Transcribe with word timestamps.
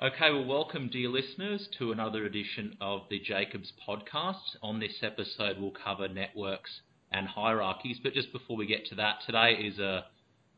Okay, 0.00 0.30
well, 0.30 0.44
welcome, 0.44 0.88
dear 0.88 1.08
listeners, 1.08 1.68
to 1.76 1.90
another 1.90 2.24
edition 2.24 2.76
of 2.80 3.00
the 3.10 3.18
Jacobs 3.18 3.72
podcast. 3.84 4.54
On 4.62 4.78
this 4.78 5.02
episode, 5.02 5.58
we'll 5.58 5.72
cover 5.72 6.06
networks 6.06 6.70
and 7.10 7.26
hierarchies. 7.26 7.98
But 8.00 8.14
just 8.14 8.30
before 8.32 8.56
we 8.56 8.66
get 8.66 8.86
to 8.86 8.94
that, 8.94 9.16
today 9.26 9.54
is 9.54 9.80
a, 9.80 10.04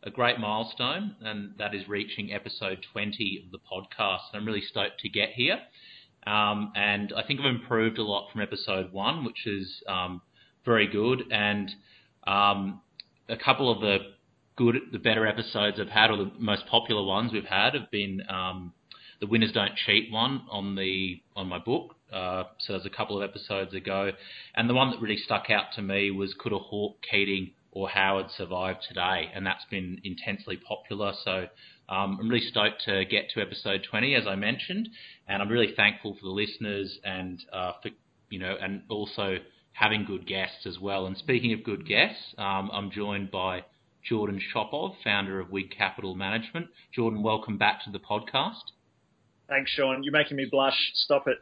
a 0.03 0.11
great 0.11 0.39
milestone, 0.39 1.17
and 1.23 1.55
that 1.57 1.75
is 1.75 1.89
reaching 1.89 2.35
episode 2.35 2.85
20 2.93 3.45
of 3.47 3.51
the 3.51 3.59
podcast. 3.61 4.19
I'm 4.35 4.45
really 4.45 4.61
stoked 4.61 5.01
to 5.01 5.09
get 5.09 5.31
here. 5.31 5.59
Um, 6.27 6.73
and 6.77 7.11
I 7.17 7.23
think 7.23 7.41
I've 7.41 7.47
improved 7.47 7.97
a 7.97 8.05
lot 8.05 8.31
from 8.31 8.43
episode 8.43 8.93
one, 8.93 9.25
which 9.25 9.47
is 9.47 9.83
um, 9.89 10.21
very 10.67 10.87
good. 10.87 11.23
And 11.33 11.71
um, 12.27 12.83
a 13.31 13.39
couple 13.39 13.73
of 13.73 13.81
the 13.81 14.01
good, 14.57 14.77
the 14.93 14.99
better 14.99 15.27
episodes 15.27 15.81
I've 15.81 15.89
had, 15.89 16.11
or 16.11 16.19
the 16.19 16.31
most 16.39 16.67
popular 16.67 17.03
ones 17.03 17.33
we've 17.33 17.43
had, 17.47 17.73
have 17.73 17.91
been 17.91 18.21
um, 18.29 18.75
the 19.21 19.27
winners 19.27 19.53
don't 19.53 19.77
cheat 19.87 20.11
one 20.11 20.43
on 20.51 20.75
the 20.75 21.21
on 21.37 21.49
my 21.49 21.59
book. 21.59 21.95
Uh, 22.13 22.45
so 22.59 22.73
there's 22.73 22.87
a 22.87 22.91
couple 22.91 23.21
of 23.23 23.29
episodes 23.29 23.75
ago, 23.75 24.11
and 24.55 24.69
the 24.69 24.75
one 24.75 24.91
that 24.91 25.01
really 25.01 25.19
stuck 25.19 25.51
out 25.51 25.67
to 25.77 25.83
me 25.83 26.11
was 26.11 26.35
could 26.39 26.53
a 26.53 26.59
Hawke, 26.59 26.97
Keating, 27.09 27.51
or 27.71 27.89
Howard 27.89 28.27
survive 28.37 28.77
today? 28.89 29.31
And 29.33 29.47
that's 29.47 29.65
been 29.71 30.01
intensely 30.03 30.57
popular. 30.57 31.13
So 31.25 31.47
um, 31.89 32.19
I'm 32.21 32.29
really 32.29 32.47
stoked 32.47 32.83
to 32.87 33.05
get 33.05 33.31
to 33.35 33.41
episode 33.41 33.87
20, 33.89 34.15
as 34.15 34.27
I 34.27 34.35
mentioned, 34.35 34.89
and 35.29 35.43
I'm 35.43 35.49
really 35.49 35.75
thankful 35.77 36.15
for 36.15 36.23
the 36.23 36.33
listeners 36.33 36.99
and 37.05 37.41
uh, 37.53 37.73
for 37.83 37.91
you 38.31 38.39
know, 38.39 38.57
and 38.61 38.83
also 38.89 39.37
having 39.73 40.05
good 40.05 40.27
guests 40.27 40.67
as 40.67 40.79
well. 40.79 41.07
And 41.07 41.17
speaking 41.17 41.53
of 41.53 41.63
good 41.63 41.87
guests, 41.87 42.35
um, 42.39 42.71
I'm 42.73 42.91
joined 42.91 43.31
by 43.31 43.65
Jordan 44.09 44.41
Shopov, 44.55 44.95
founder 45.05 45.41
of 45.41 45.51
Wig 45.51 45.75
Capital 45.77 46.15
Management. 46.15 46.69
Jordan, 46.95 47.23
welcome 47.23 47.59
back 47.59 47.85
to 47.85 47.91
the 47.91 47.99
podcast. 47.99 48.73
Thanks, 49.51 49.73
Sean. 49.73 50.05
You're 50.05 50.13
making 50.13 50.37
me 50.37 50.47
blush. 50.49 50.77
Stop 50.95 51.27
it. 51.27 51.39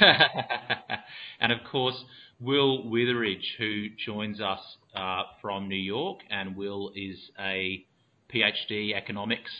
and 1.40 1.50
of 1.50 1.60
course, 1.64 2.04
Will 2.38 2.86
Witheridge, 2.86 3.54
who 3.56 3.86
joins 4.04 4.42
us 4.42 4.60
uh, 4.94 5.22
from 5.40 5.68
New 5.68 5.76
York, 5.76 6.18
and 6.28 6.54
Will 6.54 6.92
is 6.94 7.16
a 7.40 7.82
PhD 8.30 8.94
economics 8.94 9.50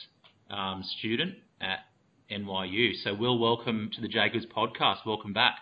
um, 0.50 0.84
student 0.98 1.36
at 1.58 1.78
NYU. 2.30 2.92
So, 3.02 3.14
Will, 3.14 3.38
welcome 3.38 3.90
to 3.94 4.02
the 4.02 4.08
Jacobs 4.08 4.44
podcast. 4.54 5.06
Welcome 5.06 5.32
back. 5.32 5.54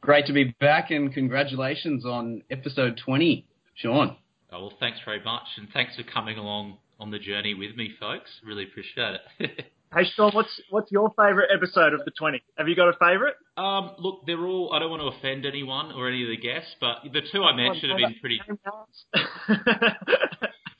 Great 0.00 0.26
to 0.26 0.32
be 0.32 0.56
back, 0.58 0.90
and 0.90 1.14
congratulations 1.14 2.04
on 2.04 2.42
episode 2.50 3.00
20, 3.04 3.46
Sean. 3.76 4.16
Oh, 4.52 4.62
well, 4.62 4.72
thanks 4.80 4.98
very 5.04 5.22
much, 5.22 5.46
and 5.56 5.68
thanks 5.72 5.94
for 5.94 6.02
coming 6.02 6.36
along 6.36 6.78
on 6.98 7.12
the 7.12 7.20
journey 7.20 7.54
with 7.54 7.76
me, 7.76 7.92
folks. 8.00 8.30
Really 8.44 8.64
appreciate 8.64 9.20
it. 9.38 9.66
Hey 9.92 10.02
Sean, 10.16 10.32
what's 10.32 10.60
what's 10.70 10.90
your 10.90 11.10
favourite 11.10 11.50
episode 11.54 11.94
of 11.94 12.04
the 12.04 12.10
twenty? 12.10 12.42
Have 12.58 12.68
you 12.68 12.74
got 12.74 12.88
a 12.88 12.94
favourite? 12.98 13.34
Um, 13.56 13.92
look, 13.98 14.26
they're 14.26 14.44
all. 14.44 14.72
I 14.72 14.80
don't 14.80 14.90
want 14.90 15.02
to 15.02 15.18
offend 15.18 15.46
anyone 15.46 15.92
or 15.92 16.08
any 16.08 16.22
of 16.22 16.28
the 16.30 16.36
guests, 16.36 16.74
but 16.80 16.98
the 17.04 17.20
two 17.32 17.44
I 17.44 17.54
mentioned 17.54 17.92
have 17.92 17.98
been 17.98 18.16
pretty. 18.20 18.40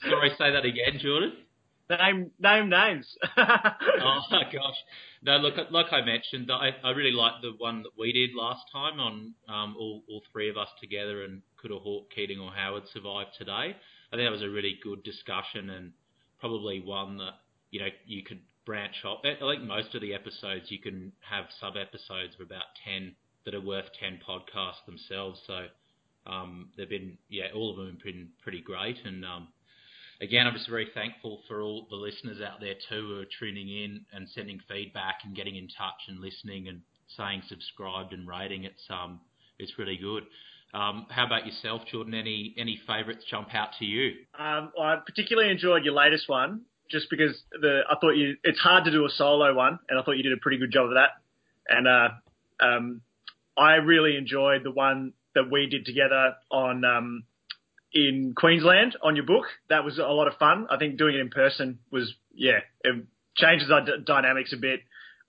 Sorry, 0.03 0.31
say 0.37 0.51
that 0.51 0.65
again, 0.65 0.99
Jordan. 1.01 1.33
Name 1.91 2.31
name 2.41 2.71
names. 2.71 3.07
oh 3.37 4.21
gosh, 4.31 4.77
no. 5.23 5.37
Look, 5.37 5.55
like 5.71 5.93
I 5.93 6.01
mentioned, 6.05 6.51
I, 6.51 6.71
I 6.83 6.91
really 6.91 7.13
liked 7.13 7.43
the 7.43 7.53
one 7.59 7.83
that 7.83 7.91
we 7.99 8.13
did 8.13 8.31
last 8.35 8.63
time 8.73 8.99
on 8.99 9.35
um, 9.49 9.77
all 9.79 10.03
all 10.09 10.23
three 10.33 10.49
of 10.49 10.57
us 10.57 10.69
together 10.81 11.23
and 11.25 11.43
could 11.59 11.71
a 11.71 11.79
Hawke, 11.79 12.11
Keating, 12.15 12.41
or 12.41 12.51
Howard 12.51 12.85
survive 12.93 13.27
today? 13.39 13.77
I 14.13 14.17
think 14.17 14.27
that 14.27 14.33
was 14.33 14.43
a 14.43 14.49
really 14.49 14.79
good 14.83 15.03
discussion 15.05 15.71
and 15.71 15.93
probably 16.41 16.81
one 16.81 17.19
that 17.19 17.35
you 17.71 17.81
know 17.81 17.89
you 18.07 18.23
could 18.23 18.41
branch 18.65 19.05
off. 19.05 19.21
I 19.25 19.35
think 19.39 19.63
most 19.63 19.95
of 19.95 20.01
the 20.01 20.15
episodes 20.15 20.71
you 20.71 20.79
can 20.79 21.13
have 21.21 21.47
sub 21.61 21.75
episodes 21.77 22.35
of 22.39 22.47
about 22.47 22.65
ten 22.85 23.15
that 23.45 23.55
are 23.55 23.61
worth 23.61 23.87
ten 23.99 24.21
podcasts 24.27 24.85
themselves. 24.87 25.41
So 25.47 25.67
um, 26.27 26.71
they've 26.77 26.89
been 26.89 27.19
yeah, 27.29 27.47
all 27.55 27.71
of 27.71 27.77
them 27.77 27.87
have 27.87 28.03
been 28.03 28.29
pretty 28.43 28.61
great. 28.61 28.97
And 29.05 29.25
um, 29.25 29.49
again, 30.21 30.47
I'm 30.47 30.55
just 30.55 30.69
very 30.69 30.89
thankful 30.95 31.43
for 31.49 31.63
all 31.63 31.87
the 31.91 31.97
listeners 31.97 32.39
out 32.41 32.61
there 32.61 32.75
too 32.89 33.09
who 33.09 33.21
are 33.21 33.27
tuning 33.39 33.69
in 33.69 34.05
and 34.13 34.29
sending 34.29 34.61
feedback 34.69 35.17
and 35.25 35.37
getting 35.37 35.57
in 35.57 35.69
touch 35.69 36.09
and 36.09 36.21
listening 36.21 36.69
and 36.69 36.81
saying 37.17 37.43
subscribed 37.49 38.13
and 38.13 38.27
rating. 38.27 38.65
It's 38.65 38.87
um 38.91 39.21
it's 39.59 39.79
really 39.79 39.97
good. 39.97 40.25
Um, 40.73 41.07
how 41.09 41.25
about 41.25 41.47
yourself, 41.47 41.83
Jordan? 41.91 42.15
Any 42.15 42.55
any 42.59 42.81
favourites 42.87 43.25
jump 43.31 43.55
out 43.55 43.69
to 43.79 43.85
you? 43.85 44.15
Um, 44.37 44.73
I 44.81 44.97
particularly 45.07 45.51
enjoyed 45.51 45.85
your 45.85 45.95
latest 45.95 46.29
one, 46.29 46.63
just 46.91 47.09
because 47.11 47.37
the 47.51 47.81
I 47.89 47.97
thought 48.01 48.13
you 48.13 48.37
it's 48.43 48.59
hard 48.59 48.85
to 48.85 48.91
do 48.91 49.05
a 49.05 49.11
solo 49.11 49.55
one, 49.55 49.79
and 49.89 49.99
I 49.99 50.03
thought 50.03 50.13
you 50.13 50.23
did 50.23 50.33
a 50.33 50.41
pretty 50.41 50.59
good 50.59 50.73
job 50.73 50.87
of 50.87 50.95
that. 50.95 51.11
And 51.69 51.89
uh, 51.89 52.09
um, 52.61 53.01
I 53.57 53.75
really 53.75 54.17
enjoyed 54.17 54.65
the 54.65 54.71
one 54.71 55.13
that 55.35 55.51
we 55.51 55.67
did 55.67 55.87
together 55.87 56.35
on 56.51 56.85
um, 56.85 57.25
in 57.93 58.35
Queensland 58.37 58.97
on 59.03 59.17
your 59.17 59.25
book. 59.25 59.45
That 59.69 59.85
was 59.85 59.99
a 59.99 60.03
lot 60.03 60.29
of 60.29 60.35
fun. 60.39 60.67
I 60.71 60.77
think 60.77 60.99
doing 60.99 61.15
it 61.15 61.21
in 61.21 61.31
person 61.31 61.79
was 61.91 62.13
yeah, 62.35 62.59
it 62.83 63.05
changes 63.37 63.71
our 63.71 63.85
d- 63.85 64.05
dynamics 64.05 64.53
a 64.53 64.57
bit. 64.57 64.81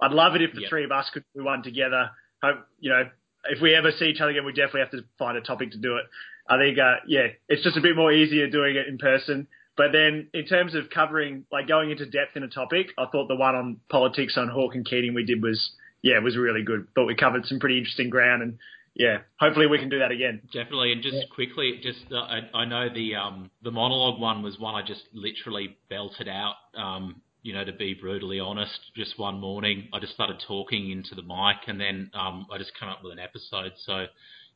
I'd 0.02 0.12
love 0.12 0.36
it 0.36 0.42
if 0.42 0.54
the 0.54 0.62
yep. 0.62 0.70
three 0.70 0.84
of 0.84 0.92
us 0.92 1.10
could 1.14 1.24
do 1.36 1.44
one 1.44 1.64
together. 1.64 2.10
Hope 2.42 2.66
you 2.80 2.90
know 2.90 3.04
if 3.50 3.62
we 3.62 3.76
ever 3.76 3.92
see 3.92 4.06
each 4.06 4.20
other 4.20 4.32
again, 4.32 4.46
we 4.46 4.54
definitely 4.54 4.82
have 4.82 4.92
to 4.92 5.04
find 5.18 5.38
a 5.38 5.42
topic 5.42 5.72
to 5.72 5.78
do 5.78 5.98
it. 5.98 6.06
I 6.48 6.58
think 6.58 6.78
uh, 6.78 6.96
yeah, 7.08 7.28
it's 7.48 7.64
just 7.64 7.78
a 7.78 7.82
bit 7.82 7.96
more 7.96 8.12
easier 8.12 8.50
doing 8.50 8.76
it 8.76 8.88
in 8.88 8.98
person. 8.98 9.48
But 9.78 9.92
then 9.92 10.30
in 10.34 10.46
terms 10.46 10.74
of 10.74 10.90
covering, 10.90 11.46
like 11.52 11.68
going 11.68 11.92
into 11.92 12.06
depth 12.06 12.36
in 12.36 12.44
a 12.44 12.48
topic, 12.48 12.88
I 12.98 13.06
thought 13.12 13.28
the 13.28 13.36
one 13.36 13.56
on 13.56 13.78
politics 13.90 14.38
on 14.38 14.48
Hawke 14.48 14.76
and 14.76 14.86
Keating 14.86 15.14
we 15.14 15.26
did 15.26 15.44
was, 15.44 15.72
yeah, 16.02 16.20
was 16.20 16.38
really 16.38 16.64
good. 16.64 16.88
Thought 16.96 17.08
we 17.08 17.16
covered 17.16 17.46
some 17.46 17.60
pretty 17.60 17.78
interesting 17.78 18.10
ground 18.10 18.42
and 18.42 18.58
yeah, 18.96 19.20
hopefully 19.42 19.68
we 19.68 19.78
can 19.78 19.90
do 19.90 20.00
that 20.00 20.12
again. 20.12 20.42
Definitely, 20.54 20.94
and 20.94 21.04
just 21.04 21.16
yeah. 21.16 21.24
quickly, 21.34 21.82
just 21.84 22.00
uh, 22.12 22.16
I, 22.16 22.40
I, 22.54 22.66
know 22.66 22.88
the 22.94 23.16
um, 23.16 23.52
the 23.62 23.72
monologue 23.72 24.22
one 24.22 24.42
was 24.42 24.58
one 24.58 24.74
I 24.74 24.88
just 24.88 25.04
literally 25.14 25.78
belted 25.90 26.30
out. 26.30 26.56
Um, 26.78 27.22
you 27.44 27.54
know, 27.54 27.66
to 27.66 27.74
be 27.74 27.94
brutally 27.94 28.40
honest, 28.40 28.80
just 28.96 29.20
one 29.20 29.40
morning 29.42 29.90
I 29.94 30.00
just 30.00 30.14
started 30.14 30.42
talking 30.48 30.92
into 30.92 31.14
the 31.14 31.24
mic, 31.24 31.68
and 31.68 31.80
then 31.80 32.10
um, 32.14 32.48
I 32.50 32.58
just 32.58 32.72
came 32.80 32.88
up 32.88 33.04
with 33.04 33.12
an 33.12 33.20
episode. 33.20 33.74
So 33.86 34.06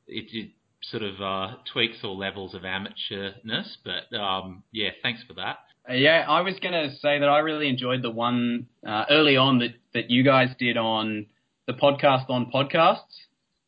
it, 0.07 0.25
it 0.31 0.51
sort 0.81 1.03
of 1.03 1.21
uh, 1.21 1.55
tweaks 1.71 1.97
all 2.03 2.17
levels 2.17 2.53
of 2.53 2.61
amateurness. 2.63 3.67
But 3.83 4.15
um, 4.17 4.63
yeah, 4.71 4.89
thanks 5.01 5.21
for 5.27 5.33
that. 5.35 5.59
Uh, 5.89 5.93
yeah, 5.93 6.25
I 6.27 6.41
was 6.41 6.55
going 6.61 6.73
to 6.73 6.95
say 6.97 7.19
that 7.19 7.29
I 7.29 7.39
really 7.39 7.69
enjoyed 7.69 8.01
the 8.01 8.11
one 8.11 8.67
uh, 8.85 9.05
early 9.09 9.37
on 9.37 9.59
that, 9.59 9.75
that 9.93 10.09
you 10.09 10.23
guys 10.23 10.49
did 10.59 10.77
on 10.77 11.27
the 11.67 11.73
podcast 11.73 12.29
on 12.29 12.51
podcasts. 12.53 12.99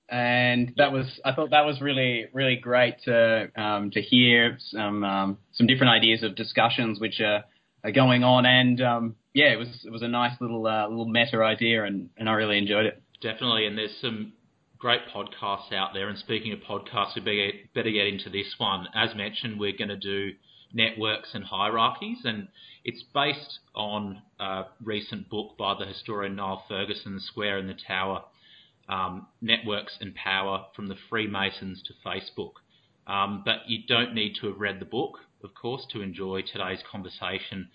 And 0.10 0.74
that 0.76 0.92
was, 0.92 1.22
I 1.24 1.32
thought 1.32 1.52
that 1.52 1.66
was 1.66 1.80
really, 1.80 2.26
really 2.34 2.58
great 2.58 2.96
to 3.06 3.50
um, 3.56 3.92
to 3.92 4.02
hear 4.02 4.58
some 4.60 5.06
um, 5.06 5.38
some 5.54 5.68
different 5.68 5.94
ideas 5.94 6.22
of 6.22 6.36
discussions 6.36 7.00
which 7.00 7.22
are, 7.22 7.46
are 7.82 7.94
going 7.94 8.22
on, 8.22 8.46
and 8.46 8.82
um, 8.82 9.16
yeah, 9.34 9.54
it 9.54 9.56
was 9.56 9.70
it 9.86 9.90
was 9.90 10.02
a 10.02 10.10
nice 10.10 10.36
little 10.42 10.68
uh, 10.68 10.90
little 10.90 11.08
meta 11.08 11.38
idea, 11.42 11.86
and, 11.86 12.10
and 12.18 12.28
I 12.28 12.34
really 12.34 12.58
enjoyed 12.58 12.88
it. 12.88 13.02
Definitely, 13.22 13.68
and 13.68 13.78
there's 13.78 13.96
some 14.02 14.34
great 14.81 15.02
podcasts 15.16 15.72
out 15.72 15.92
there. 15.94 16.09
And 16.09 16.18
speaking 16.18 16.52
of 16.52 16.59
podcasts, 16.59 17.16
we 17.16 17.69
better 17.75 17.92
get 17.92 18.08
into 18.08 18.31
this 18.31 18.56
one. 18.58 18.88
As 18.96 19.16
mentioned, 19.16 19.59
we're 19.59 19.78
going 19.78 19.90
to 19.90 19.96
do 19.96 20.31
networks 20.74 21.30
and 21.36 21.44
hierarchies, 21.44 22.18
and 22.24 22.47
it's 22.84 23.03
based 23.14 23.59
on 23.75 24.24
a 24.40 24.64
recent 24.84 25.30
book 25.30 25.56
by 25.56 25.75
the 25.78 25.86
historian 25.86 26.36
Niall 26.36 26.64
Ferguson, 26.68 27.14
The 27.14 27.22
Square 27.22 27.59
and 27.59 27.69
the 27.69 27.75
Tower, 27.88 28.24
um, 28.90 29.28
Networks 29.40 29.97
and 30.02 30.16
Power 30.16 30.66
from 30.75 30.88
the 30.88 30.96
Freemasons 31.09 31.84
to 31.84 31.94
Facebook. 32.03 32.53
Um, 33.06 33.44
but 33.46 33.68
you 33.68 33.84
don't 33.88 34.16
need 34.16 34.34
to 34.42 34.48
have 34.48 34.59
read 34.59 34.80
the 34.80 34.86
book, 34.86 35.19
of 35.44 35.53
course, 35.53 35.86
to 35.92 36.02
enjoy 36.02 36.42
today's 36.42 36.81
conversation. 36.92 37.69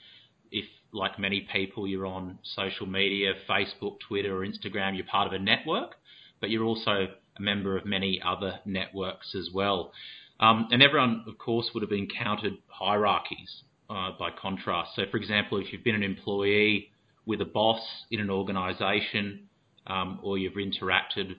If, 0.51 0.65
like 0.93 1.21
many 1.21 1.47
people, 1.53 1.87
you're 1.87 2.07
on 2.07 2.41
social 2.43 2.87
media, 2.87 3.35
Facebook, 3.49 3.99
Twitter, 4.09 4.37
or 4.37 4.45
Instagram, 4.45 4.97
you're 4.97 5.07
part 5.07 5.29
of 5.29 5.33
a 5.33 5.39
network 5.39 5.95
but 6.41 6.51
you're 6.51 6.65
also 6.65 7.09
a 7.39 7.43
member 7.43 7.77
of 7.77 7.85
many 7.85 8.21
other 8.25 8.61
networks 8.65 9.35
as 9.35 9.51
well. 9.53 9.93
Um, 10.39 10.69
and 10.71 10.83
everyone, 10.83 11.25
of 11.27 11.39
course, 11.39 11.71
would 11.75 11.83
have 11.83 11.93
encountered 11.93 12.59
hierarchies 12.69 13.63
uh, 13.89 14.11
by 14.19 14.31
contrast. 14.31 14.91
So, 14.97 15.03
for 15.11 15.17
example, 15.17 15.59
if 15.59 15.73
you've 15.73 15.85
been 15.85 15.95
an 15.95 16.03
employee 16.03 16.91
with 17.25 17.41
a 17.41 17.45
boss 17.45 17.81
in 18.11 18.21
an 18.21 18.31
organisation, 18.31 19.49
um, 19.87 20.21
or 20.23 20.39
you've 20.39 20.55
interacted 20.55 21.37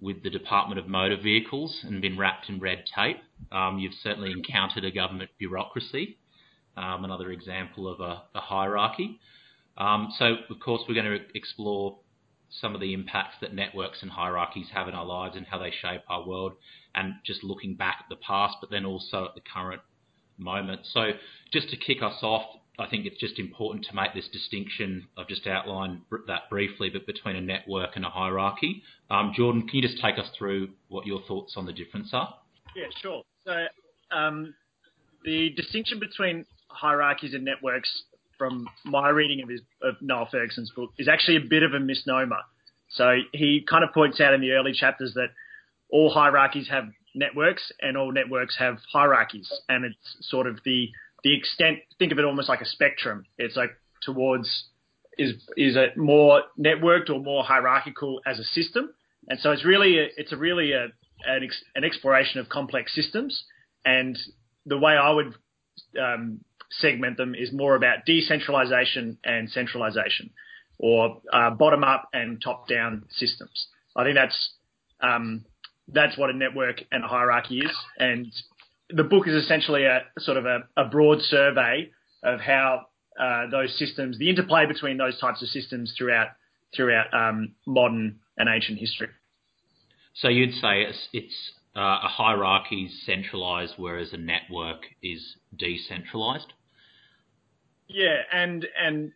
with 0.00 0.22
the 0.22 0.30
Department 0.30 0.78
of 0.78 0.88
Motor 0.88 1.16
Vehicles 1.22 1.80
and 1.82 2.00
been 2.00 2.16
wrapped 2.16 2.48
in 2.48 2.60
red 2.60 2.84
tape, 2.94 3.18
um, 3.52 3.78
you've 3.78 3.94
certainly 4.02 4.30
encountered 4.30 4.84
a 4.84 4.90
government 4.90 5.30
bureaucracy. 5.38 6.16
Um, 6.76 7.04
another 7.04 7.30
example 7.32 7.88
of 7.88 8.00
a, 8.00 8.22
a 8.34 8.40
hierarchy. 8.40 9.18
Um, 9.76 10.12
so, 10.18 10.36
of 10.48 10.60
course, 10.60 10.82
we're 10.88 10.94
going 10.94 11.18
to 11.18 11.24
explore 11.34 11.98
some 12.50 12.74
of 12.74 12.80
the 12.80 12.92
impacts 12.92 13.36
that 13.40 13.54
networks 13.54 14.02
and 14.02 14.10
hierarchies 14.10 14.66
have 14.74 14.88
in 14.88 14.94
our 14.94 15.04
lives 15.04 15.36
and 15.36 15.46
how 15.46 15.58
they 15.58 15.70
shape 15.70 16.02
our 16.08 16.26
world, 16.26 16.52
and 16.94 17.14
just 17.24 17.44
looking 17.44 17.74
back 17.74 17.98
at 18.00 18.08
the 18.08 18.16
past, 18.16 18.56
but 18.60 18.70
then 18.70 18.84
also 18.84 19.24
at 19.24 19.34
the 19.34 19.40
current 19.40 19.82
moment. 20.38 20.80
So, 20.84 21.10
just 21.52 21.70
to 21.70 21.76
kick 21.76 22.02
us 22.02 22.18
off, 22.22 22.44
I 22.78 22.88
think 22.88 23.04
it's 23.04 23.20
just 23.20 23.38
important 23.38 23.84
to 23.90 23.94
make 23.94 24.14
this 24.14 24.28
distinction. 24.28 25.06
I've 25.16 25.28
just 25.28 25.46
outlined 25.46 26.00
that 26.26 26.48
briefly, 26.48 26.88
but 26.90 27.06
between 27.06 27.36
a 27.36 27.40
network 27.40 27.90
and 27.94 28.04
a 28.04 28.08
hierarchy. 28.08 28.82
Um, 29.10 29.32
Jordan, 29.36 29.68
can 29.68 29.76
you 29.76 29.82
just 29.82 30.00
take 30.00 30.18
us 30.18 30.30
through 30.38 30.70
what 30.88 31.06
your 31.06 31.20
thoughts 31.28 31.54
on 31.56 31.66
the 31.66 31.72
difference 31.72 32.10
are? 32.12 32.34
Yeah, 32.74 32.86
sure. 33.02 33.22
So 33.44 33.66
um, 34.16 34.54
the 35.24 35.50
distinction 35.56 36.00
between 36.00 36.46
hierarchies 36.68 37.34
and 37.34 37.44
networks, 37.44 38.04
from 38.40 38.66
my 38.86 39.10
reading 39.10 39.42
of, 39.42 39.50
his, 39.50 39.60
of 39.82 39.96
Niall 40.00 40.26
Ferguson's 40.32 40.72
book, 40.74 40.92
is 40.98 41.08
actually 41.08 41.36
a 41.36 41.46
bit 41.46 41.62
of 41.62 41.74
a 41.74 41.78
misnomer. 41.78 42.40
So 42.88 43.16
he 43.34 43.62
kind 43.68 43.84
of 43.84 43.92
points 43.92 44.18
out 44.18 44.32
in 44.32 44.40
the 44.40 44.52
early 44.52 44.72
chapters 44.72 45.12
that 45.14 45.28
all 45.90 46.08
hierarchies 46.08 46.68
have 46.70 46.84
networks 47.14 47.70
and 47.82 47.98
all 47.98 48.10
networks 48.12 48.56
have 48.58 48.78
hierarchies, 48.90 49.52
and 49.68 49.84
it's 49.84 50.16
sort 50.22 50.46
of 50.46 50.58
the 50.64 50.88
the 51.22 51.36
extent. 51.36 51.80
Think 51.98 52.12
of 52.12 52.18
it 52.18 52.24
almost 52.24 52.48
like 52.48 52.62
a 52.62 52.66
spectrum. 52.66 53.26
It's 53.36 53.56
like 53.56 53.72
towards 54.00 54.48
is 55.18 55.34
is 55.58 55.76
it 55.76 55.98
more 55.98 56.44
networked 56.58 57.10
or 57.10 57.20
more 57.20 57.44
hierarchical 57.44 58.22
as 58.26 58.38
a 58.38 58.44
system, 58.44 58.88
and 59.28 59.38
so 59.38 59.52
it's 59.52 59.66
really 59.66 59.98
a, 59.98 60.06
it's 60.16 60.32
a 60.32 60.36
really 60.38 60.72
a, 60.72 60.84
an, 61.26 61.44
ex, 61.44 61.62
an 61.74 61.84
exploration 61.84 62.40
of 62.40 62.48
complex 62.48 62.94
systems, 62.94 63.44
and 63.84 64.18
the 64.64 64.78
way 64.78 64.94
I 64.94 65.10
would 65.10 65.34
um, 66.00 66.40
segment 66.70 67.16
them 67.16 67.34
is 67.34 67.52
more 67.52 67.74
about 67.74 68.04
decentralization 68.06 69.18
and 69.24 69.50
centralization, 69.50 70.30
or 70.78 71.20
uh, 71.32 71.50
bottom 71.50 71.84
up 71.84 72.08
and 72.12 72.40
top 72.42 72.68
down 72.68 73.04
systems. 73.10 73.66
I 73.96 74.04
think 74.04 74.16
that's 74.16 74.50
um, 75.00 75.44
that's 75.88 76.16
what 76.16 76.30
a 76.30 76.32
network 76.32 76.82
and 76.92 77.04
a 77.04 77.08
hierarchy 77.08 77.60
is. 77.60 77.76
And 77.98 78.26
the 78.88 79.04
book 79.04 79.26
is 79.26 79.34
essentially 79.34 79.84
a 79.84 80.02
sort 80.18 80.36
of 80.36 80.46
a, 80.46 80.60
a 80.76 80.84
broad 80.84 81.20
survey 81.22 81.90
of 82.22 82.40
how 82.40 82.86
uh, 83.18 83.50
those 83.50 83.76
systems, 83.78 84.18
the 84.18 84.30
interplay 84.30 84.66
between 84.66 84.96
those 84.96 85.18
types 85.18 85.42
of 85.42 85.48
systems 85.48 85.94
throughout 85.96 86.28
throughout 86.74 87.12
um, 87.12 87.52
modern 87.66 88.20
and 88.38 88.48
ancient 88.48 88.78
history. 88.78 89.08
So 90.14 90.28
you'd 90.28 90.54
say 90.54 90.82
it's, 90.82 91.08
it's 91.12 91.52
uh, 91.76 91.80
a 92.04 92.08
hierarchy 92.08 92.84
is 92.84 93.06
centralized, 93.06 93.74
whereas 93.76 94.12
a 94.12 94.16
network 94.16 94.82
is 95.02 95.36
decentralized. 95.56 96.52
Yeah, 97.92 98.22
and 98.32 98.66
and 98.78 99.12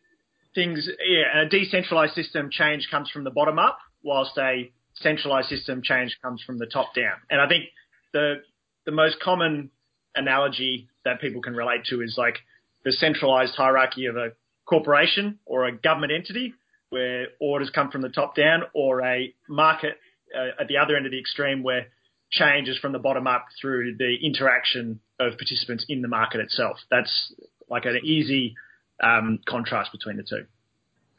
things. 0.55 0.89
Yeah, 1.07 1.43
a 1.43 1.49
decentralized 1.49 2.15
system 2.15 2.51
change 2.51 2.89
comes 2.91 3.11
from 3.11 3.25
the 3.25 3.31
bottom 3.31 3.59
up, 3.59 3.79
whilst 4.03 4.37
a 4.39 4.73
centralized 4.95 5.49
system 5.49 5.83
change 5.83 6.17
comes 6.23 6.43
from 6.43 6.59
the 6.59 6.67
top 6.67 6.95
down. 6.95 7.15
And 7.31 7.41
I 7.41 7.49
think 7.49 7.65
the 8.13 8.43
the 8.85 8.93
most 8.93 9.21
common 9.21 9.71
analogy 10.17 10.89
that 11.05 11.21
people 11.21 11.43
can 11.43 11.55
relate 11.55 11.85
to 11.87 12.01
is 12.03 12.15
like 12.17 12.39
the 12.85 12.93
centralized 12.93 13.55
hierarchy 13.55 14.07
of 14.07 14.17
a 14.17 14.31
corporation 14.67 15.39
or 15.45 15.67
a 15.67 15.73
government 15.73 16.13
entity 16.13 16.55
where 16.91 17.29
orders 17.41 17.71
come 17.75 17.91
from 17.91 18.03
the 18.03 18.09
top 18.09 18.37
down 18.37 18.63
or 18.73 19.03
a 19.03 19.35
market 19.49 19.99
uh, 20.37 20.61
at 20.61 20.69
the 20.69 20.77
other 20.77 20.97
end 20.97 21.07
of 21.07 21.13
the 21.13 21.19
extreme 21.19 21.63
where 21.63 21.87
change 22.31 22.69
is 22.69 22.79
from 22.79 22.93
the 22.93 22.99
bottom 22.99 23.27
up 23.27 23.47
through 23.61 23.97
the 23.97 24.17
interaction 24.23 25.01
of 25.19 25.37
participants 25.37 25.85
in 25.89 26.03
the 26.03 26.09
market 26.09 26.41
itself. 26.41 26.77
That's 26.91 27.33
like 27.69 27.85
an 27.85 28.01
easy 28.05 28.55
um, 29.03 29.41
contrast 29.47 29.93
between 29.93 30.17
the 30.17 30.23
two. 30.23 30.47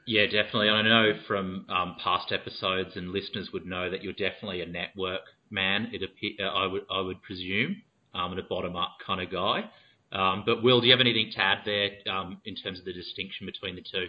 Yeah, 0.08 0.26
definitely. 0.26 0.70
I 0.70 0.82
know 0.84 1.14
from 1.28 1.66
um, 1.70 1.96
past 2.04 2.32
episodes, 2.32 2.96
and 2.96 3.12
listeners 3.12 3.50
would 3.54 3.66
know 3.66 3.90
that 3.90 4.04
you're 4.04 4.14
definitely 4.14 4.62
a 4.62 4.66
network 4.68 5.22
man. 5.50 5.90
It 5.94 6.04
appear, 6.04 6.48
I 6.48 6.68
would 6.68 6.84
I 6.92 7.02
would 7.02 7.22
presume, 7.24 7.82
um, 8.14 8.32
and 8.32 8.40
a 8.40 8.44
bottom 8.44 8.76
up 8.76 8.98
kind 9.06 9.22
of 9.22 9.32
guy. 9.32 9.70
Um, 10.12 10.44
but 10.46 10.64
Will, 10.64 10.80
do 10.80 10.88
you 10.88 10.94
have 10.94 11.02
anything 11.02 11.32
to 11.34 11.42
add 11.42 11.60
there 11.66 11.90
um, 12.10 12.40
in 12.46 12.56
terms 12.56 12.80
of 12.80 12.86
the 12.86 12.94
distinction 12.94 13.48
between 13.48 13.76
the 13.76 13.82
two? 13.82 14.08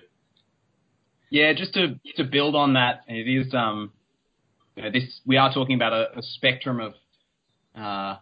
Yeah, 1.31 1.53
just 1.55 1.73
to 1.75 1.99
to 2.17 2.25
build 2.25 2.55
on 2.55 2.75
that, 2.75 3.01
it 3.09 3.27
is 3.27 3.55
um, 3.55 3.93
you 4.77 4.83
know, 4.83 4.91
this 4.91 5.21
we 5.27 5.39
are 5.39 5.53
talking 5.53 5.77
about 5.77 5.93
a, 5.93 6.19
a 6.19 6.23
spectrum 6.23 6.81
of 6.81 6.95
uh, 7.75 8.19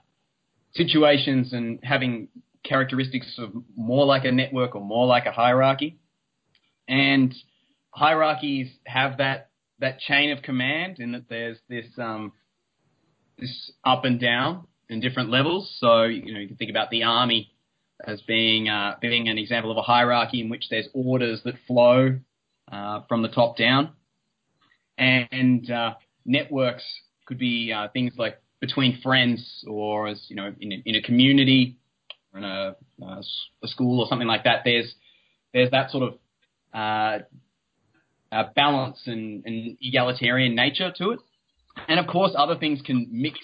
situations 0.75 1.53
and 1.53 1.81
having 1.83 2.29
characteristics 2.65 3.35
of 3.39 3.53
more 3.77 4.07
like 4.07 4.25
a 4.25 4.33
network 4.33 4.75
or 4.75 4.81
more 4.81 5.07
like 5.07 5.27
a 5.27 5.33
hierarchy, 5.33 5.99
and 6.89 7.35
hierarchies 7.91 8.71
have 8.87 9.19
that 9.19 9.51
that 9.81 9.99
chain 10.01 10.31
of 10.31 10.43
command 10.43 10.99
in 10.99 11.13
that 11.13 11.29
there's 11.29 11.59
this 11.69 11.87
um, 11.99 12.33
this 13.39 13.73
up 13.85 14.05
and 14.05 14.21
down 14.21 14.67
in 14.89 15.01
different 15.01 15.31
levels. 15.31 15.75
So 15.79 16.05
you 16.05 16.33
know 16.33 16.41
you 16.41 16.49
can 16.49 16.57
think 16.57 16.71
about 16.71 16.91
the 16.91 17.05
army 17.05 17.53
as 18.05 18.21
being 18.23 18.69
uh, 18.69 18.97
being 19.01 19.29
an 19.29 19.39
example 19.39 19.71
of 19.71 19.77
a 19.77 19.83
hierarchy 19.83 20.41
in 20.41 20.49
which 20.49 20.69
there's 20.71 20.89
orders 20.95 21.41
that 21.45 21.55
flow 21.67 22.19
uh, 22.71 23.01
from 23.09 23.23
the 23.23 23.29
top 23.29 23.57
down, 23.57 23.91
and 24.99 25.71
uh, 25.71 25.95
networks 26.25 26.85
could 27.27 27.39
be 27.39 27.73
uh, 27.73 27.89
things 27.93 28.15
like 28.17 28.41
between 28.61 29.01
friends 29.03 29.65
or 29.69 30.09
as 30.09 30.25
you 30.29 30.37
know 30.37 30.53
in 30.61 30.73
a, 30.73 30.83
in 30.85 30.95
a 30.95 31.03
community 31.03 31.77
in 32.35 32.45
a, 32.45 32.77
uh, 33.03 33.23
a, 33.63 33.69
school 33.69 34.01
or 34.01 34.07
something 34.09 34.29
like 34.29 34.45
that. 34.45 34.63
There's 34.65 34.95
there's 35.53 35.71
that 35.71 35.91
sort 35.91 36.05
of 36.05 36.19
uh, 36.75 37.25
uh, 38.33 38.45
balance 38.57 39.01
and, 39.07 39.45
and, 39.47 39.77
egalitarian 39.81 40.57
nature 40.57 40.93
to 40.99 41.13
it. 41.13 41.21
And 41.89 42.01
of 42.01 42.07
course, 42.07 42.33
other 42.37 42.57
things 42.57 42.83
can 42.85 43.09
mix 43.11 43.39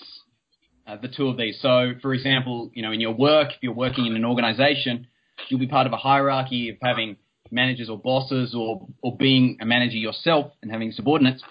uh, 0.86 0.96
the 1.00 1.08
two 1.08 1.28
of 1.28 1.36
these. 1.36 1.60
So, 1.60 1.92
for 2.02 2.12
example, 2.12 2.70
you 2.74 2.82
know, 2.82 2.90
in 2.90 3.00
your 3.00 3.12
work, 3.12 3.50
if 3.50 3.58
you're 3.62 3.72
working 3.72 4.06
in 4.06 4.16
an 4.16 4.24
organization, 4.24 5.06
you'll 5.48 5.60
be 5.60 5.68
part 5.68 5.86
of 5.86 5.92
a 5.92 5.96
hierarchy 5.96 6.70
of 6.70 6.76
having 6.82 7.16
managers 7.50 7.88
or 7.88 7.98
bosses 7.98 8.54
or, 8.54 8.88
or 9.02 9.16
being 9.16 9.58
a 9.60 9.66
manager 9.66 9.96
yourself 9.96 10.52
and 10.62 10.70
having 10.70 10.90
subordinates. 10.92 11.42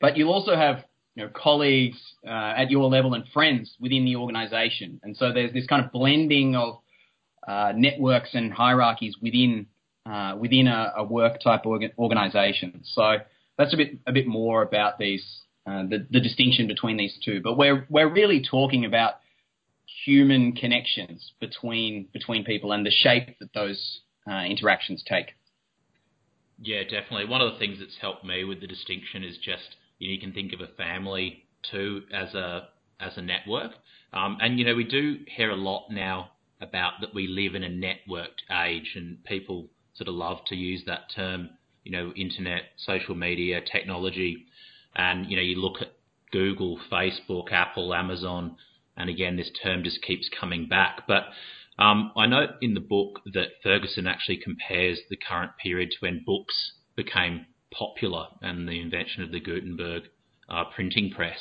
But 0.00 0.16
you'll 0.16 0.32
also 0.32 0.56
have 0.56 0.84
you 1.14 1.24
know, 1.24 1.30
colleagues 1.34 1.98
uh, 2.26 2.54
at 2.56 2.70
your 2.70 2.88
level 2.88 3.14
and 3.14 3.24
friends 3.32 3.74
within 3.80 4.04
the 4.04 4.16
organization. 4.16 5.00
And 5.02 5.16
so 5.16 5.32
there's 5.32 5.52
this 5.52 5.66
kind 5.66 5.84
of 5.84 5.92
blending 5.92 6.56
of 6.56 6.80
uh, 7.46 7.72
networks 7.74 8.30
and 8.34 8.52
hierarchies 8.52 9.16
within 9.20 9.66
uh, 10.04 10.36
within 10.38 10.66
a, 10.66 10.92
a, 10.96 11.04
work 11.04 11.40
type 11.40 11.62
orga- 11.62 11.92
organization. 11.96 12.80
So 12.84 13.18
that's 13.56 13.72
a 13.72 13.76
bit 13.76 13.98
a 14.06 14.12
bit 14.12 14.26
more 14.26 14.62
about 14.62 14.98
these 14.98 15.24
uh, 15.66 15.82
the, 15.88 16.06
the 16.10 16.20
distinction 16.20 16.66
between 16.66 16.96
these 16.96 17.16
two. 17.24 17.40
But 17.42 17.56
we're 17.56 17.86
we're 17.88 18.12
really 18.12 18.42
talking 18.48 18.84
about 18.84 19.14
human 20.04 20.52
connections 20.52 21.32
between 21.40 22.08
between 22.12 22.44
people 22.44 22.72
and 22.72 22.86
the 22.86 22.90
shape 22.90 23.38
that 23.40 23.52
those 23.54 24.00
uh, 24.28 24.44
interactions 24.44 25.04
take. 25.06 25.34
Yeah, 26.60 26.84
definitely. 26.84 27.26
One 27.26 27.40
of 27.40 27.52
the 27.52 27.58
things 27.58 27.78
that's 27.80 27.98
helped 28.00 28.24
me 28.24 28.44
with 28.44 28.60
the 28.60 28.68
distinction 28.68 29.24
is 29.24 29.36
just 29.36 29.76
you, 30.02 30.08
know, 30.08 30.14
you 30.14 30.20
can 30.20 30.32
think 30.32 30.52
of 30.52 30.60
a 30.60 30.72
family 30.74 31.44
too 31.70 32.02
as 32.12 32.34
a 32.34 32.68
as 33.00 33.16
a 33.16 33.22
network, 33.22 33.72
um, 34.12 34.38
and 34.40 34.58
you 34.58 34.64
know 34.64 34.74
we 34.74 34.84
do 34.84 35.18
hear 35.26 35.50
a 35.50 35.56
lot 35.56 35.86
now 35.90 36.30
about 36.60 37.00
that 37.00 37.14
we 37.14 37.26
live 37.26 37.54
in 37.54 37.64
a 37.64 37.68
networked 37.68 38.42
age, 38.50 38.92
and 38.94 39.22
people 39.24 39.68
sort 39.94 40.08
of 40.08 40.14
love 40.14 40.38
to 40.46 40.56
use 40.56 40.82
that 40.86 41.10
term, 41.14 41.50
you 41.84 41.92
know, 41.92 42.12
internet, 42.16 42.62
social 42.76 43.14
media, 43.14 43.60
technology. 43.60 44.46
And, 44.94 45.28
you 45.30 45.36
know, 45.36 45.42
you 45.42 45.56
look 45.60 45.82
at 45.82 45.92
Google, 46.30 46.78
Facebook, 46.90 47.52
Apple, 47.52 47.94
Amazon, 47.94 48.56
and 48.96 49.10
again, 49.10 49.36
this 49.36 49.50
term 49.62 49.84
just 49.84 50.02
keeps 50.02 50.28
coming 50.28 50.68
back. 50.68 51.02
But 51.06 51.24
um, 51.78 52.12
I 52.16 52.26
note 52.26 52.50
in 52.60 52.74
the 52.74 52.80
book 52.80 53.20
that 53.32 53.48
Ferguson 53.62 54.06
actually 54.06 54.38
compares 54.38 54.98
the 55.08 55.16
current 55.16 55.52
period 55.62 55.90
to 55.90 55.96
when 56.00 56.22
books 56.24 56.72
became 56.94 57.46
popular 57.76 58.26
and 58.40 58.68
the 58.68 58.80
invention 58.80 59.22
of 59.22 59.32
the 59.32 59.40
Gutenberg 59.40 60.04
uh, 60.48 60.64
printing 60.74 61.10
press. 61.10 61.38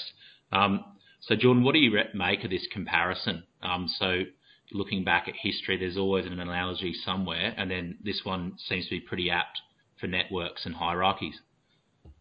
Um, 0.52 0.84
so, 1.22 1.36
Jordan, 1.36 1.64
what 1.64 1.74
do 1.74 1.80
you 1.80 1.98
make 2.14 2.44
of 2.44 2.50
this 2.50 2.68
comparison? 2.72 3.44
Um, 3.62 3.88
so, 3.88 4.24
looking 4.72 5.04
back 5.04 5.28
at 5.28 5.36
history, 5.36 5.78
there's 5.78 5.98
always 5.98 6.26
an 6.26 6.40
analogy 6.40 6.94
somewhere, 7.06 7.54
and 7.58 7.70
then 7.70 7.98
this 8.04 8.22
one 8.24 8.54
seems 8.68 8.86
to 8.86 8.92
be 8.92 9.00
pretty 9.00 9.30
apt 9.30 9.62
for 10.00 10.08
networks 10.08 10.66
and 10.66 10.76
hierarchies. 10.76 11.36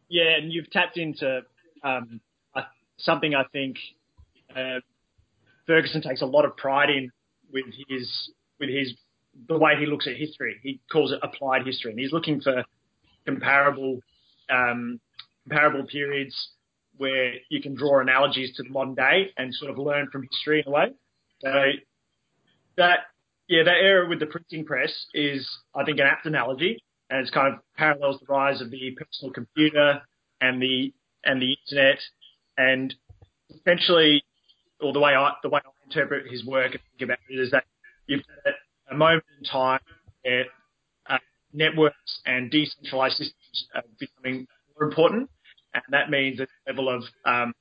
Yeah, 0.09 0.37
and 0.37 0.53
you've 0.53 0.71
tapped 0.71 0.99
into 0.99 1.41
um, 1.83 2.21
something 2.99 3.35
I 3.35 3.45
think 3.53 3.77
uh, 4.55 4.81
Ferguson 5.67 6.03
takes 6.03 6.23
a 6.23 6.27
lot 6.27 6.45
of 6.45 6.57
pride 6.57 6.91
in 6.91 7.11
with 7.53 7.65
his 7.89 8.31
with 8.59 8.69
his 8.69 8.95
the 9.49 9.57
way 9.57 9.73
he 9.79 9.87
looks 9.87 10.07
at 10.07 10.17
history. 10.17 10.57
He 10.63 10.81
calls 10.91 11.13
it 11.13 11.21
applied 11.23 11.67
history, 11.67 11.93
and 11.93 12.01
he's 12.01 12.13
looking 12.13 12.41
for 12.41 12.65
comparable 13.27 14.01
um, 14.51 15.01
comparable 15.49 15.87
periods 15.87 16.35
where 16.97 17.35
you 17.49 17.63
can 17.63 17.75
draw 17.75 18.01
analogies 18.01 18.55
to 18.57 18.63
the 18.63 18.69
modern 18.69 18.95
day 18.95 19.31
and 19.37 19.55
sort 19.55 19.71
of 19.71 19.79
learn 19.79 20.09
from 20.11 20.27
history 20.31 20.61
in 20.61 20.69
a 20.69 20.71
way. 20.71 20.87
So 21.41 21.63
that 22.77 22.99
yeah, 23.49 23.65
that 23.65 23.77
era 23.83 24.09
with 24.09 24.21
the 24.21 24.27
printing 24.27 24.65
press 24.65 24.93
is, 25.13 25.49
I 25.75 25.85
think, 25.85 25.99
an 25.99 26.07
apt 26.07 26.27
analogy, 26.27 26.83
and 27.09 27.21
it's 27.21 27.31
kind 27.31 27.53
of 27.53 27.61
parallels 27.77 28.21
the 28.21 28.33
rise 28.33 28.61
of 28.61 28.71
the 28.71 28.97
personal 28.97 29.33
computer 29.33 30.03
and 30.41 30.63
the 30.63 30.93
and 31.25 31.43
the 31.43 31.57
internet, 31.67 31.99
and 32.57 32.95
essentially, 33.51 34.23
or 34.81 34.93
the 34.93 35.01
way 35.01 35.15
I 35.15 35.33
the 35.43 35.49
way 35.49 35.61
I 35.65 35.71
interpret 35.85 36.31
his 36.31 36.45
work 36.45 36.73
and 36.73 36.81
think 36.93 37.11
about 37.11 37.19
it 37.29 37.41
is 37.41 37.51
that 37.51 37.65
you've 38.07 38.23
got 38.45 38.55
a 38.91 38.97
moment 38.97 39.25
in 39.39 39.45
time 39.45 39.81
where 40.23 40.45
networks 41.53 42.21
and 42.27 42.51
decentralized 42.51 43.17
systems 43.17 43.67
are 43.75 43.83
becoming 43.99 44.47
more 44.79 44.89
important, 44.89 45.31
and 45.75 45.83
that 45.91 46.11
means 46.11 46.41
a 46.41 46.47
level 46.67 46.89
of 46.89 47.03
um, 47.25 47.53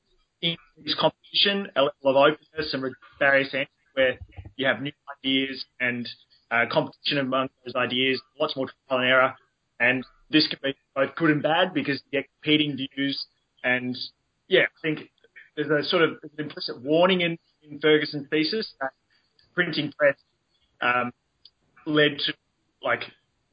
increased 0.41 0.97
competition, 0.97 1.67
a 1.75 1.83
level 1.83 1.91
of 2.03 2.15
openness 2.15 2.73
and 2.73 2.83
barriers 3.19 3.51
to 3.51 3.65
where 3.93 4.19
you 4.55 4.65
have 4.65 4.81
new 4.81 4.91
ideas 5.23 5.65
and 5.79 6.07
uh, 6.51 6.65
competition 6.71 7.19
among 7.19 7.49
those 7.65 7.75
ideas, 7.75 8.21
lots 8.39 8.55
more 8.55 8.67
trial 8.87 9.01
and 9.01 9.09
error. 9.09 9.35
And 9.79 10.03
this 10.29 10.47
can 10.47 10.59
be 10.63 10.75
both 10.95 11.15
good 11.15 11.31
and 11.31 11.43
bad 11.43 11.73
because 11.73 12.01
you 12.05 12.19
get 12.19 12.29
competing 12.41 12.77
views. 12.77 13.25
And 13.63 13.97
yeah, 14.47 14.63
I 14.63 14.81
think 14.81 15.09
there's 15.55 15.69
a 15.69 15.87
sort 15.87 16.03
of 16.03 16.17
implicit 16.37 16.81
warning 16.81 17.21
in, 17.21 17.37
in 17.63 17.79
Ferguson's 17.79 18.27
thesis 18.29 18.73
that 18.81 18.91
printing 19.53 19.91
press 19.97 20.15
um, 20.81 21.11
led 21.85 22.17
to 22.19 22.33
like 22.83 23.03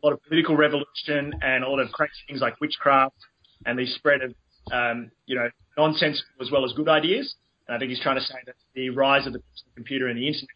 lot 0.06 0.12
of 0.12 0.22
political 0.22 0.56
revolution 0.56 1.34
and 1.42 1.64
a 1.64 1.68
lot 1.68 1.80
of 1.80 1.90
crazy 1.92 2.12
things 2.28 2.40
like 2.40 2.60
witchcraft 2.60 3.16
and 3.64 3.78
the 3.78 3.86
spread 3.86 4.20
of 4.22 4.34
um, 4.72 5.10
you 5.26 5.34
know 5.34 5.48
nonsense 5.76 6.22
as 6.40 6.50
well 6.50 6.64
as 6.64 6.72
good 6.72 6.88
ideas. 6.88 7.34
And 7.66 7.76
I 7.76 7.78
think 7.78 7.90
he's 7.90 8.00
trying 8.00 8.16
to 8.16 8.24
say 8.24 8.36
that 8.46 8.54
the 8.74 8.90
rise 8.90 9.26
of 9.26 9.32
the 9.32 9.40
computer 9.74 10.06
and 10.06 10.16
the 10.16 10.26
internet 10.26 10.48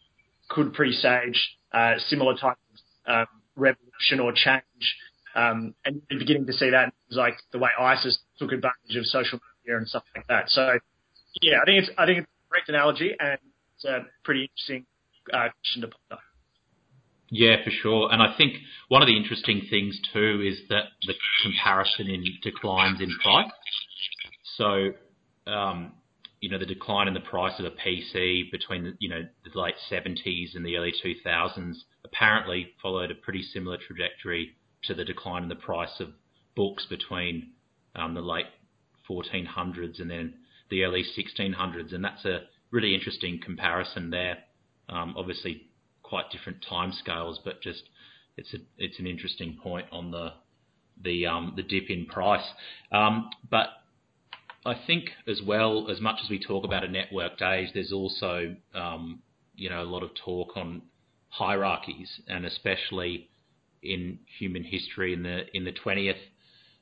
could 0.48 0.72
presage 0.72 1.56
uh, 1.72 1.94
similar 2.08 2.34
type 2.34 2.56
of 3.06 3.12
um, 3.12 3.26
revolution 3.56 4.20
or 4.20 4.32
change. 4.32 4.96
Um, 5.34 5.74
and 5.84 6.02
you're 6.10 6.20
beginning 6.20 6.46
to 6.46 6.52
see 6.52 6.70
that 6.70 6.92
like 7.10 7.34
the 7.52 7.58
way 7.58 7.70
ISIS 7.78 8.18
took 8.38 8.52
advantage 8.52 8.96
of 8.96 9.06
social 9.06 9.38
media 9.64 9.78
and 9.78 9.88
stuff 9.88 10.04
like 10.14 10.26
that. 10.28 10.50
So 10.50 10.78
yeah, 11.42 11.58
I 11.62 11.64
think 11.64 11.82
it's 11.82 11.90
I 11.98 12.06
think 12.06 12.18
it's 12.18 12.26
a 12.26 12.50
correct 12.50 12.68
analogy 12.68 13.14
and 13.18 13.38
it's 13.76 13.84
a 13.84 14.06
pretty 14.24 14.42
interesting 14.42 14.86
uh, 15.32 15.48
question 15.54 15.82
to 15.82 15.88
ponder. 15.88 16.22
Yeah, 17.30 17.62
for 17.64 17.70
sure. 17.70 18.12
And 18.12 18.22
I 18.22 18.34
think 18.36 18.54
one 18.88 19.02
of 19.02 19.06
the 19.06 19.16
interesting 19.16 19.62
things 19.70 19.98
too 20.12 20.42
is 20.44 20.60
that 20.68 20.84
the 21.06 21.14
comparison 21.42 22.08
in 22.08 22.24
declines 22.42 23.00
in 23.00 23.10
price. 23.22 23.50
So, 24.56 24.92
um, 25.46 25.92
you 26.40 26.50
know, 26.50 26.58
the 26.58 26.66
decline 26.66 27.06
in 27.06 27.14
the 27.14 27.20
price 27.20 27.58
of 27.58 27.66
a 27.66 27.70
PC 27.70 28.50
between 28.50 28.84
the, 28.84 28.92
you 28.98 29.08
know, 29.08 29.22
the 29.44 29.60
late 29.60 29.76
70s 29.90 30.56
and 30.56 30.66
the 30.66 30.76
early 30.76 30.92
2000s 31.04 31.74
apparently 32.04 32.68
followed 32.82 33.10
a 33.10 33.14
pretty 33.14 33.42
similar 33.42 33.76
trajectory 33.76 34.56
to 34.84 34.94
the 34.94 35.04
decline 35.04 35.44
in 35.44 35.48
the 35.48 35.54
price 35.54 36.00
of 36.00 36.08
books 36.56 36.86
between 36.86 37.50
um, 37.94 38.14
the 38.14 38.20
late 38.20 38.46
1400s 39.08 40.00
and 40.00 40.10
then 40.10 40.34
the 40.70 40.82
early 40.82 41.04
1600s. 41.16 41.94
And 41.94 42.04
that's 42.04 42.24
a 42.24 42.40
really 42.70 42.94
interesting 42.94 43.38
comparison 43.44 44.10
there. 44.10 44.38
Um, 44.88 45.14
obviously, 45.16 45.69
quite 46.10 46.30
different 46.30 46.58
time 46.68 46.92
scales, 46.92 47.40
but 47.42 47.62
just 47.62 47.84
it's 48.36 48.98
an 48.98 49.06
interesting 49.06 49.58
point 49.62 49.86
on 49.92 50.10
the 50.10 50.32
the 51.02 51.24
um, 51.26 51.54
the 51.56 51.62
dip 51.62 51.88
in 51.88 52.04
price. 52.04 52.46
Um, 52.92 53.30
but 53.48 53.68
I 54.66 54.74
think 54.86 55.10
as 55.26 55.40
well 55.40 55.90
as 55.90 56.00
much 56.00 56.16
as 56.22 56.28
we 56.28 56.38
talk 56.38 56.64
about 56.64 56.84
a 56.84 56.88
network 56.88 57.38
days, 57.38 57.70
there's 57.72 57.92
also 57.92 58.56
um, 58.74 59.20
you 59.54 59.70
know 59.70 59.82
a 59.82 59.84
lot 59.84 60.02
of 60.02 60.10
talk 60.14 60.56
on 60.56 60.82
hierarchies, 61.28 62.20
and 62.26 62.44
especially 62.44 63.30
in 63.82 64.18
human 64.38 64.64
history 64.64 65.14
in 65.14 65.22
the 65.22 65.44
in 65.56 65.64
the 65.64 65.72
20th 65.72 66.20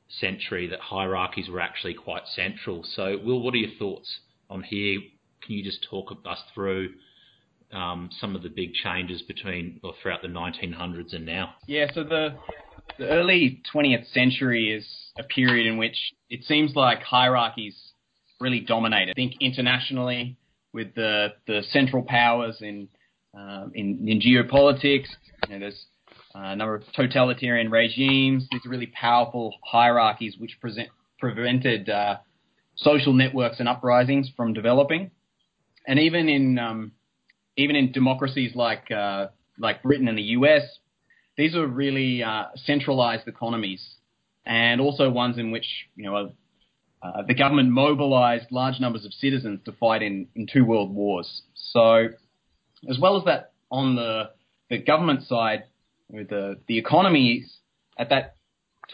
century, 0.09 0.67
that 0.67 0.79
hierarchies 0.79 1.47
were 1.49 1.61
actually 1.61 1.93
quite 1.93 2.23
central. 2.25 2.83
So, 2.83 3.19
Will, 3.23 3.41
what 3.41 3.53
are 3.53 3.57
your 3.57 3.77
thoughts 3.77 4.21
on 4.49 4.63
here? 4.63 4.99
Can 5.45 5.55
you 5.55 5.63
just 5.63 5.85
talk 5.87 6.11
us 6.25 6.39
through 6.53 6.89
um, 7.71 8.09
some 8.19 8.35
of 8.35 8.43
the 8.43 8.49
big 8.49 8.73
changes 8.73 9.21
between 9.21 9.79
or 9.83 9.93
throughout 10.01 10.21
the 10.21 10.27
1900s 10.27 11.13
and 11.13 11.25
now? 11.25 11.55
Yeah, 11.67 11.87
so 11.93 12.03
the 12.03 12.35
the 12.97 13.07
early 13.07 13.61
20th 13.73 14.11
century 14.11 14.71
is 14.71 14.85
a 15.17 15.23
period 15.23 15.67
in 15.67 15.77
which 15.77 15.95
it 16.29 16.43
seems 16.43 16.75
like 16.75 17.01
hierarchies 17.01 17.75
really 18.39 18.59
dominated. 18.59 19.11
I 19.11 19.13
think 19.13 19.35
internationally 19.39 20.37
with 20.73 20.95
the 20.95 21.29
the 21.47 21.61
central 21.71 22.03
powers 22.03 22.57
in 22.61 22.89
um, 23.37 23.71
in, 23.75 24.07
in 24.07 24.19
geopolitics, 24.19 25.07
you 25.47 25.53
know, 25.53 25.59
there's 25.59 25.85
a 26.33 26.55
number 26.55 26.75
of 26.75 26.83
totalitarian 26.95 27.69
regimes. 27.69 28.47
These 28.51 28.65
really 28.65 28.87
powerful 28.87 29.53
hierarchies 29.63 30.35
which 30.39 30.57
present, 30.59 30.89
prevented 31.19 31.89
uh, 31.89 32.17
social 32.75 33.13
networks 33.13 33.59
and 33.59 33.69
uprisings 33.69 34.31
from 34.35 34.53
developing. 34.53 35.11
And 35.87 35.99
even 35.99 36.27
in 36.27 36.57
um, 36.57 36.91
even 37.59 37.75
in 37.75 37.91
democracies 37.91 38.55
like 38.55 38.89
uh, 38.89 39.27
like 39.57 39.83
Britain 39.83 40.07
and 40.07 40.17
the 40.17 40.29
US, 40.37 40.63
these 41.37 41.55
are 41.55 41.67
really 41.67 42.23
uh, 42.23 42.45
centralized 42.55 43.27
economies, 43.27 43.85
and 44.45 44.79
also 44.79 45.09
ones 45.09 45.37
in 45.37 45.51
which 45.51 45.67
you 45.95 46.05
know 46.05 46.31
uh, 47.03 47.23
the 47.27 47.33
government 47.33 47.69
mobilized 47.69 48.45
large 48.49 48.79
numbers 48.79 49.05
of 49.05 49.13
citizens 49.13 49.59
to 49.65 49.73
fight 49.73 50.01
in, 50.01 50.27
in 50.35 50.47
two 50.51 50.63
world 50.63 50.93
wars. 50.93 51.41
So, 51.53 52.07
as 52.89 52.97
well 52.99 53.17
as 53.17 53.25
that, 53.25 53.51
on 53.69 53.95
the 53.95 54.31
the 54.69 54.77
government 54.77 55.23
side, 55.23 55.65
the 56.09 56.59
the 56.67 56.77
economies 56.77 57.57
at 57.97 58.09
that 58.09 58.35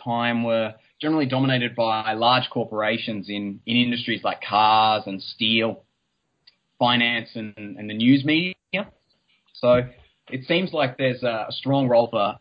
time 0.03 0.43
were 0.43 0.74
generally 1.00 1.27
dominated 1.27 1.75
by 1.75 2.13
large 2.13 2.50
corporations 2.50 3.29
in, 3.29 3.60
in 3.65 3.77
industries 3.77 4.24
like 4.24 4.41
cars 4.41 5.03
and 5.05 5.22
steel 5.22 5.85
finance 6.79 7.29
and, 7.36 7.53
and 7.58 7.89
the 7.89 7.94
news 7.94 8.24
media. 8.25 8.55
So 9.53 9.82
it 10.29 10.46
seems 10.48 10.74
like 10.74 10.98
there's 10.98 11.24
a, 11.24 11.48
strong 11.50 11.88
role 11.88 12.08
for 12.10 12.36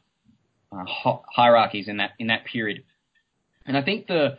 uh, 0.73 1.17
hierarchies 1.35 1.89
in 1.89 1.99
that 1.99 2.11
in 2.19 2.27
that 2.29 2.45
period. 2.45 2.83
And 3.67 3.77
I 3.77 3.83
think 3.83 4.07
the 4.07 4.37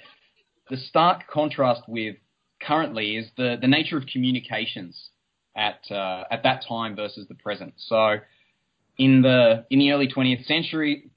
the 0.70 0.78
stark 0.78 1.28
contrast 1.28 1.82
with 1.88 2.16
currently 2.62 3.18
is 3.18 3.28
the, 3.38 3.58
the 3.60 3.68
nature 3.68 3.98
of 3.98 4.06
communications 4.12 5.10
at 5.56 5.80
uh, 5.90 6.24
at 6.30 6.44
that 6.44 6.64
time 6.68 6.96
versus 6.96 7.28
the 7.28 7.36
present. 7.36 7.74
So 7.78 8.18
in 8.98 9.22
the 9.22 9.66
in 9.70 9.80
the 9.80 9.92
early 9.92 10.08
20th 10.08 10.46
century, 10.46 11.10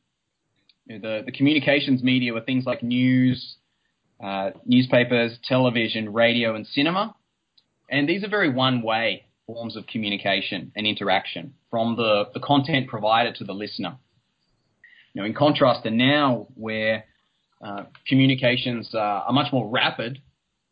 the 0.87 1.23
the 1.25 1.33
communications 1.33 2.03
media 2.03 2.33
were 2.33 2.41
things 2.41 2.65
like 2.65 2.83
news, 2.83 3.57
uh, 4.23 4.51
newspapers, 4.65 5.39
television, 5.45 6.13
radio, 6.13 6.55
and 6.55 6.67
cinema. 6.67 7.15
And 7.89 8.09
these 8.09 8.25
are 8.25 8.29
very 8.29 8.51
one 8.51 8.83
way 8.83 9.27
forms 9.47 9.77
of 9.77 9.87
communication 9.87 10.73
and 10.77 10.87
interaction 10.87 11.55
from 11.71 11.97
the, 11.97 12.25
the 12.35 12.41
content 12.41 12.89
provider 12.89 13.33
to 13.33 13.45
the 13.45 13.55
listener. 13.55 13.97
Know, 15.15 15.25
in 15.25 15.35
contrast 15.35 15.83
to 15.83 15.91
now, 15.91 16.47
where 16.55 17.05
uh, 17.61 17.85
communications 18.07 18.91
uh, 18.95 18.99
are 18.99 19.33
much 19.33 19.53
more 19.53 19.69
rapid 19.69 20.21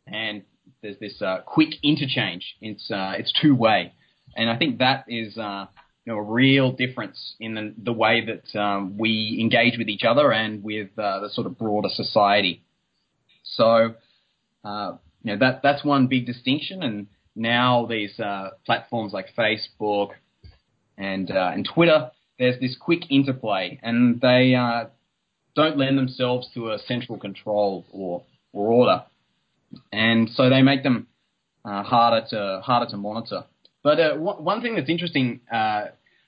and 0.05 0.43
there's 0.81 0.97
this 0.99 1.21
uh, 1.21 1.39
quick 1.45 1.69
interchange. 1.83 2.55
It's 2.61 2.89
uh, 2.91 3.13
it's 3.17 3.33
two 3.41 3.55
way, 3.55 3.93
and 4.35 4.49
I 4.49 4.57
think 4.57 4.79
that 4.79 5.05
is 5.07 5.37
uh, 5.37 5.65
you 6.05 6.13
know 6.13 6.19
a 6.19 6.23
real 6.23 6.71
difference 6.71 7.35
in 7.39 7.55
the, 7.55 7.73
the 7.81 7.93
way 7.93 8.25
that 8.25 8.59
um, 8.59 8.97
we 8.97 9.37
engage 9.41 9.77
with 9.77 9.89
each 9.89 10.03
other 10.03 10.31
and 10.31 10.63
with 10.63 10.89
uh, 10.97 11.19
the 11.21 11.29
sort 11.29 11.47
of 11.47 11.57
broader 11.57 11.89
society. 11.91 12.63
So 13.43 13.95
you 15.27 15.33
know 15.33 15.39
that 15.39 15.61
that's 15.61 15.83
one 15.83 16.07
big 16.07 16.25
distinction. 16.25 16.81
And 16.81 17.07
now 17.35 17.85
these 17.85 18.17
uh, 18.17 18.51
platforms 18.65 19.11
like 19.11 19.35
Facebook 19.37 20.11
and 20.97 21.29
uh, 21.29 21.51
and 21.53 21.67
Twitter, 21.73 22.11
there's 22.39 22.59
this 22.61 22.77
quick 22.79 23.11
interplay, 23.11 23.77
and 23.83 24.21
they 24.21 24.55
uh, 24.55 24.85
don't 25.53 25.77
lend 25.77 25.97
themselves 25.97 26.47
to 26.53 26.71
a 26.71 26.79
central 26.79 27.17
control 27.17 27.85
or 27.91 28.23
or 28.53 28.67
order, 28.67 29.03
and 29.91 30.29
so 30.29 30.49
they 30.49 30.61
make 30.61 30.83
them 30.83 31.07
uh, 31.65 31.83
harder 31.83 32.25
to 32.29 32.61
harder 32.63 32.89
to 32.91 32.97
monitor. 32.97 33.43
But 33.83 33.99
uh, 33.99 34.15
one 34.15 34.61
thing 34.61 34.75
that's 34.75 34.89
interesting 34.89 35.41
uh, 35.51 35.87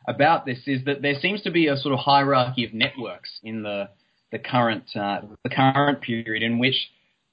about 0.10 0.46
this 0.46 0.60
is 0.68 0.84
that 0.86 1.02
there 1.02 1.16
seems 1.22 1.42
to 1.44 1.52
be 1.52 1.68
a 1.68 1.78
sort 1.78 1.94
of 1.94 2.00
hierarchy 2.00 2.66
of 2.66 2.74
networks 2.74 3.40
in 3.44 3.64
the 3.64 3.90
the 4.34 4.40
current 4.40 4.84
the 4.94 5.50
current 5.50 6.02
period 6.02 6.44
in 6.44 6.60
which 6.60 6.76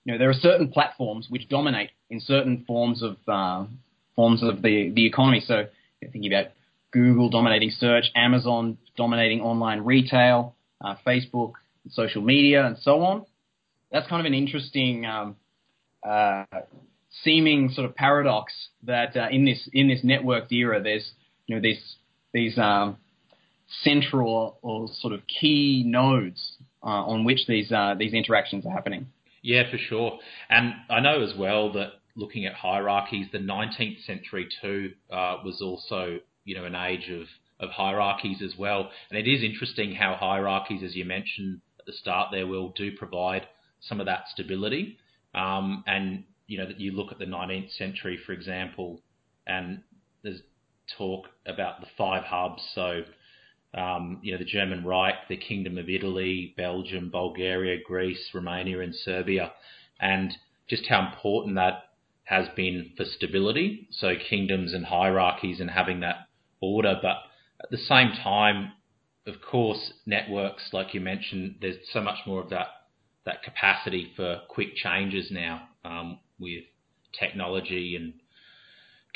you 0.06 0.12
know, 0.12 0.18
there 0.18 0.30
are 0.30 0.34
certain 0.34 0.68
platforms 0.68 1.26
which 1.28 1.48
dominate 1.48 1.90
in 2.10 2.20
certain 2.20 2.64
forms 2.64 3.02
of 3.02 3.16
uh, 3.26 3.66
forms 4.14 4.40
of 4.40 4.62
the, 4.62 4.92
the 4.94 5.04
economy. 5.04 5.42
So 5.44 5.64
thinking 6.00 6.32
about 6.32 6.52
Google 6.92 7.28
dominating 7.28 7.70
search, 7.70 8.04
Amazon 8.14 8.78
dominating 8.96 9.40
online 9.40 9.80
retail, 9.80 10.54
uh, 10.80 10.94
Facebook, 11.04 11.54
social 11.90 12.22
media, 12.22 12.64
and 12.64 12.78
so 12.78 13.02
on. 13.02 13.26
That's 13.90 14.06
kind 14.06 14.20
of 14.20 14.26
an 14.26 14.34
interesting 14.34 15.04
um, 15.06 15.36
uh, 16.08 16.44
seeming 17.24 17.70
sort 17.70 17.90
of 17.90 17.96
paradox 17.96 18.52
that 18.84 19.16
uh, 19.16 19.26
in 19.32 19.44
this 19.44 19.68
in 19.72 19.88
this 19.88 20.04
networked 20.04 20.52
era, 20.52 20.80
there's 20.80 21.10
you 21.48 21.56
know 21.56 21.60
these 21.60 21.96
these 22.32 22.56
um, 22.58 22.96
central 23.82 24.56
or 24.62 24.86
sort 25.00 25.14
of 25.14 25.22
key 25.26 25.82
nodes 25.84 26.52
uh, 26.84 26.86
on 26.86 27.24
which 27.24 27.48
these 27.48 27.72
uh, 27.72 27.96
these 27.98 28.14
interactions 28.14 28.64
are 28.64 28.72
happening. 28.72 29.08
Yeah, 29.46 29.70
for 29.70 29.78
sure. 29.78 30.18
And 30.50 30.74
I 30.90 30.98
know 30.98 31.22
as 31.22 31.32
well 31.38 31.72
that 31.74 31.90
looking 32.16 32.46
at 32.46 32.54
hierarchies, 32.54 33.28
the 33.30 33.38
19th 33.38 34.04
century 34.04 34.48
too 34.60 34.90
uh, 35.08 35.36
was 35.44 35.62
also, 35.62 36.18
you 36.44 36.56
know, 36.56 36.64
an 36.64 36.74
age 36.74 37.08
of, 37.10 37.28
of 37.60 37.70
hierarchies 37.70 38.42
as 38.42 38.56
well. 38.58 38.90
And 39.08 39.16
it 39.16 39.30
is 39.30 39.44
interesting 39.44 39.94
how 39.94 40.16
hierarchies, 40.18 40.82
as 40.82 40.96
you 40.96 41.04
mentioned, 41.04 41.60
at 41.78 41.86
the 41.86 41.92
start 41.92 42.30
there, 42.32 42.48
will 42.48 42.70
do 42.70 42.90
provide 42.96 43.46
some 43.80 44.00
of 44.00 44.06
that 44.06 44.24
stability. 44.32 44.98
Um, 45.32 45.84
and 45.86 46.24
you 46.48 46.58
know 46.58 46.66
that 46.66 46.80
you 46.80 46.90
look 46.90 47.12
at 47.12 47.20
the 47.20 47.24
19th 47.24 47.70
century, 47.76 48.18
for 48.26 48.32
example, 48.32 49.00
and 49.46 49.80
there's 50.24 50.40
talk 50.98 51.28
about 51.46 51.80
the 51.80 51.86
five 51.96 52.24
hubs. 52.24 52.62
So 52.74 53.02
um, 53.76 54.18
you 54.22 54.32
know 54.32 54.38
the 54.38 54.44
German 54.44 54.84
Reich, 54.84 55.14
the 55.28 55.36
Kingdom 55.36 55.78
of 55.78 55.88
Italy, 55.88 56.54
Belgium, 56.56 57.10
Bulgaria, 57.10 57.78
Greece, 57.86 58.30
Romania, 58.34 58.80
and 58.80 58.94
Serbia, 58.94 59.52
and 60.00 60.32
just 60.68 60.86
how 60.86 61.06
important 61.06 61.56
that 61.56 61.90
has 62.24 62.48
been 62.56 62.92
for 62.96 63.04
stability. 63.04 63.88
So 63.90 64.14
kingdoms 64.28 64.74
and 64.74 64.84
hierarchies 64.84 65.60
and 65.60 65.70
having 65.70 66.00
that 66.00 66.26
order, 66.60 66.98
but 67.00 67.18
at 67.62 67.70
the 67.70 67.78
same 67.78 68.12
time, 68.22 68.72
of 69.26 69.34
course, 69.40 69.92
networks, 70.06 70.70
like 70.72 70.94
you 70.94 71.00
mentioned, 71.00 71.56
there's 71.60 71.76
so 71.92 72.00
much 72.00 72.18
more 72.26 72.40
of 72.40 72.50
that 72.50 72.68
that 73.24 73.42
capacity 73.42 74.12
for 74.14 74.40
quick 74.48 74.76
changes 74.76 75.30
now 75.32 75.68
um, 75.84 76.18
with 76.38 76.62
technology 77.18 77.96
and 77.96 78.14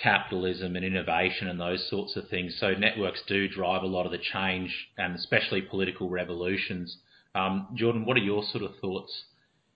capitalism 0.02 0.76
and 0.76 0.84
innovation 0.84 1.48
and 1.48 1.60
those 1.60 1.88
sorts 1.88 2.16
of 2.16 2.28
things. 2.28 2.56
So 2.58 2.72
networks 2.72 3.22
do 3.26 3.48
drive 3.48 3.82
a 3.82 3.86
lot 3.86 4.06
of 4.06 4.12
the 4.12 4.18
change 4.18 4.88
and 4.96 5.14
especially 5.14 5.62
political 5.62 6.08
revolutions. 6.08 6.96
Um, 7.34 7.68
Jordan, 7.74 8.06
what 8.06 8.16
are 8.16 8.20
your 8.20 8.42
sort 8.42 8.64
of 8.64 8.72
thoughts 8.80 9.24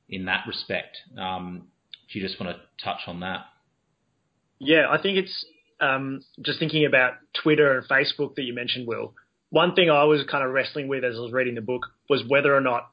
in 0.08 0.24
that 0.26 0.44
respect? 0.46 0.96
Um, 1.18 1.68
do 2.12 2.18
you 2.18 2.26
just 2.26 2.40
want 2.40 2.56
to 2.56 2.84
touch 2.84 3.00
on 3.06 3.20
that? 3.20 3.46
Yeah, 4.58 4.86
I 4.90 5.00
think 5.00 5.18
it's 5.18 5.44
um, 5.80 6.22
just 6.42 6.58
thinking 6.58 6.86
about 6.86 7.14
Twitter 7.42 7.76
and 7.76 7.88
Facebook 7.88 8.34
that 8.36 8.42
you 8.42 8.54
mentioned, 8.54 8.86
Will. 8.86 9.14
One 9.50 9.74
thing 9.74 9.90
I 9.90 10.04
was 10.04 10.24
kind 10.30 10.44
of 10.44 10.52
wrestling 10.52 10.88
with 10.88 11.04
as 11.04 11.16
I 11.16 11.20
was 11.20 11.32
reading 11.32 11.54
the 11.54 11.60
book 11.60 11.82
was 12.08 12.22
whether 12.26 12.54
or 12.54 12.60
not 12.60 12.90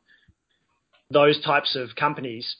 those 1.09 1.41
types 1.43 1.75
of 1.75 1.95
companies. 1.95 2.55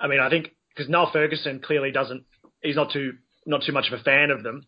I 0.00 0.08
mean, 0.08 0.20
I 0.20 0.28
think 0.28 0.50
because 0.68 0.88
Niall 0.88 1.10
Ferguson 1.12 1.60
clearly 1.60 1.92
doesn't, 1.92 2.24
he's 2.62 2.76
not 2.76 2.92
too 2.92 3.14
not 3.46 3.62
too 3.62 3.72
much 3.72 3.90
of 3.90 3.98
a 3.98 4.02
fan 4.02 4.30
of 4.30 4.42
them. 4.42 4.66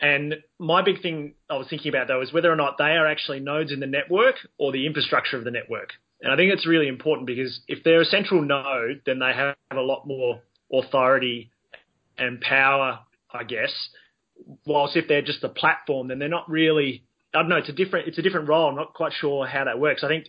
And 0.00 0.36
my 0.58 0.82
big 0.82 1.00
thing 1.00 1.34
I 1.48 1.56
was 1.56 1.68
thinking 1.68 1.90
about 1.90 2.08
though 2.08 2.22
is 2.22 2.32
whether 2.32 2.52
or 2.52 2.56
not 2.56 2.76
they 2.76 2.96
are 2.96 3.06
actually 3.06 3.40
nodes 3.40 3.72
in 3.72 3.80
the 3.80 3.86
network 3.86 4.34
or 4.58 4.72
the 4.72 4.86
infrastructure 4.86 5.36
of 5.36 5.44
the 5.44 5.50
network. 5.50 5.90
And 6.20 6.32
I 6.32 6.36
think 6.36 6.52
it's 6.52 6.66
really 6.66 6.88
important 6.88 7.26
because 7.26 7.60
if 7.68 7.84
they're 7.84 8.00
a 8.00 8.04
central 8.04 8.42
node, 8.42 9.02
then 9.06 9.18
they 9.18 9.32
have 9.32 9.56
a 9.70 9.80
lot 9.80 10.06
more 10.06 10.40
authority 10.72 11.50
and 12.18 12.40
power, 12.40 13.00
I 13.32 13.44
guess. 13.44 13.72
Whilst 14.66 14.96
if 14.96 15.08
they're 15.08 15.22
just 15.22 15.44
a 15.44 15.48
platform, 15.48 16.08
then 16.08 16.18
they're 16.18 16.28
not 16.28 16.50
really. 16.50 17.04
I 17.34 17.40
don't 17.40 17.48
know. 17.48 17.56
It's 17.56 17.68
a 17.68 17.72
different. 17.72 18.08
It's 18.08 18.18
a 18.18 18.22
different 18.22 18.48
role. 18.48 18.68
I'm 18.68 18.76
not 18.76 18.94
quite 18.94 19.12
sure 19.12 19.46
how 19.46 19.64
that 19.64 19.78
works. 19.78 20.04
I 20.04 20.08
think 20.08 20.26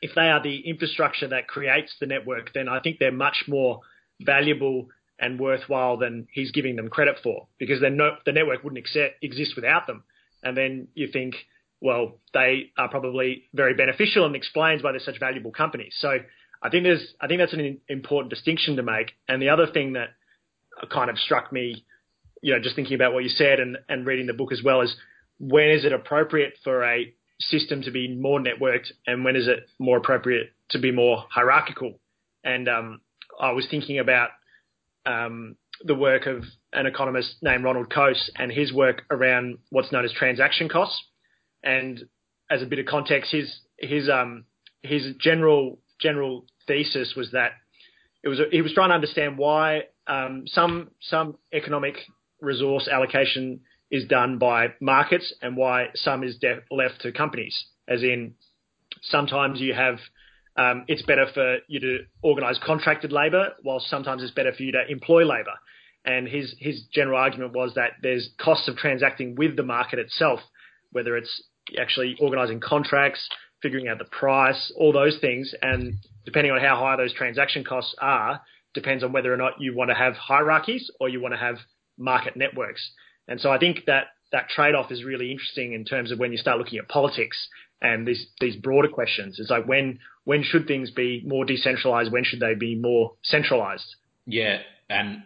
if 0.00 0.12
they 0.14 0.22
are 0.22 0.42
the 0.42 0.60
infrastructure 0.68 1.28
that 1.28 1.48
creates 1.48 1.94
the 2.00 2.06
network, 2.06 2.52
then 2.52 2.68
I 2.68 2.80
think 2.80 2.98
they're 2.98 3.12
much 3.12 3.44
more 3.46 3.80
valuable 4.20 4.88
and 5.22 5.38
worthwhile 5.38 5.96
than 5.96 6.26
he's 6.32 6.50
giving 6.50 6.74
them 6.74 6.88
credit 6.88 7.16
for 7.22 7.46
because 7.56 7.80
then 7.80 7.96
no, 7.96 8.16
the 8.26 8.32
network 8.32 8.64
wouldn't 8.64 8.78
accept, 8.78 9.22
exist 9.22 9.52
without 9.54 9.86
them. 9.86 10.02
And 10.42 10.56
then 10.56 10.88
you 10.94 11.08
think, 11.12 11.36
well, 11.80 12.18
they 12.34 12.72
are 12.76 12.88
probably 12.88 13.44
very 13.54 13.74
beneficial 13.74 14.26
and 14.26 14.34
explains 14.34 14.82
why 14.82 14.90
they're 14.90 15.00
such 15.00 15.20
valuable 15.20 15.52
companies. 15.52 15.94
So 15.98 16.18
I 16.60 16.68
think 16.68 16.82
there's, 16.82 17.14
I 17.20 17.28
think 17.28 17.40
that's 17.40 17.52
an 17.52 17.80
important 17.88 18.30
distinction 18.30 18.76
to 18.76 18.82
make. 18.82 19.12
And 19.28 19.40
the 19.40 19.50
other 19.50 19.68
thing 19.68 19.92
that 19.92 20.08
kind 20.90 21.08
of 21.08 21.16
struck 21.18 21.52
me, 21.52 21.84
you 22.42 22.52
know, 22.52 22.60
just 22.60 22.74
thinking 22.74 22.96
about 22.96 23.14
what 23.14 23.22
you 23.22 23.30
said 23.30 23.60
and, 23.60 23.78
and 23.88 24.04
reading 24.04 24.26
the 24.26 24.34
book 24.34 24.50
as 24.50 24.60
well 24.64 24.80
is 24.80 24.94
when 25.38 25.70
is 25.70 25.84
it 25.84 25.92
appropriate 25.92 26.54
for 26.64 26.82
a 26.82 27.14
system 27.38 27.82
to 27.82 27.92
be 27.92 28.12
more 28.12 28.40
networked 28.40 28.90
and 29.06 29.24
when 29.24 29.36
is 29.36 29.46
it 29.46 29.68
more 29.78 29.98
appropriate 29.98 30.50
to 30.70 30.80
be 30.80 30.90
more 30.90 31.24
hierarchical? 31.30 32.00
And 32.42 32.68
um, 32.68 33.00
I 33.40 33.52
was 33.52 33.68
thinking 33.70 34.00
about 34.00 34.30
um, 35.06 35.56
the 35.84 35.94
work 35.94 36.26
of 36.26 36.44
an 36.72 36.86
economist 36.86 37.36
named 37.42 37.64
Ronald 37.64 37.90
Coase 37.90 38.30
and 38.36 38.52
his 38.52 38.72
work 38.72 39.02
around 39.10 39.58
what's 39.70 39.92
known 39.92 40.04
as 40.04 40.12
transaction 40.12 40.68
costs. 40.68 41.02
And 41.62 42.02
as 42.50 42.62
a 42.62 42.66
bit 42.66 42.78
of 42.78 42.86
context, 42.86 43.32
his 43.32 43.60
his 43.78 44.08
um, 44.08 44.44
his 44.82 45.14
general 45.20 45.80
general 46.00 46.46
thesis 46.66 47.14
was 47.16 47.30
that 47.32 47.52
it 48.22 48.28
was 48.28 48.40
he 48.50 48.62
was 48.62 48.72
trying 48.74 48.90
to 48.90 48.94
understand 48.94 49.38
why 49.38 49.82
um, 50.06 50.44
some 50.46 50.90
some 51.00 51.36
economic 51.52 51.96
resource 52.40 52.88
allocation 52.88 53.60
is 53.90 54.06
done 54.06 54.38
by 54.38 54.68
markets 54.80 55.32
and 55.42 55.56
why 55.56 55.86
some 55.94 56.24
is 56.24 56.36
de- 56.38 56.60
left 56.70 57.00
to 57.02 57.12
companies. 57.12 57.64
As 57.86 58.02
in, 58.02 58.34
sometimes 59.02 59.60
you 59.60 59.74
have 59.74 59.98
um, 60.56 60.84
it's 60.88 61.02
better 61.02 61.26
for 61.32 61.58
you 61.68 61.80
to 61.80 61.98
organise 62.22 62.58
contracted 62.64 63.12
labour, 63.12 63.50
while 63.62 63.80
sometimes 63.80 64.22
it's 64.22 64.32
better 64.32 64.52
for 64.52 64.62
you 64.62 64.72
to 64.72 64.82
employ 64.88 65.24
labour. 65.24 65.54
And 66.04 66.26
his 66.28 66.54
his 66.58 66.84
general 66.92 67.18
argument 67.18 67.52
was 67.54 67.74
that 67.74 67.92
there's 68.02 68.30
costs 68.40 68.68
of 68.68 68.76
transacting 68.76 69.36
with 69.36 69.56
the 69.56 69.62
market 69.62 69.98
itself, 69.98 70.40
whether 70.90 71.16
it's 71.16 71.42
actually 71.80 72.16
organising 72.20 72.60
contracts, 72.60 73.26
figuring 73.62 73.88
out 73.88 73.98
the 73.98 74.04
price, 74.04 74.72
all 74.76 74.92
those 74.92 75.18
things, 75.20 75.54
and 75.62 75.94
depending 76.24 76.52
on 76.52 76.60
how 76.60 76.76
high 76.76 76.96
those 76.96 77.14
transaction 77.14 77.64
costs 77.64 77.94
are, 78.00 78.40
depends 78.74 79.04
on 79.04 79.12
whether 79.12 79.32
or 79.32 79.36
not 79.36 79.52
you 79.60 79.74
want 79.76 79.90
to 79.90 79.94
have 79.94 80.14
hierarchies 80.14 80.90
or 81.00 81.08
you 81.08 81.20
want 81.22 81.34
to 81.34 81.38
have 81.38 81.56
market 81.96 82.36
networks. 82.36 82.90
And 83.28 83.40
so 83.40 83.50
I 83.50 83.58
think 83.58 83.84
that 83.86 84.06
that 84.32 84.48
trade-off 84.48 84.90
is 84.90 85.04
really 85.04 85.30
interesting 85.30 85.72
in 85.72 85.84
terms 85.84 86.10
of 86.10 86.18
when 86.18 86.32
you 86.32 86.38
start 86.38 86.58
looking 86.58 86.78
at 86.78 86.88
politics 86.88 87.48
and 87.82 88.06
these 88.06 88.26
these 88.40 88.56
broader 88.56 88.88
questions. 88.88 89.38
It's 89.38 89.50
like 89.50 89.66
when 89.66 89.98
when 90.24 90.42
should 90.42 90.66
things 90.66 90.90
be 90.90 91.22
more 91.26 91.44
decentralized? 91.44 92.12
When 92.12 92.24
should 92.24 92.40
they 92.40 92.54
be 92.54 92.76
more 92.76 93.14
centralized? 93.22 93.96
Yeah, 94.24 94.58
and 94.88 95.22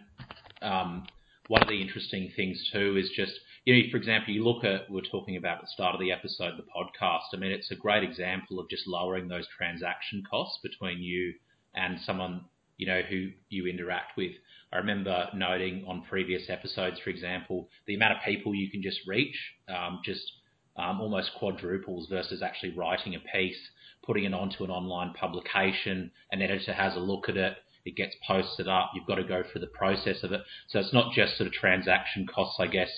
um, 0.61 1.05
one 1.47 1.61
of 1.61 1.69
the 1.69 1.81
interesting 1.81 2.31
things 2.35 2.69
too 2.73 2.97
is 2.97 3.09
just 3.15 3.33
you 3.65 3.75
know, 3.75 3.81
for 3.91 3.97
example, 3.97 4.33
you 4.33 4.43
look 4.43 4.63
at 4.63 4.89
we 4.89 4.99
are 4.99 5.11
talking 5.11 5.37
about 5.37 5.57
at 5.57 5.61
the 5.63 5.67
start 5.67 5.93
of 5.93 6.01
the 6.01 6.11
episode, 6.11 6.53
the 6.57 6.63
podcast. 6.63 7.33
I 7.33 7.37
mean, 7.37 7.51
it's 7.51 7.71
a 7.71 7.75
great 7.75 8.03
example 8.03 8.59
of 8.59 8.69
just 8.69 8.87
lowering 8.87 9.27
those 9.27 9.47
transaction 9.57 10.23
costs 10.29 10.59
between 10.63 10.99
you 10.99 11.33
and 11.75 11.99
someone 12.05 12.45
you 12.77 12.87
know 12.87 13.01
who 13.01 13.29
you 13.49 13.67
interact 13.67 14.17
with. 14.17 14.31
I 14.71 14.77
remember 14.77 15.27
noting 15.33 15.85
on 15.87 16.03
previous 16.09 16.49
episodes, 16.49 16.99
for 17.03 17.09
example, 17.09 17.69
the 17.85 17.95
amount 17.95 18.13
of 18.13 18.23
people 18.25 18.53
you 18.53 18.69
can 18.69 18.81
just 18.81 18.99
reach 19.07 19.35
um, 19.69 20.01
just 20.03 20.31
um, 20.77 21.01
almost 21.01 21.31
quadruples 21.37 22.07
versus 22.09 22.41
actually 22.41 22.71
writing 22.71 23.15
a 23.15 23.19
piece, 23.19 23.57
putting 24.05 24.25
it 24.25 24.33
onto 24.33 24.63
an 24.63 24.69
online 24.69 25.13
publication. 25.13 26.11
An 26.31 26.41
editor 26.41 26.73
has 26.73 26.95
a 26.95 26.99
look 26.99 27.29
at 27.29 27.37
it. 27.37 27.57
It 27.85 27.95
gets 27.95 28.15
posted 28.27 28.67
up. 28.67 28.91
You've 28.93 29.07
got 29.07 29.15
to 29.15 29.23
go 29.23 29.43
through 29.43 29.61
the 29.61 29.67
process 29.67 30.23
of 30.23 30.31
it. 30.31 30.41
So 30.67 30.79
it's 30.79 30.93
not 30.93 31.13
just 31.13 31.37
sort 31.37 31.47
of 31.47 31.53
transaction 31.53 32.27
costs, 32.27 32.57
I 32.59 32.67
guess, 32.67 32.89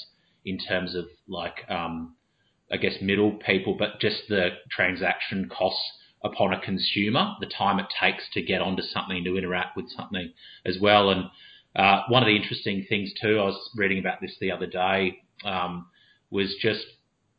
in 0.45 0.57
terms 0.57 0.95
of 0.95 1.05
like, 1.27 1.69
um, 1.69 2.15
I 2.71 2.77
guess, 2.77 2.95
middle 3.01 3.33
people, 3.45 3.75
but 3.77 3.99
just 3.99 4.23
the 4.29 4.49
transaction 4.71 5.49
costs 5.49 5.83
upon 6.23 6.53
a 6.53 6.59
consumer, 6.59 7.35
the 7.39 7.45
time 7.45 7.79
it 7.79 7.85
takes 7.99 8.23
to 8.33 8.41
get 8.41 8.61
onto 8.61 8.81
something, 8.81 9.23
to 9.23 9.37
interact 9.37 9.77
with 9.77 9.89
something 9.95 10.33
as 10.65 10.77
well. 10.81 11.11
And 11.11 11.25
uh, 11.75 12.03
one 12.09 12.23
of 12.23 12.27
the 12.27 12.35
interesting 12.35 12.85
things 12.89 13.13
too, 13.21 13.39
I 13.39 13.45
was 13.45 13.69
reading 13.75 13.99
about 13.99 14.21
this 14.21 14.35
the 14.41 14.51
other 14.51 14.65
day, 14.65 15.19
um, 15.45 15.87
was 16.29 16.55
just 16.59 16.85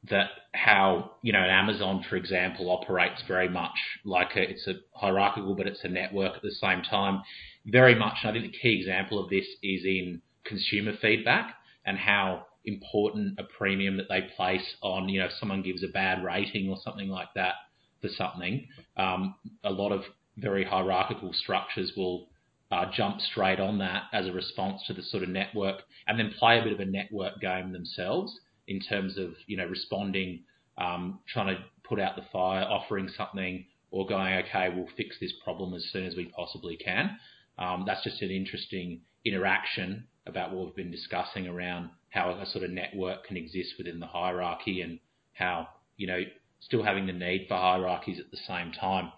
that 0.09 0.31
how 0.55 1.13
you 1.23 1.33
know 1.33 1.41
Amazon, 1.41 2.05
for 2.09 2.17
example, 2.17 2.71
operates 2.71 3.23
very 3.29 3.49
much 3.49 3.75
like 4.05 4.35
a, 4.37 4.51
it's 4.51 4.67
a 4.67 4.75
hierarchical, 4.95 5.55
but 5.55 5.67
it's 5.67 5.85
a 5.85 5.89
network 5.89 6.37
at 6.37 6.43
the 6.43 6.53
same 6.53 6.83
time. 6.83 7.23
Very 7.67 7.95
much, 7.95 8.19
I 8.25 8.33
think 8.33 8.51
the 8.51 8.59
key 8.59 8.79
example 8.81 9.23
of 9.23 9.29
this 9.29 9.47
is 9.63 9.85
in 9.85 10.23
consumer 10.45 10.93
feedback 11.01 11.55
and 11.85 11.99
how 11.99 12.47
important 12.65 13.39
a 13.39 13.45
premium 13.45 13.97
that 13.97 14.09
they 14.09 14.23
place 14.37 14.75
on 14.83 15.09
you 15.09 15.19
know 15.19 15.27
if 15.27 15.33
someone 15.33 15.63
gives 15.63 15.83
a 15.83 15.89
bad 15.89 16.23
rating 16.23 16.69
or 16.69 16.77
something 16.83 17.09
like 17.09 17.29
that 17.35 17.55
for 18.01 18.09
something. 18.09 18.67
Um, 18.97 19.35
a 19.65 19.71
lot 19.71 19.93
of 19.93 20.03
very 20.39 20.65
hierarchical 20.65 21.33
structures 21.35 21.93
will 21.97 22.29
uh, 22.71 22.87
jump 22.95 23.21
straight 23.21 23.61
on 23.61 23.79
that 23.79 24.05
as 24.13 24.27
a 24.27 24.33
response 24.33 24.83
to 24.87 24.95
the 24.95 25.03
sort 25.03 25.23
of 25.23 25.29
network 25.29 25.83
and 26.07 26.19
then 26.19 26.33
play 26.39 26.59
a 26.59 26.63
bit 26.63 26.73
of 26.73 26.81
a 26.81 26.85
network 26.85 27.41
game 27.41 27.73
themselves 27.73 28.41
in 28.70 28.80
terms 28.80 29.18
of 29.18 29.35
you 29.46 29.56
know 29.56 29.66
responding, 29.66 30.44
um, 30.78 31.18
trying 31.28 31.54
to 31.54 31.62
put 31.87 32.00
out 32.00 32.16
the 32.16 32.24
fire, 32.33 32.62
offering 32.62 33.11
something, 33.16 33.66
or 33.90 34.06
going, 34.06 34.33
okay, 34.44 34.68
we'll 34.74 34.88
fix 34.96 35.16
this 35.20 35.33
problem 35.44 35.74
as 35.74 35.85
soon 35.92 36.06
as 36.06 36.14
we 36.16 36.26
possibly 36.26 36.76
can. 36.76 37.18
Um, 37.59 37.85
that's 37.87 38.02
just 38.04 38.22
an 38.22 38.30
interesting 38.30 39.00
interaction 39.24 40.04
about 40.26 40.52
what 40.52 40.64
we've 40.64 40.76
been 40.76 40.90
discussing 40.90 41.48
around 41.48 41.90
how 42.11 42.30
a 42.30 42.46
sort 42.46 42.64
of 42.64 42.70
network 42.70 43.24
can 43.24 43.37
exist 43.37 43.74
within 43.76 43.98
the 44.00 44.06
hierarchy 44.06 44.80
and 44.83 45.00
how 45.33 45.68
you 45.96 46.06
know 46.06 46.20
still 46.61 46.83
having 46.83 47.06
the 47.06 47.12
need 47.12 47.46
for 47.48 47.56
hierarchies 47.56 48.20
at 48.20 48.30
the 48.30 48.38
same 48.46 48.72
time. 48.72 49.12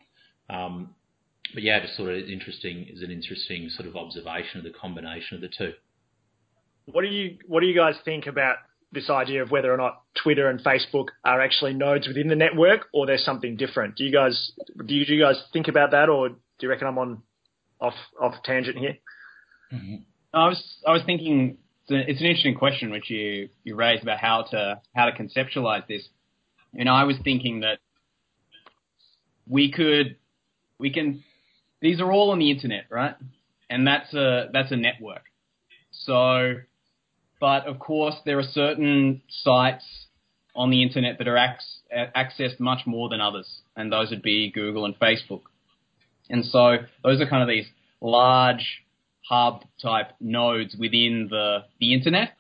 Um, 0.49 0.95
but 1.53 1.63
yeah, 1.63 1.81
just 1.81 1.97
sort 1.97 2.11
of 2.11 2.25
interesting 2.27 2.87
is 2.91 3.03
an 3.03 3.11
interesting 3.11 3.69
sort 3.69 3.87
of 3.87 3.97
observation 3.97 4.59
of 4.59 4.65
the 4.65 4.71
combination 4.71 5.35
of 5.35 5.43
the 5.43 5.49
two. 5.49 5.73
What 6.87 7.03
do 7.03 7.09
you 7.09 7.37
What 7.47 7.61
do 7.61 7.67
you 7.67 7.77
guys 7.77 7.97
think 8.03 8.27
about 8.27 8.57
this 8.93 9.09
idea 9.09 9.43
of 9.43 9.51
whether 9.51 9.73
or 9.73 9.77
not 9.77 10.03
Twitter 10.23 10.49
and 10.49 10.61
Facebook 10.61 11.09
are 11.25 11.41
actually 11.41 11.73
nodes 11.73 12.07
within 12.07 12.29
the 12.29 12.37
network 12.37 12.89
or 12.93 13.07
there's 13.07 13.25
something 13.25 13.57
different. 13.57 13.97
Do 13.97 14.05
you 14.05 14.13
guys 14.13 14.53
do 14.87 14.95
you, 14.95 15.07
do 15.07 15.15
you 15.15 15.23
guys 15.23 15.43
think 15.53 15.69
about 15.69 15.93
that, 15.93 16.09
or 16.09 16.29
do 16.29 16.37
you 16.61 16.69
reckon 16.69 16.87
I'm 16.87 16.99
on 16.99 17.23
off 17.81 17.95
off 18.21 18.35
tangent 18.45 18.77
here? 18.77 18.99
Mm-hmm. 19.73 19.97
I 20.35 20.49
was 20.49 20.63
I 20.87 20.93
was 20.93 21.03
thinking 21.07 21.59
it's 21.89 22.21
an 22.21 22.27
interesting 22.27 22.55
question 22.55 22.91
which 22.91 23.11
you 23.11 23.49
you 23.65 23.75
raised 23.75 24.03
about 24.03 24.19
how 24.19 24.43
to 24.51 24.81
how 24.95 25.07
to 25.07 25.13
conceptualize 25.13 25.87
this. 25.87 26.07
And 26.75 26.89
I 26.89 27.05
was 27.05 27.17
thinking 27.25 27.61
that 27.61 27.79
we 29.47 29.73
could 29.73 30.17
we 30.79 30.91
can 30.91 31.25
these 31.81 32.01
are 32.01 32.13
all 32.13 32.31
on 32.31 32.39
the 32.39 32.51
internet, 32.51 32.85
right? 32.91 33.15
And 33.71 33.87
that's 33.87 34.13
a 34.13 34.49
that's 34.53 34.71
a 34.71 34.77
network. 34.77 35.25
So 35.91 36.55
but 37.43 37.67
of 37.67 37.81
course, 37.81 38.15
there 38.25 38.39
are 38.39 38.45
certain 38.45 39.21
sites 39.29 39.85
on 40.55 40.71
the 40.71 40.81
internet 40.81 41.19
that 41.19 41.27
are 41.27 41.37
ac- 41.37 41.83
accessed 42.17 42.61
much 42.61 42.87
more 42.87 43.09
than 43.09 43.21
others, 43.21 43.63
and 43.75 43.91
those 43.93 44.11
would 44.11 44.23
be 44.23 44.53
Google 44.53 44.85
and 44.85 44.97
Facebook. 44.97 45.41
And 46.31 46.45
so 46.45 46.77
those 47.03 47.21
are 47.21 47.27
kind 47.27 47.43
of 47.43 47.49
these 47.49 47.67
large 48.01 48.85
hub 49.29 49.65
type 49.83 50.13
nodes 50.21 50.77
within 50.79 51.27
the, 51.31 51.65
the 51.81 51.93
internet. 51.93 52.35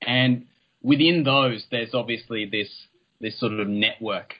And 0.00 0.46
within 0.82 1.22
those, 1.22 1.66
there's 1.70 1.92
obviously 1.92 2.48
this 2.50 2.70
this 3.20 3.38
sort 3.38 3.52
of 3.52 3.68
network 3.68 4.32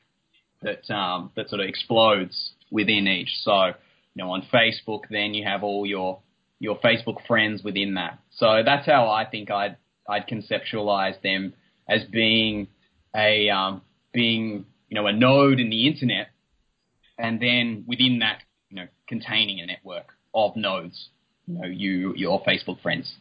that 0.62 0.90
um, 0.90 1.33
that 1.37 1.50
sort 1.50 1.61
of 1.61 1.68
explodes 1.68 2.52
within 2.70 3.07
each. 3.07 3.33
So, 3.42 3.66
you 3.66 3.74
know, 4.24 4.30
on 4.30 4.46
Facebook, 4.50 5.02
then 5.11 5.35
you 5.35 5.44
have 5.44 5.62
all 5.62 5.85
your 5.85 6.20
your 6.64 6.79
Facebook 6.81 7.24
friends 7.27 7.62
within 7.62 7.94
that. 7.94 8.18
So 8.37 8.62
that's 8.64 8.87
how 8.87 9.09
I 9.09 9.27
think 9.27 9.50
I'd 9.50 9.77
I'd 10.09 10.27
conceptualize 10.27 11.20
them 11.22 11.55
as 11.88 12.05
being 12.05 12.68
a 13.14 13.50
um, 13.50 13.83
being 14.12 14.64
you 14.88 14.94
know 14.94 15.07
a 15.07 15.12
node 15.12 15.61
in 15.61 15.70
the 15.70 15.87
internet, 15.87 16.29
and 17.18 17.40
then 17.40 17.85
within 17.87 18.20
that 18.20 18.42
you 18.70 18.77
know 18.77 18.88
containing 19.07 19.61
a 19.61 19.66
network 19.66 20.12
of 20.35 20.57
nodes. 20.57 21.11
You 21.46 21.55
know, 21.55 21.66
you 21.66 22.14
your 22.16 22.42
Facebook 22.42 22.81
friends. 22.81 23.14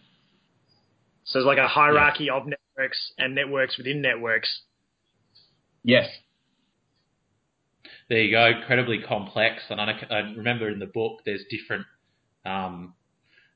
So 1.25 1.39
it's 1.39 1.45
like 1.45 1.57
a 1.57 1.67
hierarchy 1.67 2.25
yeah. 2.25 2.33
of 2.33 2.43
networks 2.47 3.11
and 3.17 3.35
networks 3.35 3.77
within 3.77 4.01
networks. 4.01 4.61
Yes. 5.83 6.07
There 8.09 8.19
you 8.19 8.31
go. 8.31 8.45
Incredibly 8.45 8.99
complex, 9.01 9.63
and 9.69 9.79
I, 9.79 9.93
I 10.09 10.19
remember 10.35 10.69
in 10.69 10.79
the 10.79 10.85
book 10.85 11.21
there's 11.25 11.43
different 11.49 11.85
um, 12.45 12.93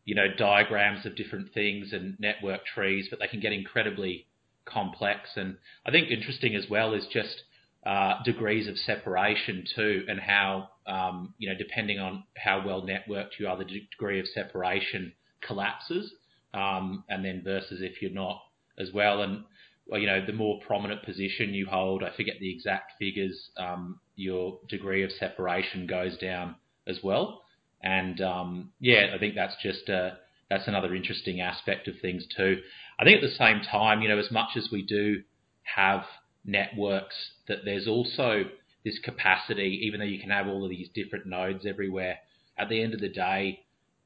you 0.08 0.15
know, 0.15 0.28
diagrams 0.38 1.06
of 1.06 1.17
different 1.17 1.54
things 1.54 1.91
and 1.91 2.17
network 2.17 2.65
trees, 2.65 3.08
but 3.10 3.20
they 3.20 3.28
can 3.28 3.41
get 3.41 3.52
incredibly 3.52 4.26
complex. 4.63 5.32
And 5.36 5.58
I 5.86 5.91
think 5.91 6.10
interesting 6.10 6.56
as 6.56 6.63
well 6.70 6.93
is 6.93 7.06
just 7.12 7.43
uh, 7.86 8.24
degrees 8.24 8.70
of 8.70 8.78
separation 8.78 9.65
too, 9.76 10.06
and 10.08 10.17
how 10.17 10.70
um, 10.88 11.34
you 11.38 11.50
know, 11.50 11.56
depending 11.58 12.00
on 12.00 12.24
how 12.38 12.65
well 12.65 12.84
networked 12.84 13.32
you 13.38 13.50
are, 13.50 13.58
the 13.58 13.65
degree 13.65 14.22
of 14.22 14.28
separation 14.34 15.12
collapses, 15.41 16.13
um, 16.54 17.04
and 17.10 17.26
then 17.26 17.41
versus 17.43 17.82
if 17.82 18.02
you're 18.02 18.10
not 18.10 18.41
as 18.80 18.93
well. 18.93 19.22
And 19.24 19.43
well, 19.88 20.00
you 20.00 20.08
know, 20.08 20.26
the 20.26 20.32
more 20.32 20.62
prominent 20.65 21.04
position 21.04 21.54
you 21.54 21.65
hold, 21.65 22.02
I 22.02 22.15
forget 22.15 22.36
the 22.39 22.54
exact 22.54 22.93
figures, 22.98 23.50
um, 23.58 24.00
your 24.15 24.60
degree 24.70 25.04
of 25.04 25.12
separation 25.12 25.86
goes 25.86 26.17
down 26.17 26.56
as 26.88 27.00
well. 27.04 27.41
And 27.88 28.19
um, 28.19 28.71
yeah, 28.82 29.13
I 29.15 29.17
think 29.17 29.34
that's 29.34 29.56
just 29.63 29.89
uh, 29.89 30.10
that's 30.50 30.67
another 30.67 30.93
interesting 30.93 31.39
aspect 31.39 31.88
of 31.88 31.95
things 32.02 32.26
too. 32.36 32.58
I 33.00 33.06
think 33.06 33.23
at 33.23 33.30
the 33.30 33.36
same 33.36 33.62
time, 33.62 34.02
you 34.02 34.10
know, 34.10 34.19
as 34.19 34.30
much 34.30 34.58
as 34.58 34.67
we 34.69 34.82
do 34.82 35.23
have 35.63 36.04
networks, 36.43 37.15
that 37.47 37.60
there's 37.63 37.88
also 37.88 38.43
this 38.84 39.00
capacity, 39.00 39.80
even 39.86 40.02
though 40.02 40.06
you 40.06 40.19
can 40.19 40.32
have 40.32 40.47
all 40.47 40.65
of 40.65 40.69
these 40.69 40.89
different 40.93 41.28
nodes 41.28 41.65
everywhere, 41.65 42.17
at 42.58 42.67
the 42.67 42.84
end 42.84 42.93
of 42.93 43.00
the 43.00 43.08
day, 43.08 43.62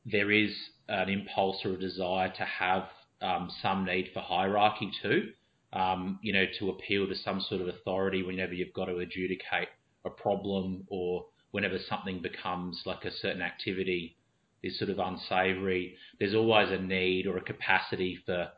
there 0.06 0.30
is 0.30 0.52
an 0.88 1.10
impulse 1.10 1.58
or 1.66 1.72
a 1.72 1.80
desire 1.80 2.32
to 2.38 2.46
have 2.46 2.84
um, 3.20 3.50
some 3.64 3.84
need 3.84 4.12
for 4.14 4.20
hierarchy 4.20 4.92
too. 5.02 5.32
Um, 5.74 6.20
you 6.22 6.34
know, 6.34 6.46
to 6.60 6.70
appeal 6.70 7.08
to 7.08 7.16
some 7.16 7.42
sort 7.42 7.62
of 7.62 7.68
authority 7.68 8.22
whenever 8.22 8.54
you've 8.54 8.74
got 8.74 8.86
to 8.86 8.98
adjudicate 8.98 9.70
a 10.06 10.10
problem 10.10 10.84
or 10.88 11.26
whenever 11.52 11.78
something 11.90 12.22
becomes 12.22 12.82
like 12.86 13.06
a 13.06 13.12
certain 13.12 13.42
activity 13.42 14.18
is 14.64 14.78
sort 14.78 14.90
of 14.90 15.00
unsavory, 15.00 15.96
there's 16.20 16.36
always 16.36 16.72
a 16.72 16.78
need 16.78 17.28
or 17.28 17.38
a 17.38 17.42
capacity 17.42 18.20
for 18.26 18.50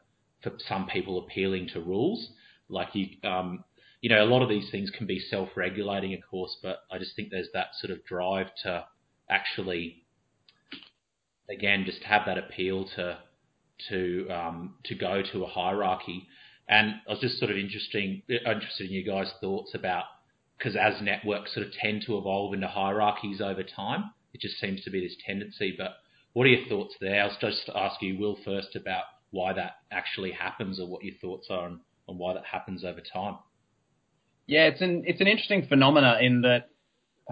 for 0.42 0.52
some 0.68 0.88
people 0.88 1.20
appealing 1.20 1.70
to 1.74 1.80
rules. 1.80 2.30
Like 2.70 2.90
you, 2.94 3.08
um, 3.24 3.64
you 4.02 4.10
know, 4.10 4.24
a 4.24 4.28
lot 4.28 4.42
of 4.42 4.50
these 4.50 4.70
things 4.70 4.90
can 4.90 5.08
be 5.08 5.20
self-regulating, 5.20 6.14
of 6.14 6.20
course, 6.30 6.58
but 6.62 6.80
I 6.92 6.98
just 6.98 7.16
think 7.16 7.30
there's 7.30 7.48
that 7.54 7.68
sort 7.80 7.92
of 7.92 8.04
drive 8.04 8.48
to 8.64 8.86
actually, 9.30 10.04
again, 11.50 11.84
just 11.86 12.04
have 12.04 12.24
that 12.26 12.38
appeal 12.38 12.86
to 12.96 13.20
to 13.90 14.28
um, 14.30 14.76
to 14.86 14.96
go 14.96 15.24
to 15.32 15.44
a 15.44 15.48
hierarchy. 15.48 16.28
And 16.68 16.96
I 17.08 17.12
was 17.12 17.20
just 17.20 17.40
sort 17.40 17.52
of 17.52 17.58
interesting, 17.58 18.22
interested 18.30 18.88
in 18.88 18.94
you 18.94 19.04
guys' 19.04 19.32
thoughts 19.42 19.72
about 19.74 20.06
because 20.58 20.76
as 20.76 21.02
networks 21.02 21.54
sort 21.54 21.66
of 21.66 21.74
tend 21.74 22.04
to 22.06 22.18
evolve 22.18 22.54
into 22.54 22.68
hierarchies 22.68 23.42
over 23.42 23.64
time, 23.64 24.12
it 24.34 24.42
just 24.42 24.60
seems 24.60 24.84
to 24.84 24.90
be 24.90 25.02
this 25.02 25.16
tendency. 25.26 25.74
But 25.78 25.96
what 26.34 26.46
are 26.46 26.50
your 26.50 26.68
thoughts 26.68 26.96
there? 27.00 27.22
I 27.22 27.26
was 27.26 27.38
just 27.40 27.70
ask 27.76 28.02
you, 28.02 28.18
Will, 28.20 28.38
first 28.44 28.76
about 28.76 29.04
why 29.32 29.54
that 29.54 29.78
actually 29.92 30.32
happens, 30.32 30.80
or 30.80 30.88
what 30.88 31.04
your 31.04 31.16
thoughts 31.22 31.48
are 31.50 31.66
on, 31.66 31.82
on 32.08 32.18
why 32.18 32.34
that 32.34 32.46
happens 32.46 32.84
over 32.84 33.02
time. 33.02 33.38
Yeah, 34.46 34.66
it's 34.66 34.82
an 34.82 35.04
it's 35.06 35.22
an 35.22 35.28
interesting 35.28 35.66
phenomena 35.68 36.18
in 36.22 36.42
that 36.42 36.70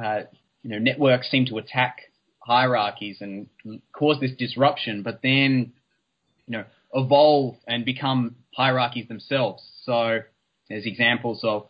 uh, 0.02 0.22
you 0.64 0.70
know 0.70 0.80
networks 0.80 1.30
seem 1.30 1.46
to 1.48 1.58
attack 1.58 1.98
hierarchies 2.40 3.18
and 3.22 3.48
cause 3.94 4.20
this 4.20 4.32
disruption, 4.38 5.04
but 5.04 5.22
then 5.22 5.74
you 6.48 6.58
know 6.58 6.64
evolve 6.94 7.56
and 7.68 7.86
become 7.86 8.36
hierarchies 8.56 9.08
themselves. 9.08 9.64
So 9.84 10.20
there's 10.70 10.86
examples 10.86 11.42
of 11.44 11.68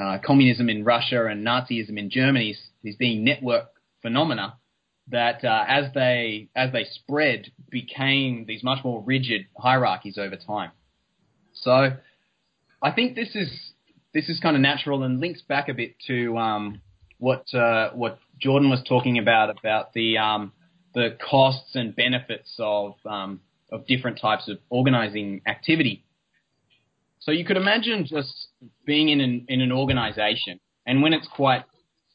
uh, 0.00 0.18
communism 0.24 0.68
in 0.68 0.84
Russia 0.84 1.26
and 1.26 1.46
Nazism 1.46 1.98
in 1.98 2.10
Germany, 2.10 2.56
these 2.82 2.96
being 2.96 3.24
network 3.24 3.66
phenomena 4.00 4.56
that 5.08 5.44
uh, 5.44 5.64
as 5.66 5.92
they 5.94 6.48
as 6.54 6.72
they 6.72 6.84
spread 6.84 7.50
became 7.70 8.44
these 8.46 8.62
much 8.62 8.84
more 8.84 9.02
rigid 9.04 9.46
hierarchies 9.56 10.18
over 10.18 10.36
time. 10.36 10.70
So 11.54 11.96
I 12.82 12.92
think 12.92 13.14
this 13.14 13.34
is 13.34 13.72
this 14.14 14.28
is 14.28 14.40
kind 14.40 14.56
of 14.56 14.62
natural 14.62 15.02
and 15.02 15.20
links 15.20 15.42
back 15.42 15.68
a 15.68 15.74
bit 15.74 15.96
to 16.06 16.36
um, 16.36 16.80
what 17.18 17.52
uh, 17.54 17.90
what 17.90 18.18
Jordan 18.40 18.70
was 18.70 18.82
talking 18.88 19.18
about 19.18 19.50
about 19.50 19.92
the 19.92 20.18
um, 20.18 20.52
the 20.94 21.16
costs 21.30 21.74
and 21.74 21.94
benefits 21.94 22.54
of 22.58 22.94
um, 23.04 23.40
of 23.70 23.86
different 23.86 24.20
types 24.20 24.48
of 24.48 24.58
organizing 24.70 25.42
activity. 25.46 26.04
So 27.24 27.30
you 27.30 27.44
could 27.44 27.56
imagine 27.56 28.04
just 28.04 28.48
being 28.84 29.08
in 29.08 29.20
an 29.20 29.46
in 29.48 29.60
an 29.60 29.70
organization, 29.70 30.58
and 30.86 31.02
when 31.02 31.12
it's 31.12 31.28
quite 31.28 31.64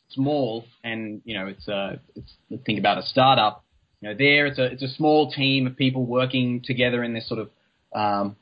small, 0.10 0.66
and 0.84 1.22
you 1.24 1.38
know, 1.38 1.48
it's 1.48 1.68
a 1.70 2.00
it's, 2.16 2.34
think 2.66 2.78
about 2.78 2.98
a 2.98 3.04
startup. 3.04 3.64
You 4.02 4.10
know, 4.10 4.16
there 4.18 4.48
it's 4.48 4.60
a 4.60 4.66
it's 4.66 4.84
a 4.84 4.90
small 4.90 5.32
team 5.32 5.66
of 5.66 5.78
people 5.78 6.06
working 6.06 6.62
together 6.64 7.04
in 7.04 7.14
this 7.14 7.28
sort 7.28 7.40
of 7.40 7.50
um, 7.96 8.36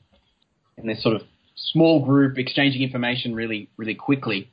in 0.77 0.87
this 0.87 1.03
sort 1.03 1.15
of 1.15 1.21
small 1.55 2.03
group, 2.03 2.39
exchanging 2.39 2.81
information 2.81 3.35
really 3.35 3.69
really 3.77 3.95
quickly. 3.95 4.51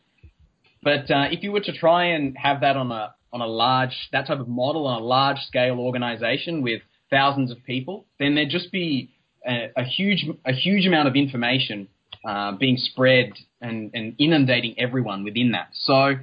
But 0.82 1.10
uh, 1.10 1.28
if 1.30 1.42
you 1.42 1.50
were 1.50 1.60
to 1.60 1.72
try 1.72 2.06
and 2.06 2.36
have 2.36 2.60
that 2.60 2.76
on 2.76 2.92
a 2.92 3.14
on 3.32 3.40
a 3.40 3.46
large 3.46 3.96
that 4.12 4.26
type 4.26 4.38
of 4.38 4.48
model 4.48 4.86
on 4.86 5.00
a 5.00 5.04
large 5.04 5.38
scale 5.38 5.80
organization 5.80 6.60
with 6.60 6.82
thousands 7.10 7.50
of 7.50 7.64
people, 7.64 8.04
then 8.18 8.34
there'd 8.34 8.50
just 8.50 8.70
be 8.70 9.14
a, 9.48 9.70
a 9.78 9.84
huge 9.84 10.26
a 10.44 10.52
huge 10.52 10.84
amount 10.84 11.08
of 11.08 11.16
information 11.16 11.88
uh, 12.24 12.52
being 12.52 12.76
spread 12.76 13.32
and, 13.60 13.90
and, 13.94 14.14
inundating 14.18 14.78
everyone 14.78 15.24
within 15.24 15.52
that. 15.52 15.68
So 15.72 16.14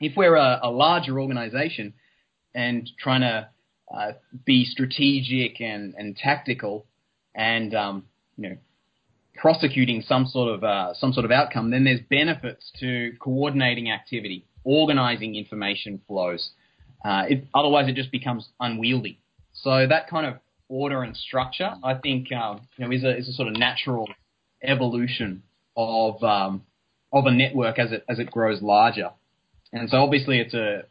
if 0.00 0.16
we're 0.16 0.34
a, 0.34 0.60
a 0.64 0.70
larger 0.70 1.20
organization 1.20 1.94
and 2.54 2.88
trying 2.98 3.20
to 3.20 3.48
uh, 3.94 4.12
be 4.44 4.64
strategic 4.64 5.60
and, 5.60 5.94
and 5.96 6.16
tactical 6.16 6.86
and 7.34 7.74
um, 7.74 8.04
you 8.36 8.50
know 8.50 8.56
prosecuting 9.36 10.02
some 10.02 10.26
sort 10.26 10.54
of 10.54 10.64
uh, 10.64 10.94
some 10.94 11.12
sort 11.12 11.24
of 11.24 11.30
outcome, 11.30 11.70
then 11.70 11.84
there's 11.84 12.00
benefits 12.10 12.70
to 12.80 13.12
coordinating 13.20 13.90
activity, 13.90 14.44
organizing 14.64 15.34
information 15.34 16.00
flows. 16.06 16.50
Uh, 17.04 17.24
it, 17.28 17.44
otherwise, 17.54 17.88
it 17.88 17.94
just 17.94 18.12
becomes 18.12 18.48
unwieldy. 18.60 19.20
So 19.52 19.86
that 19.88 20.08
kind 20.08 20.26
of 20.26 20.34
order 20.68 21.02
and 21.02 21.16
structure, 21.16 21.74
I 21.82 21.94
think, 21.94 22.32
um, 22.32 22.66
you 22.76 22.86
know, 22.86 22.92
is 22.92 23.04
a 23.04 23.16
is 23.16 23.28
a 23.28 23.32
sort 23.32 23.48
of 23.48 23.56
natural 23.56 24.08
evolution 24.62 25.42
of 25.76 26.22
um, 26.22 26.62
of 27.12 27.26
a 27.26 27.30
network 27.30 27.78
as 27.78 27.92
it 27.92 28.04
as 28.08 28.18
it 28.18 28.30
grows 28.30 28.62
larger. 28.62 29.10
And 29.72 29.88
so 29.88 29.98
obviously 29.98 30.38
it's 30.38 30.54
a 30.54 30.82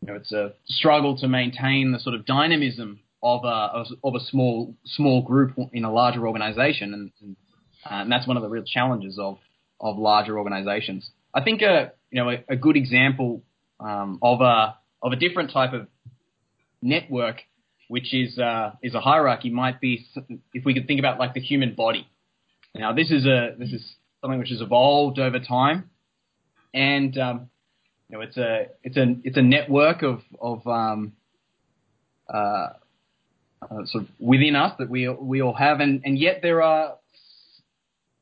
you 0.00 0.08
know 0.08 0.14
it's 0.14 0.32
a 0.32 0.52
struggle 0.66 1.16
to 1.18 1.28
maintain 1.28 1.92
the 1.92 1.98
sort 1.98 2.14
of 2.14 2.26
dynamism 2.26 3.00
of 3.22 3.44
a 3.44 3.84
of 4.02 4.14
a 4.14 4.20
small 4.20 4.74
small 4.84 5.22
group 5.22 5.56
in 5.72 5.84
a 5.84 5.92
larger 5.92 6.26
organization. 6.26 6.94
And, 6.94 7.12
and 7.20 7.36
uh, 7.84 8.02
and 8.02 8.12
that's 8.12 8.26
one 8.26 8.36
of 8.36 8.42
the 8.42 8.48
real 8.48 8.64
challenges 8.64 9.18
of 9.18 9.38
of 9.80 9.98
larger 9.98 10.38
organisations. 10.38 11.10
I 11.34 11.42
think 11.42 11.62
a 11.62 11.92
you 12.10 12.22
know 12.22 12.30
a, 12.30 12.44
a 12.48 12.56
good 12.56 12.76
example 12.76 13.42
um, 13.78 14.18
of 14.22 14.40
a 14.40 14.76
of 15.02 15.12
a 15.12 15.16
different 15.16 15.50
type 15.50 15.72
of 15.72 15.88
network, 16.82 17.42
which 17.88 18.12
is 18.14 18.38
uh, 18.38 18.72
is 18.82 18.94
a 18.94 19.00
hierarchy, 19.00 19.50
might 19.50 19.80
be 19.80 20.06
if 20.52 20.64
we 20.64 20.74
could 20.74 20.86
think 20.86 20.98
about 20.98 21.18
like 21.18 21.34
the 21.34 21.40
human 21.40 21.74
body. 21.74 22.06
Now, 22.74 22.92
this 22.92 23.10
is 23.10 23.26
a 23.26 23.54
this 23.58 23.72
is 23.72 23.82
something 24.20 24.38
which 24.38 24.50
has 24.50 24.60
evolved 24.60 25.18
over 25.18 25.40
time, 25.40 25.90
and 26.72 27.16
um, 27.18 27.50
you 28.08 28.16
know 28.16 28.22
it's 28.22 28.36
a 28.36 28.66
it's 28.82 28.96
a 28.96 29.16
it's 29.24 29.36
a 29.36 29.42
network 29.42 30.02
of 30.02 30.20
of 30.40 30.66
um, 30.66 31.12
uh, 32.32 32.68
uh, 33.62 33.84
sort 33.86 34.04
of 34.04 34.10
within 34.18 34.54
us 34.54 34.72
that 34.78 34.88
we 34.88 35.08
we 35.08 35.42
all 35.42 35.54
have, 35.54 35.80
and, 35.80 36.02
and 36.04 36.16
yet 36.16 36.40
there 36.42 36.62
are 36.62 36.96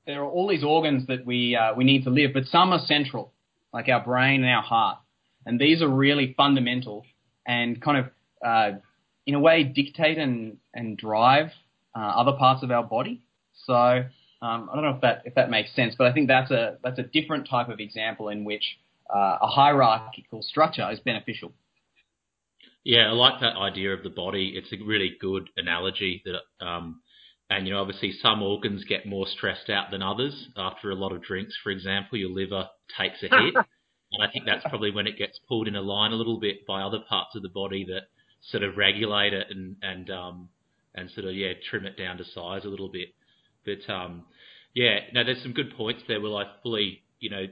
there 0.07 0.23
are 0.23 0.29
all 0.29 0.49
these 0.49 0.65
organs 0.65 1.07
that 1.09 1.27
we 1.27 1.55
uh, 1.55 1.75
we 1.75 1.85
need 1.85 2.05
to 2.05 2.11
live, 2.11 2.31
but 2.33 2.45
some 2.47 2.73
are 2.73 2.79
central, 2.79 3.33
like 3.73 3.89
our 3.89 4.03
brain 4.03 4.43
and 4.43 4.51
our 4.51 4.63
heart, 4.63 4.99
and 5.45 5.61
these 5.61 5.83
are 5.83 5.89
really 5.89 6.33
fundamental 6.39 7.05
and 7.47 7.83
kind 7.83 7.99
of 7.99 8.11
uh, 8.45 8.79
in 9.27 9.35
a 9.35 9.41
way 9.41 9.63
dictate 9.63 10.17
and 10.17 10.57
and 10.73 10.97
drive 10.97 11.51
uh, 11.95 11.99
other 11.99 12.33
parts 12.33 12.63
of 12.63 12.71
our 12.71 12.83
body. 12.83 13.21
So 13.67 14.05
um, 14.41 14.69
I 14.71 14.75
don't 14.75 14.85
know 14.85 14.95
if 14.95 15.01
that 15.01 15.23
if 15.25 15.35
that 15.35 15.51
makes 15.51 15.75
sense, 15.75 15.95
but 15.99 16.07
I 16.07 16.13
think 16.13 16.29
that's 16.29 16.51
a 16.51 16.79
that's 16.83 16.99
a 16.99 17.03
different 17.03 17.49
type 17.49 17.69
of 17.69 17.81
example 17.81 18.29
in 18.29 18.45
which 18.45 18.79
uh, 19.13 19.39
a 19.43 19.47
hierarchical 19.47 20.43
structure 20.43 20.89
is 20.93 21.01
beneficial. 21.01 21.53
Yeah, 22.85 23.09
I 23.09 23.13
like 23.13 23.41
that 23.41 23.57
idea 23.57 23.93
of 23.93 24.03
the 24.03 24.11
body. 24.11 24.55
It's 24.55 24.73
a 24.73 24.85
really 24.85 25.17
good 25.21 25.51
analogy 25.57 26.23
that, 26.25 26.65
um, 26.65 27.01
and 27.51 27.67
you 27.67 27.75
know, 27.75 27.81
obviously 27.81 28.13
some 28.13 28.43
organs 28.43 28.85
get 28.85 29.07
more 29.07 29.27
stressed 29.27 29.69
out 29.69 29.91
than 29.91 30.03
others 30.03 30.49
after 30.57 30.91
a 30.91 30.95
lot 30.95 31.13
of 31.13 31.23
drinks. 31.23 31.55
For 31.63 31.71
example, 31.71 32.19
your 32.19 32.31
liver 32.31 32.69
takes 32.97 33.23
a 33.23 33.29
hit, 33.37 33.55
and 33.57 34.23
I 34.23 34.31
think 34.33 34.45
that's 34.47 34.65
probably 34.69 34.93
when 34.93 35.09
it 35.09 35.19
gets 35.19 35.39
pulled 35.49 35.67
in 35.67 35.75
a 35.75 35.83
line 35.83 36.13
a 36.13 36.17
little 36.17 36.39
bit 36.39 36.65
by 36.67 36.83
other 36.83 37.01
parts 37.09 37.35
of 37.35 37.43
the 37.43 37.49
body 37.49 37.85
that 37.87 38.03
sort 38.51 38.63
of 38.63 38.77
regulate 38.77 39.35
it 39.35 39.49
and 39.51 39.77
and 39.83 40.11
um, 40.11 40.49
and 40.95 41.11
sort 41.11 41.27
of 41.27 41.35
yeah 41.35 41.55
trim 41.69 41.87
it 41.87 41.99
down 41.99 42.19
to 42.19 42.25
size 42.25 42.65
a 42.65 42.69
little 42.69 42.89
bit. 42.89 43.09
But 43.69 43.93
um, 43.93 44.25
yeah, 44.75 45.01
no, 45.13 45.25
there's 45.25 45.43
some 45.43 45.53
good 45.53 45.77
points 45.77 46.03
there. 46.09 46.21
Will 46.21 46.37
I 46.37 46.45
fully 46.63 47.03
you 47.21 47.31
know 47.31 47.47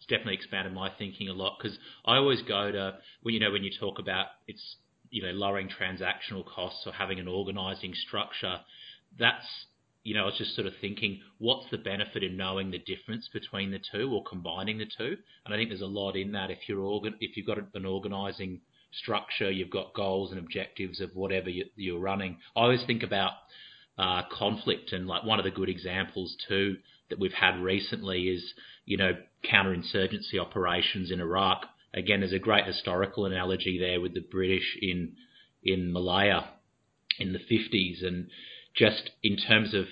it's 0.00 0.06
definitely 0.06 0.34
expanded 0.34 0.72
my 0.72 0.90
thinking 0.98 1.28
a 1.28 1.32
lot 1.34 1.58
because 1.60 1.76
I 2.06 2.16
always 2.16 2.40
go 2.42 2.72
to 2.72 2.96
when 3.22 3.34
you 3.34 3.40
know 3.40 3.50
when 3.50 3.62
you 3.62 3.70
talk 3.78 3.98
about 3.98 4.26
it's 4.48 4.76
you 5.10 5.22
know 5.22 5.32
lowering 5.32 5.68
transactional 5.68 6.44
costs 6.46 6.86
or 6.86 6.92
having 6.92 7.18
an 7.18 7.28
organising 7.28 7.92
structure. 7.94 8.60
That's 9.18 9.44
you 10.02 10.14
know 10.14 10.22
I 10.22 10.26
was 10.26 10.38
just 10.38 10.54
sort 10.54 10.66
of 10.66 10.72
thinking 10.80 11.20
what's 11.36 11.70
the 11.70 11.76
benefit 11.76 12.22
in 12.22 12.38
knowing 12.38 12.70
the 12.70 12.78
difference 12.78 13.28
between 13.30 13.72
the 13.72 13.80
two 13.92 14.10
or 14.10 14.24
combining 14.24 14.78
the 14.78 14.86
two, 14.86 15.18
and 15.44 15.52
I 15.52 15.58
think 15.58 15.68
there's 15.68 15.82
a 15.82 15.86
lot 15.86 16.16
in 16.16 16.32
that 16.32 16.50
if 16.50 16.60
you're 16.66 16.80
organ 16.80 17.16
if 17.20 17.36
you've 17.36 17.46
got 17.46 17.58
an 17.74 17.84
organising 17.84 18.60
structure, 18.92 19.50
you've 19.50 19.70
got 19.70 19.94
goals 19.94 20.30
and 20.30 20.40
objectives 20.40 21.00
of 21.00 21.14
whatever 21.14 21.48
you, 21.50 21.96
are 21.96 22.00
running. 22.00 22.38
I 22.56 22.62
always 22.62 22.84
think 22.86 23.02
about 23.02 23.32
uh, 24.00 24.22
conflict 24.32 24.92
and 24.92 25.06
like 25.06 25.24
one 25.24 25.38
of 25.38 25.44
the 25.44 25.50
good 25.50 25.68
examples 25.68 26.36
too 26.48 26.76
that 27.10 27.18
we've 27.18 27.32
had 27.32 27.60
recently 27.60 28.28
is 28.28 28.54
you 28.90 28.96
know, 28.96 29.12
counterinsurgency 29.44 30.36
operations 30.40 31.12
in 31.12 31.20
Iraq. 31.20 31.64
Again, 31.94 32.20
there's 32.20 32.32
a 32.32 32.40
great 32.40 32.66
historical 32.66 33.24
analogy 33.24 33.78
there 33.78 34.00
with 34.00 34.14
the 34.14 34.20
British 34.20 34.76
in 34.82 35.12
in 35.62 35.92
Malaya 35.92 36.48
in 37.20 37.32
the 37.32 37.38
50s, 37.38 38.04
and 38.04 38.28
just 38.74 39.10
in 39.22 39.36
terms 39.36 39.74
of 39.74 39.84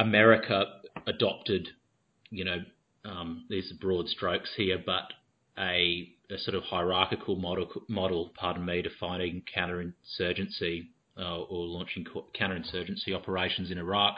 America 0.00 0.64
adopted, 1.06 1.68
you 2.30 2.44
know, 2.44 2.58
um, 3.04 3.44
these 3.48 3.72
broad 3.80 4.08
strokes 4.08 4.50
here, 4.56 4.82
but 4.84 5.12
a, 5.56 6.12
a 6.28 6.38
sort 6.38 6.56
of 6.56 6.64
hierarchical 6.64 7.36
model, 7.36 7.68
model, 7.88 8.32
pardon 8.34 8.64
me, 8.64 8.82
defining 8.82 9.42
counterinsurgency 9.56 10.88
uh, 11.18 11.40
or 11.40 11.66
launching 11.66 12.06
counterinsurgency 12.38 13.14
operations 13.14 13.70
in 13.70 13.78
Iraq 13.78 14.16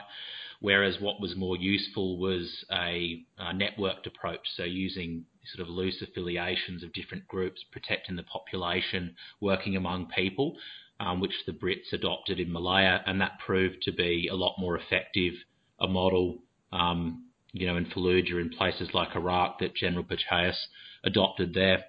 whereas 0.61 0.95
what 0.99 1.19
was 1.19 1.35
more 1.35 1.57
useful 1.57 2.17
was 2.17 2.63
a, 2.71 3.25
a 3.37 3.53
networked 3.53 4.05
approach, 4.05 4.47
so 4.55 4.63
using 4.63 5.25
sort 5.53 5.67
of 5.67 5.73
loose 5.73 6.01
affiliations 6.01 6.83
of 6.83 6.93
different 6.93 7.27
groups, 7.27 7.65
protecting 7.71 8.15
the 8.15 8.23
population, 8.23 9.15
working 9.41 9.75
among 9.75 10.07
people, 10.15 10.55
um, 10.99 11.19
which 11.19 11.33
the 11.47 11.51
Brits 11.51 11.91
adopted 11.91 12.39
in 12.39 12.53
Malaya, 12.53 13.01
and 13.05 13.19
that 13.19 13.39
proved 13.43 13.81
to 13.81 13.91
be 13.91 14.29
a 14.31 14.35
lot 14.35 14.55
more 14.59 14.77
effective, 14.77 15.33
a 15.79 15.87
model, 15.87 16.37
um, 16.71 17.25
you 17.53 17.65
know, 17.65 17.75
in 17.75 17.85
Fallujah 17.87 18.39
in 18.39 18.51
places 18.51 18.89
like 18.93 19.15
Iraq 19.15 19.59
that 19.59 19.75
General 19.75 20.05
Petraeus 20.05 20.55
adopted 21.03 21.55
there. 21.55 21.83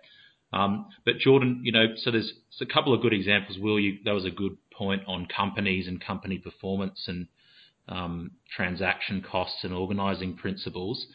Um, 0.55 0.87
but 1.05 1.18
Jordan, 1.18 1.61
you 1.62 1.72
know, 1.72 1.87
so 1.96 2.11
there's, 2.11 2.33
there's, 2.59 2.68
a 2.68 2.72
couple 2.72 2.92
of 2.92 3.01
good 3.01 3.14
examples. 3.14 3.59
Will 3.59 3.81
you? 3.81 3.98
That 4.05 4.12
was 4.12 4.27
a 4.27 4.31
good 4.31 4.57
point 4.83 5.03
on 5.07 5.27
companies 5.27 5.87
and 5.87 6.05
company 6.05 6.38
performance, 6.38 7.05
and 7.07 7.29
um, 7.88 8.33
transaction 8.57 9.23
costs 9.23 9.62
and 9.62 9.73
organising 9.73 10.35
principles. 10.37 11.07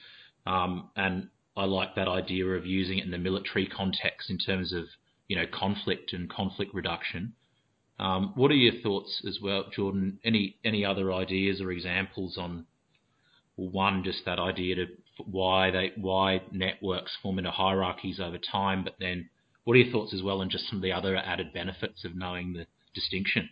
Um, 0.46 0.90
and 0.96 1.28
I 1.58 1.66
like 1.66 1.96
that 1.96 2.08
idea 2.08 2.46
of 2.46 2.66
using 2.66 3.00
it 3.00 3.06
in 3.06 3.12
the 3.12 3.18
military 3.18 3.68
context 3.68 4.30
in 4.30 4.38
terms 4.38 4.72
of 4.72 4.86
you 5.28 5.36
know 5.36 5.46
conflict 5.52 6.14
and 6.14 6.30
conflict 6.30 6.74
reduction. 6.74 7.34
Um, 8.00 8.32
what 8.36 8.52
are 8.52 8.56
your 8.56 8.82
thoughts 8.82 9.22
as 9.28 9.40
well, 9.42 9.66
Jordan? 9.76 10.20
Any 10.24 10.58
any 10.64 10.86
other 10.86 11.12
ideas 11.12 11.60
or 11.60 11.72
examples 11.72 12.38
on 12.38 12.66
one 13.56 14.04
just 14.04 14.24
that 14.26 14.40
idea 14.40 14.76
to 14.76 14.86
why 15.26 15.72
they 15.72 15.92
why 15.96 16.42
networks 16.52 17.18
form 17.22 17.40
into 17.40 17.52
hierarchies 17.52 18.20
over 18.20 18.38
time, 18.38 18.84
but 18.84 18.96
then 19.00 19.30
what 19.64 19.74
are 19.74 19.80
your 19.80 19.92
thoughts 19.92 20.14
as 20.14 20.24
well 20.24 20.40
on 20.40 20.50
just 20.50 20.70
some 20.70 20.78
of 20.78 20.84
the 20.84 20.94
other 20.94 21.18
added 21.18 21.52
benefits 21.54 22.06
of 22.06 22.16
knowing 22.16 22.54
the 22.54 22.68
distinction? 22.94 23.50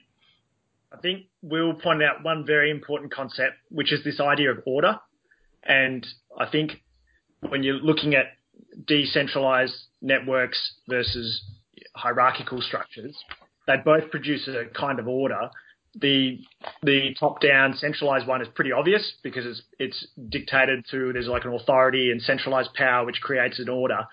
I 0.95 1.01
think 1.01 1.25
Will 1.41 1.73
pointed 1.73 2.08
out 2.08 2.23
one 2.23 2.45
very 2.45 2.71
important 2.71 3.13
concept, 3.13 3.55
which 3.69 3.91
is 3.91 4.03
this 4.03 4.19
idea 4.19 4.51
of 4.51 4.60
order. 4.65 4.99
And 5.63 6.05
I 6.39 6.45
think 6.45 6.84
when 7.49 7.63
you're 7.63 7.75
looking 7.75 8.15
at 8.15 8.27
decentralized 8.88 9.75
networks 10.01 10.75
versus 10.88 11.43
hierarchical 11.95 12.62
structures, 12.62 13.15
they 13.67 13.75
both 13.84 14.10
produce 14.10 14.47
a 14.47 14.65
kind 14.73 14.99
of 14.99 15.08
order. 15.08 15.49
The 15.95 16.39
the 16.84 17.15
top 17.19 17.41
down 17.41 17.73
centralized 17.75 18.27
one 18.27 18.41
is 18.41 18.47
pretty 18.53 18.71
obvious 18.71 19.13
because 19.23 19.45
it's 19.45 19.62
it's 19.79 20.08
dictated 20.29 20.86
through 20.89 21.13
there's 21.13 21.27
like 21.27 21.45
an 21.45 21.53
authority 21.53 22.12
and 22.12 22.21
centralized 22.21 22.73
power 22.73 23.05
which 23.05 23.21
creates 23.21 23.60
an 23.60 23.69
order. 23.69 24.05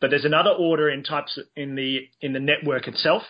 But 0.00 0.10
there's 0.10 0.26
another 0.26 0.50
order 0.50 0.90
in 0.90 1.02
types 1.02 1.38
in 1.56 1.74
the 1.76 2.08
in 2.20 2.34
the 2.34 2.40
network 2.40 2.88
itself, 2.88 3.22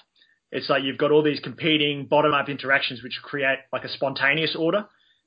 it's 0.55 0.71
like 0.71 0.85
you've 0.85 0.99
got 0.99 1.11
all 1.11 1.23
these 1.23 1.41
competing 1.41 2.07
bottom 2.07 2.33
up 2.33 2.49
interactions 2.49 3.03
which 3.03 3.19
create 3.23 3.59
like 3.73 3.83
a 3.83 3.89
spontaneous 3.89 4.55
order. 4.57 4.87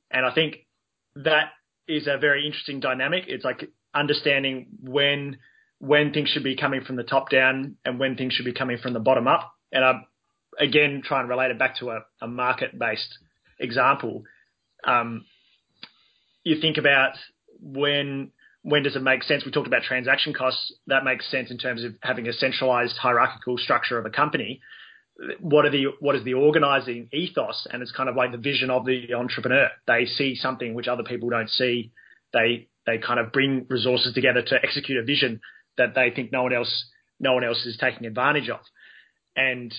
And 0.09 0.25
I 0.25 0.33
think 0.33 0.65
that 1.17 1.49
is 1.85 2.07
a 2.07 2.17
very 2.17 2.45
interesting 2.45 2.79
dynamic. 2.79 3.25
It's 3.27 3.43
like 3.43 3.69
understanding 3.93 4.67
when 4.81 5.37
when 5.79 6.13
things 6.13 6.29
should 6.29 6.45
be 6.45 6.55
coming 6.55 6.81
from 6.81 6.95
the 6.95 7.03
top 7.03 7.29
down 7.29 7.75
and 7.83 7.99
when 7.99 8.15
things 8.15 8.33
should 8.33 8.45
be 8.45 8.53
coming 8.53 8.77
from 8.77 8.93
the 8.93 9.01
bottom 9.01 9.27
up. 9.27 9.51
And 9.69 9.83
I 9.83 9.99
again 10.59 11.01
try 11.03 11.19
and 11.19 11.27
relate 11.27 11.51
it 11.51 11.59
back 11.59 11.77
to 11.79 11.89
a, 11.89 11.99
a 12.21 12.27
market 12.27 12.79
based 12.79 13.17
example. 13.59 14.23
Um, 14.85 15.25
you 16.45 16.61
think 16.61 16.77
about 16.77 17.11
when 17.59 18.31
when 18.61 18.83
does 18.83 18.95
it 18.95 19.03
make 19.03 19.23
sense? 19.23 19.43
We 19.43 19.51
talked 19.51 19.67
about 19.67 19.83
transaction 19.83 20.33
costs. 20.33 20.73
That 20.87 21.03
makes 21.03 21.29
sense 21.29 21.51
in 21.51 21.57
terms 21.57 21.83
of 21.83 21.95
having 22.01 22.29
a 22.29 22.33
centralized 22.33 22.95
hierarchical 22.95 23.57
structure 23.57 23.99
of 23.99 24.05
a 24.05 24.09
company 24.09 24.61
what 25.39 25.65
are 25.65 25.71
the 25.71 25.85
what 25.99 26.15
is 26.15 26.23
the 26.23 26.35
organizing 26.35 27.09
ethos? 27.11 27.67
And 27.71 27.81
it's 27.81 27.91
kind 27.91 28.09
of 28.09 28.15
like 28.15 28.31
the 28.31 28.37
vision 28.37 28.69
of 28.69 28.85
the 28.85 29.13
entrepreneur. 29.13 29.69
They 29.87 30.05
see 30.05 30.35
something 30.35 30.73
which 30.73 30.87
other 30.87 31.03
people 31.03 31.29
don't 31.29 31.49
see. 31.49 31.91
They 32.33 32.67
they 32.85 32.97
kind 32.99 33.19
of 33.19 33.31
bring 33.31 33.65
resources 33.69 34.13
together 34.13 34.41
to 34.41 34.55
execute 34.63 34.97
a 34.97 35.03
vision 35.03 35.41
that 35.77 35.95
they 35.95 36.11
think 36.11 36.31
no 36.31 36.43
one 36.43 36.53
else 36.53 36.85
no 37.19 37.33
one 37.33 37.43
else 37.43 37.65
is 37.65 37.77
taking 37.77 38.05
advantage 38.05 38.49
of. 38.49 38.59
And 39.35 39.73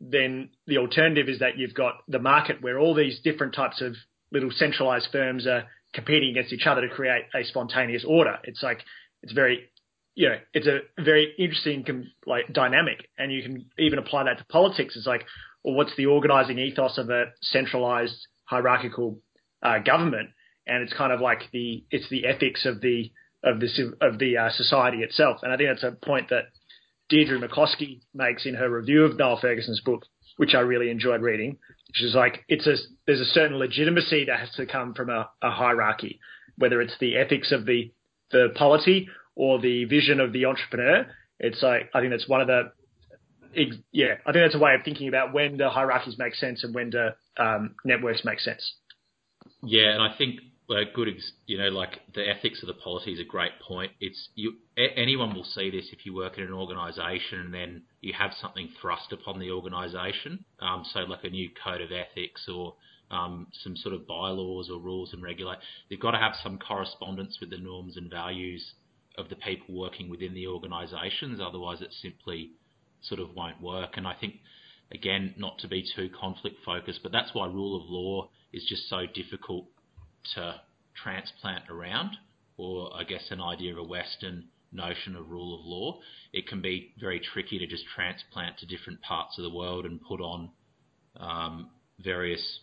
then 0.00 0.50
the 0.66 0.78
alternative 0.78 1.28
is 1.28 1.40
that 1.40 1.56
you've 1.56 1.74
got 1.74 1.94
the 2.08 2.18
market 2.18 2.62
where 2.62 2.78
all 2.78 2.94
these 2.94 3.20
different 3.20 3.54
types 3.54 3.80
of 3.80 3.94
little 4.32 4.50
centralized 4.50 5.08
firms 5.10 5.46
are 5.46 5.64
competing 5.92 6.30
against 6.30 6.52
each 6.52 6.66
other 6.66 6.82
to 6.82 6.88
create 6.88 7.24
a 7.34 7.44
spontaneous 7.44 8.04
order. 8.06 8.38
It's 8.44 8.62
like 8.62 8.80
it's 9.22 9.32
very 9.32 9.69
you 10.20 10.28
know, 10.28 10.36
it's 10.52 10.66
a 10.66 10.80
very 11.02 11.32
interesting 11.38 11.82
like 12.26 12.52
dynamic, 12.52 13.08
and 13.16 13.32
you 13.32 13.42
can 13.42 13.64
even 13.78 13.98
apply 13.98 14.24
that 14.24 14.36
to 14.36 14.44
politics. 14.44 14.94
It's 14.94 15.06
like, 15.06 15.24
well, 15.64 15.74
what's 15.74 15.96
the 15.96 16.06
organising 16.06 16.58
ethos 16.58 16.98
of 16.98 17.08
a 17.08 17.32
centralised 17.40 18.26
hierarchical 18.44 19.18
uh, 19.62 19.78
government? 19.78 20.28
And 20.66 20.82
it's 20.82 20.92
kind 20.92 21.10
of 21.10 21.22
like 21.22 21.44
the 21.54 21.86
it's 21.90 22.10
the 22.10 22.26
ethics 22.26 22.66
of 22.66 22.82
the 22.82 23.10
of 23.42 23.60
the 23.60 23.94
of 24.02 24.18
the 24.18 24.36
uh, 24.36 24.50
society 24.50 24.98
itself. 24.98 25.38
And 25.42 25.54
I 25.54 25.56
think 25.56 25.70
that's 25.70 25.84
a 25.84 26.06
point 26.06 26.28
that 26.28 26.48
Deirdre 27.08 27.40
McCloskey 27.40 28.00
makes 28.12 28.44
in 28.44 28.56
her 28.56 28.68
review 28.68 29.06
of 29.06 29.16
Niall 29.16 29.38
Ferguson's 29.40 29.80
book, 29.80 30.02
which 30.36 30.54
I 30.54 30.60
really 30.60 30.90
enjoyed 30.90 31.22
reading. 31.22 31.56
is 31.98 32.14
like 32.14 32.44
it's 32.46 32.66
a 32.66 32.76
there's 33.06 33.20
a 33.20 33.32
certain 33.32 33.56
legitimacy 33.56 34.26
that 34.26 34.38
has 34.38 34.50
to 34.56 34.66
come 34.66 34.92
from 34.92 35.08
a, 35.08 35.30
a 35.40 35.50
hierarchy, 35.50 36.20
whether 36.58 36.82
it's 36.82 36.98
the 37.00 37.16
ethics 37.16 37.52
of 37.52 37.64
the 37.64 37.90
the 38.32 38.48
polity 38.54 39.08
or 39.34 39.60
the 39.60 39.84
vision 39.84 40.20
of 40.20 40.32
the 40.32 40.46
entrepreneur. 40.46 41.06
It's 41.38 41.62
like 41.62 41.90
I 41.94 42.00
think 42.00 42.12
that's 42.12 42.28
one 42.28 42.40
of 42.40 42.46
the 42.46 42.72
yeah, 43.92 44.14
I 44.26 44.32
think 44.32 44.44
that's 44.44 44.54
a 44.54 44.58
way 44.58 44.74
of 44.74 44.82
thinking 44.84 45.08
about 45.08 45.32
when 45.32 45.56
the 45.56 45.70
hierarchies 45.70 46.16
make 46.18 46.34
sense 46.34 46.62
and 46.62 46.74
when 46.74 46.90
the 46.90 47.14
um, 47.42 47.74
networks 47.84 48.24
make 48.24 48.38
sense. 48.38 48.74
Yeah, 49.62 49.92
and 49.92 50.02
I 50.02 50.16
think 50.16 50.40
a 50.70 50.84
good, 50.94 51.08
you 51.46 51.58
know, 51.58 51.68
like 51.68 52.00
the 52.14 52.28
ethics 52.28 52.62
of 52.62 52.68
the 52.68 52.74
policy 52.74 53.12
is 53.12 53.20
a 53.20 53.24
great 53.24 53.52
point. 53.66 53.92
It's 54.00 54.28
you, 54.34 54.54
anyone 54.76 55.34
will 55.34 55.44
see 55.44 55.70
this 55.70 55.88
if 55.92 56.06
you 56.06 56.14
work 56.14 56.38
in 56.38 56.44
an 56.44 56.52
organisation 56.52 57.40
and 57.40 57.54
then 57.54 57.82
you 58.00 58.12
have 58.12 58.30
something 58.40 58.68
thrust 58.80 59.12
upon 59.12 59.40
the 59.40 59.50
organisation. 59.50 60.44
Um, 60.60 60.84
so 60.92 61.00
like 61.00 61.24
a 61.24 61.30
new 61.30 61.50
code 61.64 61.80
of 61.80 61.90
ethics 61.90 62.48
or 62.48 62.74
um, 63.10 63.48
some 63.64 63.76
sort 63.76 63.94
of 63.94 64.06
bylaws 64.06 64.70
or 64.70 64.78
rules 64.78 65.12
and 65.12 65.22
regulate. 65.22 65.58
They've 65.88 66.00
got 66.00 66.12
to 66.12 66.18
have 66.18 66.34
some 66.42 66.58
correspondence 66.58 67.38
with 67.40 67.50
the 67.50 67.58
norms 67.58 67.96
and 67.96 68.08
values 68.08 68.64
of 69.18 69.28
the 69.28 69.36
people 69.36 69.74
working 69.74 70.08
within 70.08 70.34
the 70.34 70.46
organisations. 70.46 71.40
Otherwise, 71.40 71.80
it 71.80 71.92
simply 72.00 72.50
sort 73.02 73.20
of 73.20 73.34
won't 73.34 73.60
work. 73.60 73.96
And 73.96 74.06
I 74.06 74.14
think 74.14 74.34
again, 74.92 75.34
not 75.36 75.58
to 75.58 75.68
be 75.68 75.84
too 75.96 76.10
conflict 76.20 76.56
focused, 76.64 77.00
but 77.02 77.12
that's 77.12 77.34
why 77.34 77.46
rule 77.46 77.76
of 77.80 77.88
law 77.88 78.28
is 78.52 78.64
just 78.68 78.88
so 78.88 79.06
difficult 79.14 79.66
to 80.34 80.60
transplant 80.94 81.64
around, 81.70 82.16
or 82.56 82.90
I 82.94 83.04
guess 83.04 83.30
an 83.30 83.40
idea 83.40 83.72
of 83.72 83.78
a 83.78 83.84
Western 83.84 84.44
notion 84.72 85.16
of 85.16 85.30
rule 85.30 85.58
of 85.58 85.64
law. 85.64 85.98
It 86.32 86.46
can 86.46 86.60
be 86.60 86.92
very 87.00 87.20
tricky 87.20 87.58
to 87.58 87.66
just 87.66 87.84
transplant 87.94 88.58
to 88.58 88.66
different 88.66 89.00
parts 89.02 89.38
of 89.38 89.44
the 89.44 89.50
world 89.56 89.84
and 89.84 90.00
put 90.00 90.20
on 90.20 90.50
um, 91.16 91.70
various 91.98 92.60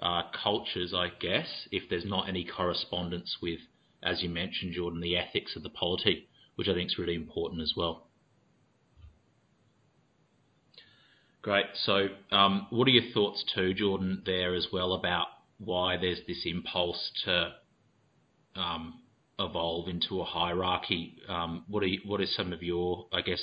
uh, 0.00 0.22
cultures, 0.42 0.94
I 0.94 1.08
guess, 1.20 1.48
if 1.72 1.84
there's 1.90 2.04
not 2.04 2.28
any 2.28 2.44
correspondence 2.44 3.36
with, 3.42 3.58
as 4.02 4.22
you 4.22 4.28
mentioned, 4.28 4.74
Jordan, 4.74 5.00
the 5.00 5.16
ethics 5.16 5.56
of 5.56 5.62
the 5.62 5.70
polity, 5.70 6.28
which 6.56 6.68
I 6.68 6.74
think 6.74 6.90
is 6.90 6.98
really 6.98 7.14
important 7.14 7.62
as 7.62 7.74
well. 7.76 8.08
Great. 11.42 11.66
So, 11.74 12.08
um, 12.30 12.66
what 12.70 12.86
are 12.88 12.90
your 12.90 13.12
thoughts 13.12 13.44
too, 13.54 13.72
Jordan, 13.74 14.22
there 14.26 14.54
as 14.54 14.68
well 14.72 14.92
about 14.92 15.28
why 15.58 15.96
there's 15.96 16.20
this 16.26 16.42
impulse 16.44 17.10
to 17.24 17.54
um, 18.56 19.00
evolve 19.38 19.88
into 19.88 20.20
a 20.20 20.24
hierarchy? 20.24 21.16
Um, 21.28 21.64
what 21.68 21.82
are 21.82 21.86
you, 21.86 22.00
what 22.04 22.20
are 22.20 22.26
some 22.26 22.52
of 22.52 22.62
your, 22.62 23.06
I 23.12 23.22
guess, 23.22 23.40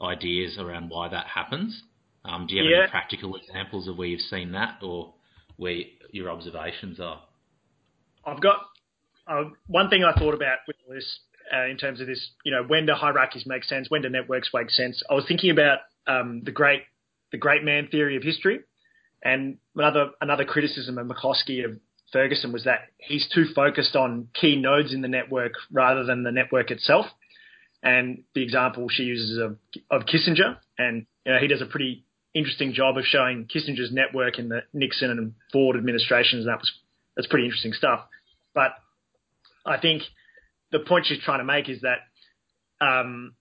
ideas 0.00 0.56
around 0.58 0.90
why 0.90 1.08
that 1.08 1.26
happens? 1.26 1.82
Um, 2.24 2.46
do 2.46 2.54
you 2.56 2.62
have 2.62 2.70
Yeah. 2.70 2.82
any 2.82 2.90
practical 2.90 3.36
examples 3.36 3.88
of 3.88 3.96
where 3.96 4.08
you've 4.08 4.20
seen 4.20 4.52
that, 4.52 4.82
or 4.82 5.14
where 5.56 5.82
your 6.10 6.30
observations 6.30 7.00
are? 7.00 7.22
I've 8.24 8.40
got 8.40 8.69
uh, 9.26 9.44
one 9.66 9.88
thing 9.90 10.04
I 10.04 10.18
thought 10.18 10.34
about 10.34 10.58
with 10.66 10.76
this 10.88 11.20
uh, 11.54 11.66
in 11.66 11.76
terms 11.76 12.00
of 12.00 12.06
this, 12.06 12.30
you 12.44 12.52
know, 12.52 12.62
when 12.66 12.86
do 12.86 12.92
hierarchies 12.92 13.44
make 13.46 13.64
sense? 13.64 13.90
When 13.90 14.02
do 14.02 14.08
networks 14.08 14.50
make 14.54 14.70
sense? 14.70 15.02
I 15.10 15.14
was 15.14 15.24
thinking 15.26 15.50
about 15.50 15.78
um, 16.06 16.42
the 16.44 16.52
great 16.52 16.82
the 17.32 17.38
great 17.38 17.62
man 17.62 17.88
theory 17.88 18.16
of 18.16 18.22
history, 18.22 18.60
and 19.22 19.58
another 19.76 20.10
another 20.20 20.44
criticism 20.44 20.98
of 20.98 21.06
McCloskey 21.06 21.64
of 21.64 21.78
Ferguson 22.12 22.52
was 22.52 22.64
that 22.64 22.88
he's 22.98 23.28
too 23.32 23.46
focused 23.54 23.96
on 23.96 24.28
key 24.34 24.56
nodes 24.56 24.92
in 24.92 25.00
the 25.00 25.08
network 25.08 25.52
rather 25.70 26.04
than 26.04 26.22
the 26.22 26.32
network 26.32 26.70
itself. 26.70 27.06
And 27.82 28.24
the 28.34 28.42
example 28.42 28.88
she 28.90 29.04
uses 29.04 29.38
of, 29.38 29.56
of 29.90 30.02
Kissinger, 30.06 30.58
and 30.76 31.06
you 31.24 31.32
know, 31.32 31.38
he 31.38 31.46
does 31.46 31.62
a 31.62 31.66
pretty 31.66 32.04
interesting 32.34 32.72
job 32.74 32.98
of 32.98 33.04
showing 33.04 33.46
Kissinger's 33.46 33.90
network 33.90 34.38
in 34.38 34.48
the 34.48 34.60
Nixon 34.72 35.10
and 35.10 35.34
Ford 35.52 35.76
administrations. 35.76 36.44
And 36.44 36.48
that 36.52 36.58
was 36.58 36.70
that's 37.16 37.26
pretty 37.26 37.46
interesting 37.46 37.72
stuff. 37.72 38.00
But 38.54 38.72
I 39.66 39.78
think 39.78 40.02
the 40.72 40.80
point 40.80 41.06
she's 41.06 41.22
trying 41.22 41.40
to 41.40 41.44
make 41.44 41.68
is 41.68 41.82
that 41.82 41.98
um, 42.84 43.34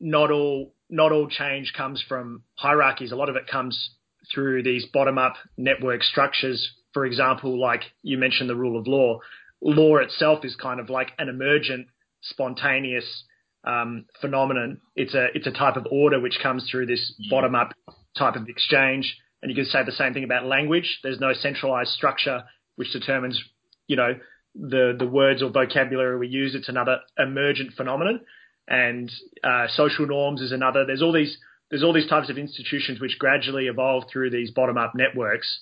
not 0.00 0.30
all 0.30 0.74
not 0.88 1.12
all 1.12 1.28
change 1.28 1.72
comes 1.76 2.02
from 2.06 2.42
hierarchies. 2.54 3.12
A 3.12 3.16
lot 3.16 3.28
of 3.28 3.36
it 3.36 3.46
comes 3.46 3.90
through 4.32 4.62
these 4.62 4.86
bottom 4.92 5.18
up 5.18 5.34
network 5.56 6.02
structures. 6.02 6.68
For 6.92 7.04
example, 7.04 7.60
like 7.60 7.82
you 8.02 8.18
mentioned, 8.18 8.48
the 8.48 8.56
rule 8.56 8.78
of 8.78 8.86
law. 8.86 9.18
Law 9.60 9.96
itself 9.96 10.44
is 10.44 10.54
kind 10.56 10.80
of 10.80 10.90
like 10.90 11.08
an 11.18 11.28
emergent, 11.28 11.88
spontaneous 12.22 13.24
um, 13.64 14.06
phenomenon. 14.20 14.80
It's 14.94 15.14
a 15.14 15.26
it's 15.34 15.46
a 15.46 15.52
type 15.52 15.76
of 15.76 15.86
order 15.90 16.20
which 16.20 16.38
comes 16.42 16.68
through 16.70 16.86
this 16.86 17.14
bottom 17.30 17.54
up 17.54 17.72
type 18.16 18.36
of 18.36 18.48
exchange. 18.48 19.16
And 19.42 19.50
you 19.50 19.56
can 19.56 19.66
say 19.66 19.84
the 19.84 19.92
same 19.92 20.14
thing 20.14 20.24
about 20.24 20.46
language. 20.46 21.00
There's 21.02 21.20
no 21.20 21.32
centralized 21.32 21.90
structure 21.90 22.44
which 22.76 22.92
determines, 22.92 23.40
you 23.86 23.96
know, 23.96 24.14
the 24.58 24.94
the 24.98 25.06
words 25.06 25.42
or 25.42 25.50
vocabulary 25.50 26.18
we 26.18 26.28
use. 26.28 26.54
It's 26.54 26.68
another 26.68 27.00
emergent 27.18 27.74
phenomenon 27.76 28.20
and 28.68 29.10
uh, 29.44 29.66
social 29.68 30.06
norms 30.06 30.40
is 30.40 30.52
another. 30.52 30.84
There's 30.84 31.02
all 31.02 31.12
these 31.12 31.36
there's 31.70 31.82
all 31.82 31.92
these 31.92 32.08
types 32.08 32.30
of 32.30 32.38
institutions 32.38 33.00
which 33.00 33.18
gradually 33.18 33.66
evolve 33.66 34.04
through 34.12 34.30
these 34.30 34.50
bottom 34.50 34.78
up 34.78 34.92
networks, 34.94 35.60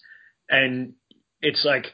and 0.49 0.95
it's 1.41 1.65
like 1.65 1.87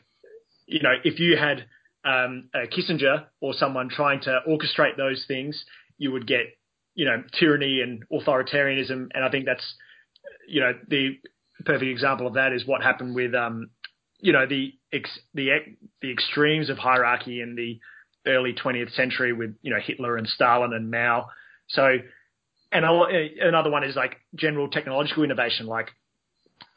you 0.66 0.80
know 0.82 0.94
if 1.04 1.18
you 1.18 1.36
had 1.36 1.64
um, 2.04 2.48
a 2.54 2.66
Kissinger 2.66 3.26
or 3.40 3.54
someone 3.54 3.88
trying 3.88 4.20
to 4.22 4.40
orchestrate 4.48 4.96
those 4.96 5.24
things, 5.26 5.64
you 5.98 6.12
would 6.12 6.26
get 6.26 6.46
you 6.94 7.06
know 7.06 7.22
tyranny 7.38 7.80
and 7.80 8.04
authoritarianism, 8.12 9.08
and 9.12 9.24
I 9.24 9.30
think 9.30 9.46
that's 9.46 9.74
you 10.48 10.60
know 10.60 10.72
the 10.88 11.18
perfect 11.64 11.90
example 11.90 12.26
of 12.26 12.34
that 12.34 12.52
is 12.52 12.66
what 12.66 12.82
happened 12.82 13.14
with 13.14 13.34
um, 13.34 13.70
you 14.20 14.32
know 14.32 14.46
the 14.46 14.74
ex, 14.92 15.10
the 15.34 15.48
the 16.00 16.12
extremes 16.12 16.70
of 16.70 16.78
hierarchy 16.78 17.40
in 17.40 17.54
the 17.54 17.80
early 18.26 18.52
20th 18.52 18.94
century 18.94 19.32
with 19.32 19.54
you 19.62 19.70
know 19.70 19.80
Hitler 19.80 20.16
and 20.16 20.26
Stalin 20.26 20.72
and 20.72 20.90
Mao. 20.90 21.28
So, 21.68 21.96
and 22.72 22.84
another 22.84 23.70
one 23.70 23.84
is 23.84 23.96
like 23.96 24.16
general 24.34 24.68
technological 24.68 25.24
innovation, 25.24 25.66
like 25.66 25.88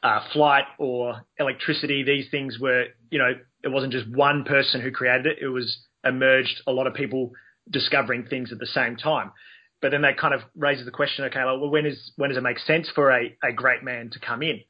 uh, 0.02 0.20
flight 0.32 0.64
or 0.78 1.22
electricity. 1.38 2.02
These 2.02 2.30
things 2.30 2.58
were 2.58 2.86
you 3.10 3.18
know 3.18 3.32
it 3.62 3.68
wasn't 3.68 3.92
just 3.92 4.08
one 4.08 4.44
person 4.44 4.80
who 4.80 4.90
created 4.90 5.26
it; 5.26 5.38
it 5.40 5.48
was 5.48 5.78
emerged 6.04 6.62
a 6.66 6.72
lot 6.72 6.86
of 6.86 6.94
people 6.94 7.32
discovering 7.70 8.26
things 8.26 8.52
at 8.52 8.58
the 8.58 8.66
same 8.66 8.96
time. 8.96 9.32
But 9.80 9.90
then 9.90 10.02
that 10.02 10.18
kind 10.18 10.34
of 10.34 10.40
raises 10.56 10.84
the 10.84 10.90
question: 10.90 11.24
Okay, 11.26 11.42
well, 11.44 11.68
when 11.68 11.86
is 11.86 12.12
when 12.16 12.30
does 12.30 12.36
it 12.38 12.42
make 12.42 12.58
sense 12.58 12.88
for 12.94 13.10
a, 13.10 13.36
a 13.42 13.52
great 13.52 13.82
man 13.82 14.10
to 14.10 14.20
come 14.20 14.42
in? 14.42 14.60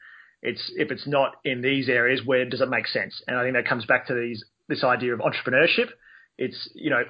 It's 0.45 0.71
if 0.77 0.93
it's 0.93 1.07
not 1.07 1.37
in 1.45 1.63
these 1.63 1.89
areas, 1.89 2.21
where 2.25 2.45
does 2.45 2.61
it 2.61 2.69
make 2.69 2.87
sense? 2.87 3.21
And 3.27 3.37
I 3.37 3.43
think 3.43 3.55
that 3.55 3.67
comes 3.67 3.87
back 3.87 4.07
to 4.07 4.15
these 4.15 4.45
this 4.69 4.85
idea 4.85 5.13
of 5.15 5.21
entrepreneurship 5.21 5.89
it's 6.39 6.69
you 6.75 6.91
know 6.91 7.03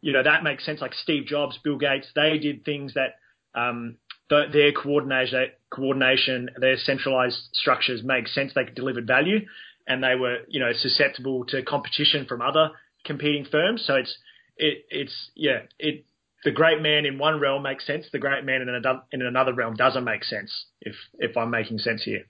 you 0.00 0.12
know 0.12 0.22
that 0.22 0.42
makes 0.42 0.64
sense. 0.64 0.80
Like 0.80 0.94
Steve 0.94 1.26
Jobs, 1.26 1.58
Bill 1.62 1.78
Gates, 1.78 2.08
they 2.14 2.38
did 2.38 2.64
things 2.64 2.94
that 2.94 3.16
um, 3.54 3.96
their 4.28 4.72
coordination, 4.72 5.48
coordination, 5.70 6.50
their 6.58 6.76
centralized 6.76 7.38
structures 7.52 8.02
made 8.02 8.28
sense. 8.28 8.52
They 8.54 8.64
delivered 8.64 9.06
value, 9.06 9.40
and 9.86 10.02
they 10.02 10.14
were 10.14 10.38
you 10.48 10.60
know 10.60 10.72
susceptible 10.72 11.44
to 11.46 11.62
competition 11.62 12.26
from 12.26 12.42
other 12.42 12.70
competing 13.04 13.44
firms. 13.44 13.84
So 13.86 13.96
it's 13.96 14.16
it 14.56 14.84
it's 14.90 15.30
yeah 15.34 15.60
it 15.78 16.04
the 16.44 16.50
great 16.50 16.80
man 16.80 17.04
in 17.04 17.18
one 17.18 17.40
realm 17.40 17.62
makes 17.62 17.86
sense. 17.86 18.06
The 18.12 18.18
great 18.18 18.44
man 18.44 18.62
in 18.62 18.68
another 18.68 19.02
in 19.12 19.22
another 19.22 19.52
realm 19.54 19.74
doesn't 19.74 20.04
make 20.04 20.24
sense. 20.24 20.66
If 20.80 20.94
if 21.18 21.36
I'm 21.36 21.50
making 21.50 21.78
sense 21.78 22.02
here. 22.02 22.24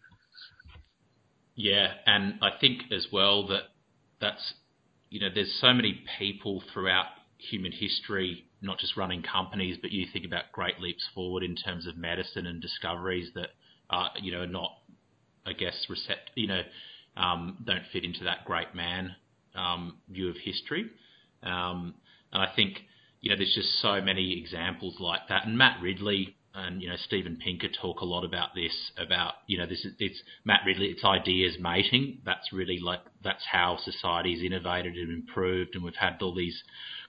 Yeah, 1.62 1.92
and 2.07 2.38
I 2.40 2.51
think 2.59 2.85
as 2.90 3.09
well 3.12 3.46
that 3.49 3.64
that's 4.18 4.55
you 5.11 5.20
know, 5.20 5.29
there's 5.35 5.53
so 5.61 5.73
many 5.73 6.01
people 6.18 6.62
throughout 6.73 7.07
human 7.37 7.73
history, 7.73 8.46
not 8.62 8.79
just 8.79 8.96
running 8.96 9.23
companies, 9.23 9.77
but 9.83 9.90
you 9.90 10.07
think 10.12 10.25
about 10.25 10.44
great 10.53 10.81
leaps 10.81 11.07
forward 11.14 11.42
in 11.42 11.57
terms 11.57 11.87
of 11.87 11.96
medicine 11.96 12.46
and 12.46 12.62
discoveries 12.62 13.31
that 13.35 13.49
are, 13.90 14.11
you 14.23 14.31
know, 14.31 14.46
not, 14.46 14.70
I 15.44 15.53
guess, 15.53 15.75
recept, 15.90 16.31
you 16.37 16.46
know, 16.46 16.62
um, 17.16 17.59
don't 17.66 17.83
fit 17.92 18.05
into 18.05 18.25
that 18.25 18.44
great 18.44 18.73
man 18.75 19.16
um, 19.57 19.99
view 20.09 20.29
of 20.31 20.37
history. 20.37 20.88
Um, 21.42 21.94
and 22.33 22.40
I 22.40 22.49
think, 22.55 22.83
you 23.20 23.31
know, 23.31 23.37
there's 23.37 23.55
just 23.55 23.83
so 23.83 24.01
many 24.01 24.38
examples 24.38 24.94
like 25.00 25.29
that. 25.29 25.44
And 25.44 25.58
Matt 25.58 25.83
Ridley, 25.83 26.37
and 26.55 26.83
you 26.83 26.88
know 26.88 26.96
Steven 26.96 27.37
Pinker 27.37 27.69
talk 27.69 28.01
a 28.01 28.05
lot 28.05 28.25
about 28.25 28.55
this 28.55 28.92
about 28.98 29.35
you 29.46 29.59
know 29.59 29.67
this 29.67 29.85
is 29.85 29.94
it's 29.98 30.23
Matt 30.44 30.63
Ridley 30.67 30.87
it's 30.87 31.05
ideas 31.05 31.57
mating. 31.61 32.19
That's 32.25 32.53
really 32.53 32.79
like 32.81 33.01
that's 33.23 33.44
how 33.51 33.79
society's 33.83 34.42
innovated 34.42 34.94
and 34.94 35.13
improved 35.13 35.75
and 35.75 35.85
we've 35.85 35.94
had 35.94 36.19
all 36.21 36.35
these 36.35 36.63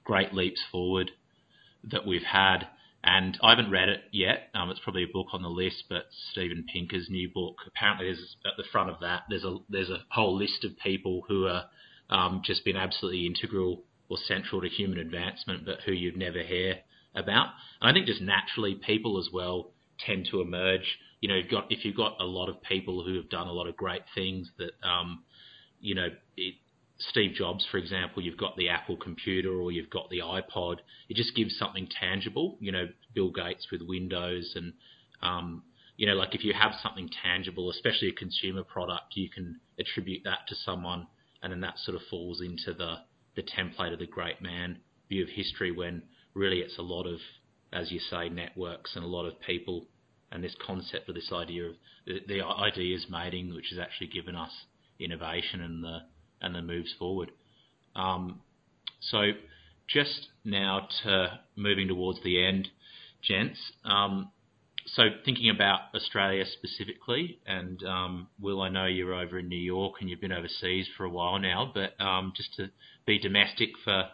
great 0.04 0.34
leaps 0.34 0.62
forward 0.72 1.12
that 1.84 2.06
we've 2.06 2.24
had. 2.24 2.68
And 3.04 3.36
I 3.42 3.50
haven't 3.50 3.72
read 3.72 3.90
it 3.90 4.02
yet. 4.12 4.50
Um, 4.54 4.70
it's 4.70 4.80
probably 4.80 5.04
a 5.04 5.12
book 5.12 5.28
on 5.34 5.42
the 5.42 5.50
list 5.50 5.86
but 5.90 6.06
Steven 6.32 6.66
Pinker's 6.72 7.10
new 7.10 7.30
book 7.30 7.58
apparently 7.66 8.08
there's 8.08 8.36
at 8.46 8.58
the 8.58 8.70
front 8.72 8.90
of 8.92 9.00
that 9.02 9.24
there's 9.30 9.44
a 9.44 9.58
there's 9.70 9.90
a 9.90 10.04
whole 10.10 10.38
list 10.38 10.64
of 10.64 10.78
people 10.78 11.24
who 11.28 11.48
are 11.48 11.66
um, 12.10 12.42
just 12.46 12.64
been 12.64 12.78
absolutely 12.78 13.26
integral 13.26 13.84
or 14.10 14.18
central 14.28 14.62
to 14.62 14.70
human 14.70 15.00
advancement 15.00 15.66
but 15.66 15.80
who 15.86 15.94
you'd 15.94 16.18
never 16.18 16.44
hear 16.44 16.82
about. 17.16 17.48
And 17.82 17.90
I 17.90 17.94
think 17.94 18.06
just 18.06 18.22
naturally 18.22 18.76
people 18.76 19.20
as 19.20 19.30
well 19.32 19.72
tend 20.06 20.28
to 20.32 20.42
emerge 20.42 20.98
you 21.22 21.30
know, 21.30 21.36
you've 21.36 21.50
got 21.50 21.68
if 21.70 21.86
you've 21.86 21.96
got 21.96 22.18
a 22.20 22.26
lot 22.26 22.50
of 22.50 22.62
people 22.64 23.04
who 23.04 23.16
have 23.16 23.30
done 23.30 23.48
a 23.48 23.52
lot 23.52 23.68
of 23.68 23.78
great 23.78 24.02
things 24.16 24.50
that, 24.58 24.72
um, 24.84 25.24
you 25.80 25.94
know, 25.96 26.08
it, 26.36 26.56
Steve 26.98 27.36
Jobs, 27.36 27.66
for 27.72 27.78
example, 27.78 28.22
you've 28.22 28.38
got 28.38 28.56
the 28.58 28.70
Apple 28.70 28.98
computer 28.98 29.52
or 29.52 29.72
you've 29.72 29.90
got 29.90 30.10
the 30.10 30.20
iPod. 30.20 30.78
It 31.10 31.16
just 31.16 31.36
gives 31.36 31.58
something 31.58 31.88
tangible. 32.00 32.58
You 32.60 32.72
know, 32.72 32.88
Bill 33.14 33.32
Gates 33.32 33.68
with 33.72 33.82
Windows 33.82 34.54
and, 34.56 34.74
um, 35.22 35.64
you 35.98 36.08
know, 36.08 36.14
like 36.14 36.34
if 36.34 36.44
you 36.44 36.54
have 36.54 36.74
something 36.82 37.10
tangible, 37.24 37.70
especially 37.70 38.10
a 38.10 38.14
consumer 38.14 38.64
product, 38.64 39.16
you 39.16 39.30
can 39.30 39.60
attribute 39.80 40.24
that 40.26 40.40
to 40.48 40.56
someone, 40.56 41.06
and 41.44 41.54
then 41.54 41.62
that 41.62 41.78
sort 41.80 41.96
of 41.96 42.02
falls 42.10 42.42
into 42.42 42.74
the 42.74 42.96
the 43.36 43.44
template 43.44 43.94
of 43.94 44.00
the 44.00 44.08
great 44.08 44.42
man 44.42 44.80
view 45.08 45.24
of 45.24 45.30
history. 45.30 45.72
When 45.72 46.02
really 46.34 46.60
it's 46.60 46.78
a 46.78 46.84
lot 46.84 47.06
of, 47.06 47.20
as 47.74 47.92
you 47.92 48.00
say, 48.00 48.30
networks 48.30 48.96
and 48.96 49.04
a 49.04 49.08
lot 49.08 49.26
of 49.26 49.40
people, 49.42 49.88
and 50.32 50.44
this 50.44 50.56
concept 50.66 51.10
of 51.10 51.16
this 51.16 51.32
idea 51.34 51.68
of 51.68 51.76
the, 52.06 52.20
the 52.28 52.46
ideas 52.46 53.08
mating, 53.10 53.54
which 53.54 53.70
has 53.70 53.80
actually 53.80 54.08
given 54.08 54.36
us 54.36 54.52
innovation 55.00 55.62
and 55.62 55.84
the 55.84 56.00
and 56.42 56.56
the 56.56 56.62
moves 56.62 56.94
forward. 56.98 57.32
Um, 57.96 58.42
so 59.00 59.32
just 59.88 60.28
now 60.44 60.88
to 61.04 61.40
moving 61.56 61.88
towards 61.88 62.24
the 62.24 62.44
end, 62.44 62.70
gents. 63.22 63.60
Um, 63.84 64.32
so 64.88 65.04
thinking 65.24 65.50
about 65.50 65.82
Australia 65.94 66.44
specifically, 66.46 67.40
and 67.46 67.84
um, 67.84 68.28
Will, 68.40 68.62
I 68.62 68.70
know 68.70 68.86
you're 68.86 69.14
over 69.14 69.38
in 69.38 69.48
New 69.48 69.56
York 69.56 69.96
and 70.00 70.10
you've 70.10 70.22
been 70.22 70.32
overseas 70.32 70.88
for 70.98 71.06
a 71.06 71.10
while 71.10 71.38
now, 71.40 71.72
but 71.74 72.00
um, 72.04 72.34
just 72.36 72.56
to 72.56 72.70
be 73.06 73.20
domestic 73.20 73.70
for 73.84 74.10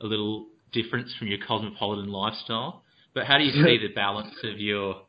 a 0.00 0.06
little 0.06 0.46
difference 0.72 1.14
from 1.18 1.28
your 1.28 1.38
cosmopolitan 1.46 2.10
lifestyle. 2.10 2.82
But 3.14 3.26
how 3.26 3.38
do 3.38 3.44
you 3.44 3.52
see 3.52 3.78
the 3.82 3.92
balance 3.94 4.34
of 4.44 4.58
your 4.58 5.02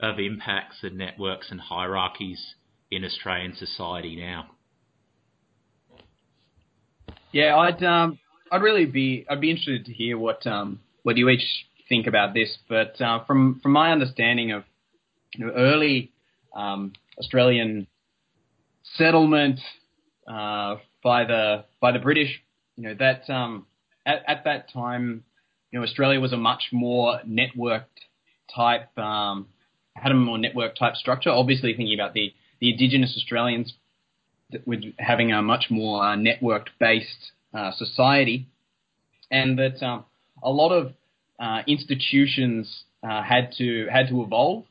of 0.00 0.18
impacts 0.18 0.78
and 0.82 0.98
networks 0.98 1.50
and 1.50 1.60
hierarchies 1.60 2.54
in 2.90 3.04
Australian 3.04 3.54
society 3.54 4.16
now? 4.16 4.50
Yeah, 7.32 7.56
I'd 7.56 7.82
um, 7.82 8.18
I'd 8.50 8.62
really 8.62 8.84
be 8.84 9.24
I'd 9.28 9.40
be 9.40 9.50
interested 9.50 9.86
to 9.86 9.92
hear 9.92 10.18
what 10.18 10.46
um, 10.46 10.80
what 11.02 11.16
you 11.16 11.28
each 11.28 11.66
think 11.88 12.06
about 12.06 12.34
this. 12.34 12.58
But 12.68 13.00
uh, 13.00 13.24
from 13.24 13.60
from 13.62 13.72
my 13.72 13.92
understanding 13.92 14.52
of 14.52 14.64
you 15.34 15.46
know, 15.46 15.52
early 15.52 16.12
um, 16.54 16.92
Australian 17.18 17.86
settlement 18.96 19.60
uh, 20.26 20.76
by 21.02 21.24
the 21.24 21.64
by 21.80 21.92
the 21.92 21.98
British, 21.98 22.42
you 22.76 22.84
know 22.84 22.94
that 22.98 23.30
um, 23.32 23.66
at, 24.06 24.22
at 24.26 24.44
that 24.44 24.72
time, 24.72 25.24
you 25.70 25.78
know 25.78 25.84
Australia 25.84 26.20
was 26.20 26.32
a 26.32 26.36
much 26.36 26.64
more 26.72 27.20
networked 27.26 27.86
type 28.54 28.96
um, 28.98 29.48
had 29.94 30.12
a 30.12 30.14
more 30.14 30.38
network 30.38 30.76
type 30.76 30.94
structure. 30.94 31.30
Obviously, 31.30 31.74
thinking 31.74 31.98
about 31.98 32.14
the 32.14 32.32
the 32.60 32.70
Indigenous 32.70 33.14
Australians 33.16 33.74
with 34.66 34.82
having 34.98 35.32
a 35.32 35.42
much 35.42 35.66
more 35.70 36.02
uh, 36.02 36.16
networked 36.16 36.68
based 36.78 37.32
uh, 37.54 37.72
society, 37.72 38.46
and 39.30 39.58
that 39.58 39.82
um, 39.84 40.04
a 40.42 40.50
lot 40.50 40.72
of 40.72 40.92
uh, 41.40 41.62
institutions 41.66 42.84
uh, 43.02 43.22
had 43.22 43.52
to 43.58 43.86
had 43.90 44.08
to 44.08 44.22
evolve 44.22 44.64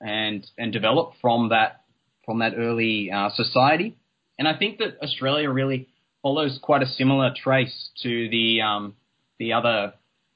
and 0.00 0.46
and 0.56 0.72
develop 0.72 1.12
from 1.20 1.50
that 1.50 1.82
from 2.24 2.40
that 2.40 2.54
early 2.56 3.10
uh, 3.10 3.30
society, 3.34 3.96
and 4.38 4.46
I 4.46 4.56
think 4.56 4.78
that 4.78 4.98
Australia 5.02 5.50
really 5.50 5.88
follows 6.22 6.58
quite 6.62 6.82
a 6.82 6.86
similar 6.86 7.32
trace 7.34 7.90
to 8.02 8.28
the 8.28 8.60
um, 8.62 8.94
the 9.38 9.52
other 9.52 9.94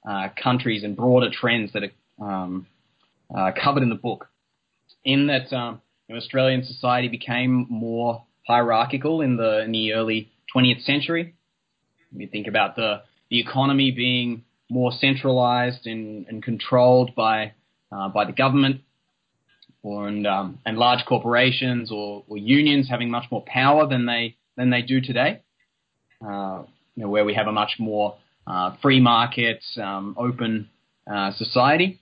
uh, 0.08 0.28
countries 0.42 0.84
and 0.84 0.96
broader 0.96 1.28
trends 1.32 1.72
that 1.72 1.82
are 2.20 2.28
um, 2.28 2.66
covered 3.62 3.82
in 3.82 3.88
the 3.88 3.94
book. 3.94 4.28
In 5.04 5.26
that 5.26 5.52
um, 5.52 5.80
Australian 6.10 6.64
society 6.64 7.08
became 7.08 7.66
more 7.68 8.24
hierarchical 8.46 9.20
in 9.20 9.36
the 9.36 9.62
in 9.62 9.72
the 9.72 9.94
early 9.94 10.30
20th 10.54 10.82
century. 10.84 11.34
You 12.14 12.28
think 12.28 12.46
about 12.46 12.76
the 12.76 13.02
the 13.30 13.40
economy 13.40 13.90
being 13.90 14.44
more 14.70 14.92
centralized 14.92 15.86
and, 15.86 16.26
and 16.28 16.42
controlled 16.42 17.14
by 17.14 17.52
uh, 17.90 18.08
by 18.08 18.24
the 18.24 18.32
government, 18.32 18.80
or 19.82 20.08
and 20.08 20.26
um, 20.26 20.58
and 20.64 20.78
large 20.78 21.04
corporations 21.06 21.90
or, 21.90 22.24
or, 22.28 22.38
unions 22.38 22.88
having 22.88 23.10
much 23.10 23.24
more 23.30 23.44
power 23.46 23.86
than 23.86 24.06
they 24.06 24.36
than 24.56 24.70
they 24.70 24.82
do 24.82 25.00
today. 25.00 25.40
Uh, 26.26 26.62
you 26.94 27.02
know, 27.02 27.08
where 27.08 27.24
we 27.24 27.34
have 27.34 27.46
a 27.46 27.52
much 27.52 27.72
more 27.78 28.16
uh, 28.46 28.76
free 28.82 29.00
market, 29.00 29.62
um, 29.82 30.14
open 30.18 30.68
uh, 31.10 31.32
society, 31.32 32.00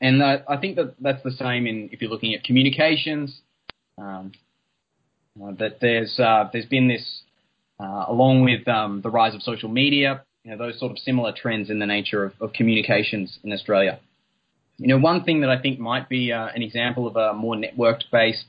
and 0.00 0.22
I 0.22 0.56
think 0.60 0.76
that 0.76 0.94
that's 1.00 1.22
the 1.22 1.30
same 1.30 1.66
in 1.66 1.88
if 1.92 2.02
you're 2.02 2.10
looking 2.10 2.34
at 2.34 2.44
communications. 2.44 3.40
Um, 3.98 4.32
that 5.58 5.78
there's 5.80 6.18
uh, 6.18 6.48
there's 6.52 6.66
been 6.66 6.88
this, 6.88 7.22
uh, 7.80 8.04
along 8.08 8.44
with 8.44 8.66
um, 8.68 9.00
the 9.02 9.10
rise 9.10 9.34
of 9.34 9.42
social 9.42 9.68
media, 9.68 10.22
you 10.44 10.50
know, 10.50 10.58
those 10.58 10.78
sort 10.78 10.92
of 10.92 10.98
similar 10.98 11.32
trends 11.32 11.70
in 11.70 11.78
the 11.78 11.86
nature 11.86 12.24
of, 12.24 12.32
of 12.40 12.52
communications 12.52 13.38
in 13.42 13.52
Australia. 13.52 13.98
You 14.78 14.88
know, 14.88 14.98
one 14.98 15.24
thing 15.24 15.40
that 15.40 15.50
I 15.50 15.60
think 15.60 15.78
might 15.78 16.08
be 16.08 16.30
an 16.30 16.62
example 16.62 17.06
of 17.06 17.16
a 17.16 17.32
more 17.32 17.54
networked-based 17.54 18.44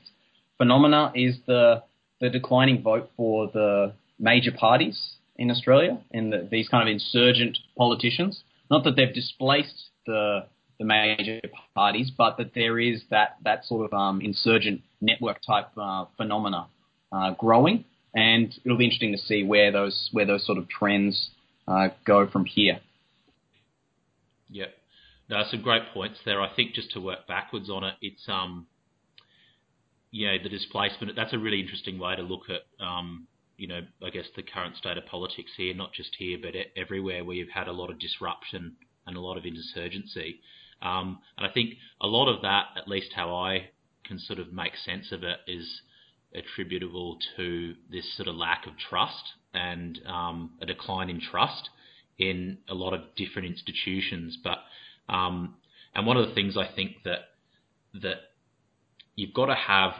phenomena 0.58 1.12
is 1.14 1.36
the 1.46 1.82
the 2.20 2.28
declining 2.28 2.82
vote 2.82 3.10
for 3.16 3.50
the 3.52 3.92
major 4.18 4.52
parties 4.52 5.14
in 5.36 5.50
Australia 5.50 5.98
and 6.12 6.32
the, 6.32 6.48
these 6.50 6.68
kind 6.68 6.88
of 6.88 6.92
insurgent 6.92 7.58
politicians. 7.76 8.42
Not 8.70 8.84
that 8.84 8.96
they've 8.96 9.14
displaced 9.14 9.90
the 10.06 10.46
the 10.78 10.84
major 10.84 11.40
parties, 11.74 12.10
but 12.16 12.36
that 12.38 12.54
there 12.54 12.78
is 12.78 13.02
that 13.10 13.36
that 13.44 13.64
sort 13.64 13.92
of 13.92 13.98
um, 13.98 14.20
insurgent 14.20 14.82
network 15.00 15.38
type 15.44 15.66
uh, 15.76 16.04
phenomena 16.16 16.68
uh, 17.10 17.32
growing, 17.32 17.84
and 18.14 18.54
it'll 18.64 18.78
be 18.78 18.84
interesting 18.84 19.12
to 19.12 19.18
see 19.18 19.42
where 19.42 19.72
those 19.72 20.08
where 20.12 20.26
those 20.26 20.46
sort 20.46 20.58
of 20.58 20.68
trends 20.68 21.30
uh, 21.66 21.88
go 22.06 22.28
from 22.28 22.44
here. 22.44 22.78
Yep. 24.50 24.68
No, 25.30 25.42
some 25.50 25.62
great 25.62 25.82
points 25.92 26.18
there. 26.24 26.40
I 26.40 26.48
think 26.54 26.74
just 26.74 26.92
to 26.92 27.00
work 27.00 27.26
backwards 27.26 27.68
on 27.68 27.84
it, 27.84 27.94
it's 28.00 28.22
um, 28.28 28.66
you 30.10 30.26
know, 30.26 30.36
the 30.42 30.48
displacement. 30.48 31.14
That's 31.16 31.34
a 31.34 31.38
really 31.38 31.60
interesting 31.60 31.98
way 31.98 32.16
to 32.16 32.22
look 32.22 32.44
at 32.48 32.62
um, 32.84 33.26
you 33.58 33.66
know, 33.66 33.80
I 34.02 34.10
guess 34.10 34.26
the 34.34 34.42
current 34.42 34.76
state 34.76 34.96
of 34.96 35.04
politics 35.06 35.50
here, 35.56 35.74
not 35.74 35.92
just 35.92 36.16
here 36.18 36.38
but 36.40 36.54
everywhere, 36.76 37.24
where 37.24 37.36
you've 37.36 37.50
had 37.50 37.68
a 37.68 37.72
lot 37.72 37.90
of 37.90 37.98
disruption 37.98 38.76
and 39.06 39.16
a 39.16 39.20
lot 39.20 39.36
of 39.36 39.44
insurgency. 39.44 40.40
Um, 40.80 41.18
and 41.36 41.46
I 41.46 41.52
think 41.52 41.74
a 42.00 42.06
lot 42.06 42.32
of 42.32 42.42
that, 42.42 42.66
at 42.76 42.88
least 42.88 43.12
how 43.14 43.34
I 43.34 43.70
can 44.04 44.18
sort 44.18 44.38
of 44.38 44.52
make 44.52 44.76
sense 44.76 45.12
of 45.12 45.24
it, 45.24 45.38
is 45.46 45.82
attributable 46.34 47.18
to 47.36 47.74
this 47.90 48.16
sort 48.16 48.28
of 48.28 48.36
lack 48.36 48.66
of 48.66 48.74
trust 48.78 49.32
and 49.52 49.98
um, 50.06 50.52
a 50.62 50.66
decline 50.66 51.10
in 51.10 51.20
trust 51.20 51.70
in 52.18 52.58
a 52.68 52.74
lot 52.74 52.94
of 52.94 53.00
different 53.16 53.48
institutions. 53.48 54.38
But 54.42 54.58
um, 55.12 55.56
and 55.94 56.06
one 56.06 56.16
of 56.16 56.28
the 56.28 56.34
things 56.34 56.56
I 56.56 56.68
think 56.74 57.02
that 57.04 57.20
that 58.02 58.18
you've 59.16 59.34
got 59.34 59.46
to 59.46 59.54
have, 59.54 59.92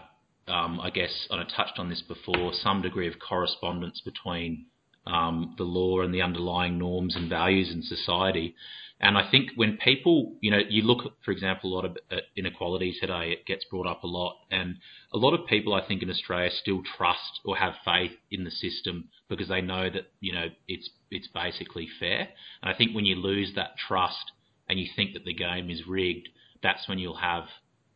um, 0.49 0.81
I 0.81 0.91
guess, 0.91 1.27
and 1.31 1.41
I 1.41 1.45
touched 1.45 1.79
on 1.79 1.89
this 1.89 2.03
before, 2.03 2.53
some 2.53 2.83
degree 2.83 3.09
of 3.09 3.15
correspondence 3.19 4.01
between 4.05 4.67
um, 5.07 5.55
the 5.57 5.65
law 5.65 6.01
and 6.03 6.13
the 6.13 6.23
underlying 6.23 6.79
norms 6.79 7.17
and 7.17 7.29
values 7.29 7.71
in 7.73 7.83
society. 7.83 8.55
And 9.01 9.17
I 9.17 9.31
think 9.31 9.51
when 9.55 9.77
people, 9.77 10.35
you 10.41 10.51
know, 10.51 10.59
you 10.69 10.83
look, 10.83 11.13
for 11.25 11.31
example, 11.31 11.73
a 11.73 11.75
lot 11.75 11.85
of 11.85 11.97
inequality 12.37 12.97
today, 13.01 13.31
it 13.31 13.47
gets 13.47 13.65
brought 13.65 13.87
up 13.87 14.03
a 14.03 14.09
lot. 14.09 14.37
And 14.51 14.77
a 15.13 15.19
lot 15.19 15.35
of 15.35 15.47
people, 15.47 15.73
I 15.73 15.87
think, 15.87 16.03
in 16.03 16.11
Australia 16.11 16.51
still 16.51 16.83
trust 16.97 17.41
or 17.45 17.57
have 17.57 17.75
faith 17.85 18.13
in 18.31 18.43
the 18.43 18.51
system 18.51 19.09
because 19.29 19.49
they 19.49 19.61
know 19.61 19.89
that, 19.89 20.11
you 20.21 20.33
know, 20.33 20.47
it's, 20.67 20.91
it's 21.13 21.29
basically 21.29 21.87
fair. 22.01 22.29
And 22.61 22.73
I 22.73 22.75
think 22.75 22.95
when 22.95 23.05
you 23.05 23.15
lose 23.15 23.53
that 23.55 23.77
trust 23.79 24.33
and 24.69 24.81
you 24.81 24.89
think 24.97 25.15
that 25.15 25.25
the 25.25 25.35
game 25.35 25.71
is 25.71 25.87
rigged, 25.87 26.29
that's 26.61 26.89
when 26.89 26.99
you'll 26.99 27.15
have, 27.17 27.45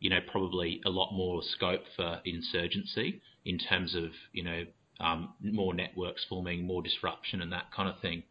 you 0.03 0.11
know, 0.11 0.19
probably 0.31 0.81
a 0.85 0.89
lot 0.89 1.11
more 1.13 1.41
scope 1.41 1.81
for 1.95 2.21
insurgency 2.25 3.21
in 3.45 3.57
terms 3.57 3.95
of, 3.95 4.11
you 4.33 4.43
know, 4.43 4.63
um, 4.99 5.33
more 5.41 5.73
networks 5.73 6.23
forming, 6.29 6.67
more 6.67 6.83
disruption 6.83 7.41
and 7.41 7.51
that 7.51 7.71
kind 7.75 7.89
of 7.89 7.99
thing 7.99 8.23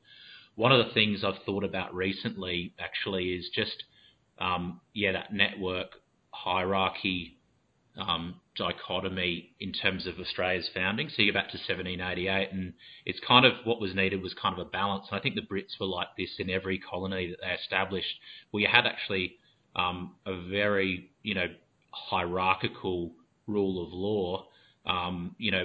one 0.54 0.72
of 0.72 0.86
the 0.86 0.92
things 0.92 1.24
I've 1.24 1.42
thought 1.44 1.64
about 1.64 1.94
recently 1.94 2.74
actually 2.78 3.30
is 3.30 3.48
just 3.54 3.84
um, 4.38 4.80
yeah 4.94 5.12
that 5.12 5.32
network 5.32 5.92
hierarchy 6.30 7.38
um, 7.96 8.36
dichotomy 8.56 9.50
in 9.60 9.72
terms 9.72 10.06
of 10.06 10.18
Australia's 10.18 10.68
founding. 10.74 11.08
So 11.08 11.22
you 11.22 11.32
go 11.32 11.38
back 11.38 11.50
to 11.50 11.58
1788, 11.58 12.48
and 12.52 12.72
it's 13.04 13.20
kind 13.26 13.44
of 13.44 13.52
what 13.64 13.80
was 13.80 13.94
needed 13.94 14.22
was 14.22 14.34
kind 14.34 14.58
of 14.58 14.66
a 14.66 14.70
balance. 14.70 15.06
And 15.10 15.18
I 15.18 15.22
think 15.22 15.34
the 15.34 15.42
Brits 15.42 15.78
were 15.78 15.86
like 15.86 16.08
this 16.16 16.30
in 16.38 16.48
every 16.48 16.78
colony 16.78 17.28
that 17.30 17.38
they 17.42 17.52
established, 17.52 18.18
where 18.50 18.62
you 18.62 18.68
had 18.70 18.86
actually 18.86 19.36
um, 19.76 20.14
a 20.26 20.48
very 20.48 21.10
you 21.22 21.34
know 21.34 21.46
hierarchical 21.90 23.12
rule 23.46 23.84
of 23.84 23.92
law. 23.92 24.46
Um, 24.86 25.34
you 25.38 25.50
know, 25.50 25.64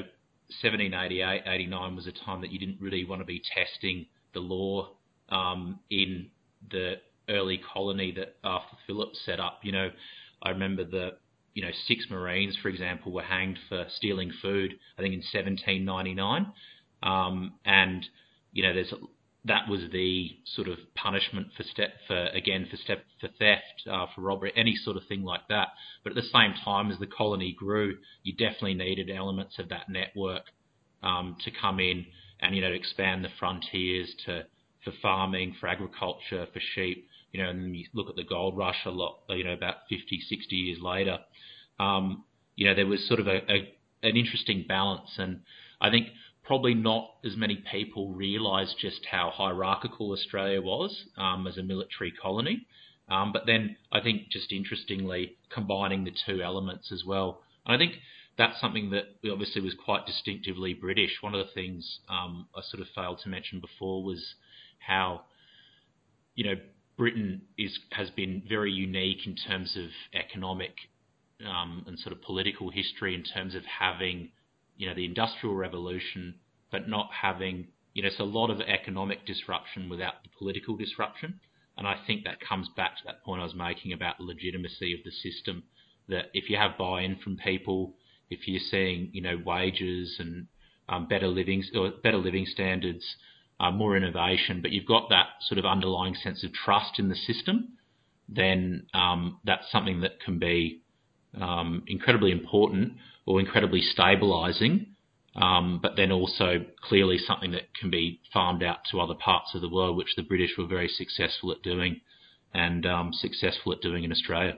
1788, 0.61 1.43
89 1.45 1.95
was 1.95 2.07
a 2.07 2.11
time 2.11 2.41
that 2.41 2.51
you 2.51 2.59
didn't 2.59 2.79
really 2.79 3.05
want 3.05 3.21
to 3.21 3.25
be 3.25 3.41
testing 3.53 4.05
the 4.33 4.39
law 4.39 4.89
um, 5.29 5.79
in 5.89 6.27
the 6.69 6.95
early 7.29 7.59
colony 7.73 8.13
that 8.13 8.35
Arthur 8.43 8.77
Phillip 8.85 9.09
set 9.25 9.39
up. 9.39 9.59
You 9.63 9.71
know, 9.71 9.89
I 10.41 10.49
remember 10.49 10.83
the 10.83 11.17
you 11.57 11.63
know, 11.63 11.71
six 11.87 12.05
Marines, 12.11 12.55
for 12.61 12.69
example, 12.69 13.11
were 13.11 13.23
hanged 13.23 13.57
for 13.67 13.87
stealing 13.95 14.31
food. 14.43 14.75
I 14.95 15.01
think 15.01 15.15
in 15.15 15.23
1799, 15.33 16.53
um, 17.01 17.53
and 17.65 18.05
you 18.51 18.61
know, 18.61 18.75
there's 18.75 18.93
that 19.47 19.69
was 19.69 19.81
the 19.91 20.37
sort 20.45 20.67
of 20.67 20.77
punishment 20.95 21.47
for 21.55 21.63
step 21.63 21.89
for 22.07 22.27
again 22.27 22.67
for 22.69 22.77
step 22.77 23.03
for 23.19 23.27
theft, 23.27 23.87
uh, 23.89 24.05
for 24.13 24.21
robbery, 24.21 24.51
any 24.55 24.75
sort 24.75 24.97
of 24.97 25.03
thing 25.07 25.23
like 25.23 25.47
that. 25.49 25.69
But 26.03 26.11
at 26.11 26.15
the 26.15 26.29
same 26.29 26.53
time, 26.63 26.91
as 26.91 26.99
the 26.99 27.07
colony 27.07 27.55
grew, 27.57 27.97
you 28.23 28.33
definitely 28.33 28.75
needed 28.75 29.09
elements 29.09 29.57
of 29.59 29.69
that 29.69 29.89
network 29.89 30.43
um, 31.03 31.37
to 31.43 31.51
come 31.51 31.79
in 31.79 32.05
and 32.39 32.55
you 32.55 32.61
know 32.61 32.71
expand 32.71 33.23
the 33.23 33.29
frontiers 33.39 34.13
to 34.25 34.45
for 34.83 34.91
farming, 35.01 35.55
for 35.59 35.67
agriculture, 35.67 36.47
for 36.53 36.59
sheep. 36.75 37.07
You 37.31 37.43
know, 37.43 37.49
and 37.49 37.75
you 37.75 37.85
look 37.93 38.09
at 38.09 38.15
the 38.15 38.23
gold 38.23 38.57
rush 38.57 38.85
a 38.85 38.89
lot. 38.89 39.19
You 39.29 39.43
know, 39.43 39.53
about 39.53 39.75
50, 39.89 40.21
60 40.27 40.55
years 40.55 40.79
later, 40.81 41.19
um, 41.79 42.23
you 42.55 42.65
know, 42.65 42.73
there 42.73 42.87
was 42.87 43.05
sort 43.07 43.19
of 43.19 43.27
a, 43.27 43.39
a 43.51 43.73
an 44.03 44.15
interesting 44.15 44.65
balance, 44.67 45.09
and 45.17 45.41
I 45.81 45.89
think 45.89 46.07
probably 46.47 46.73
not 46.73 47.11
as 47.25 47.35
many 47.35 47.61
people 47.69 48.13
realise 48.13 48.73
just 48.79 49.05
how 49.11 49.29
hierarchical 49.29 50.13
Australia 50.13 50.61
was 50.61 51.05
um, 51.17 51.45
as 51.45 51.57
a 51.57 51.63
military 51.63 52.11
colony. 52.11 52.65
Um, 53.09 53.33
but 53.33 53.45
then 53.45 53.75
I 53.91 53.99
think 53.99 54.29
just 54.29 54.53
interestingly 54.53 55.35
combining 55.53 56.05
the 56.05 56.13
two 56.25 56.41
elements 56.41 56.89
as 56.91 57.03
well. 57.05 57.41
And 57.65 57.75
I 57.75 57.77
think 57.77 57.99
that's 58.37 58.59
something 58.61 58.91
that 58.91 59.03
obviously 59.29 59.61
was 59.61 59.75
quite 59.83 60.05
distinctively 60.05 60.73
British. 60.73 61.11
One 61.19 61.35
of 61.35 61.45
the 61.45 61.51
things 61.53 61.99
um, 62.09 62.47
I 62.55 62.61
sort 62.61 62.81
of 62.81 62.87
failed 62.95 63.19
to 63.23 63.29
mention 63.29 63.59
before 63.59 64.01
was 64.03 64.23
how 64.79 65.23
you 66.35 66.45
know 66.45 66.55
Britain 66.97 67.41
is 67.57 67.77
has 67.91 68.09
been 68.11 68.41
very 68.47 68.71
unique 68.71 69.27
in 69.27 69.35
terms 69.35 69.77
of 69.77 69.89
economic 70.13 70.75
um, 71.45 71.83
and 71.87 71.99
sort 71.99 72.13
of 72.13 72.21
political 72.21 72.69
history 72.69 73.15
in 73.15 73.23
terms 73.23 73.53
of 73.53 73.63
having 73.65 74.29
you 74.77 74.87
know, 74.87 74.95
the 74.95 75.05
Industrial 75.05 75.55
Revolution, 75.55 76.35
but 76.71 76.87
not 76.87 77.09
having, 77.21 77.67
you 77.93 78.03
know, 78.03 78.07
it's 78.07 78.19
a 78.19 78.23
lot 78.23 78.49
of 78.49 78.61
economic 78.61 79.25
disruption 79.25 79.89
without 79.89 80.23
the 80.23 80.29
political 80.37 80.75
disruption. 80.75 81.39
And 81.77 81.87
I 81.87 81.95
think 82.07 82.23
that 82.23 82.39
comes 82.39 82.69
back 82.75 82.97
to 82.97 83.03
that 83.05 83.23
point 83.23 83.41
I 83.41 83.45
was 83.45 83.55
making 83.55 83.93
about 83.93 84.17
the 84.17 84.23
legitimacy 84.23 84.93
of 84.93 84.99
the 85.03 85.11
system. 85.11 85.63
That 86.09 86.25
if 86.33 86.49
you 86.49 86.57
have 86.57 86.77
buy-in 86.77 87.17
from 87.17 87.37
people, 87.37 87.95
if 88.29 88.47
you're 88.47 88.59
seeing, 88.59 89.09
you 89.13 89.21
know, 89.21 89.39
wages 89.45 90.17
and 90.19 90.47
um, 90.89 91.07
better 91.07 91.27
living 91.27 91.63
or 91.75 91.91
better 92.03 92.17
living 92.17 92.45
standards, 92.45 93.03
uh, 93.59 93.71
more 93.71 93.97
innovation, 93.97 94.61
but 94.61 94.71
you've 94.71 94.85
got 94.85 95.09
that 95.09 95.27
sort 95.41 95.57
of 95.57 95.65
underlying 95.65 96.15
sense 96.15 96.43
of 96.43 96.53
trust 96.53 96.99
in 96.99 97.09
the 97.09 97.15
system, 97.15 97.73
then 98.29 98.85
um, 98.93 99.39
that's 99.43 99.71
something 99.71 100.01
that 100.01 100.19
can 100.19 100.37
be 100.39 100.81
um, 101.39 101.83
incredibly 101.87 102.31
important 102.31 102.93
or 103.27 103.41
incredibly 103.41 103.81
stabilising, 103.81 104.87
um, 105.35 105.79
but 105.83 105.95
then 105.97 106.11
also 106.11 106.65
clearly 106.81 107.17
something 107.17 107.51
that 107.51 107.63
can 107.79 107.91
be 107.91 108.21
farmed 108.33 108.63
out 108.63 108.77
to 108.89 108.99
other 108.99 109.13
parts 109.13 109.53
of 109.53 109.61
the 109.61 109.69
world, 109.69 109.97
which 109.97 110.15
the 110.15 110.23
British 110.23 110.51
were 110.57 110.65
very 110.65 110.87
successful 110.87 111.51
at 111.51 111.61
doing 111.61 111.99
and 112.53 112.85
um, 112.85 113.11
successful 113.13 113.73
at 113.73 113.81
doing 113.81 114.05
in 114.05 114.11
Australia. 114.11 114.57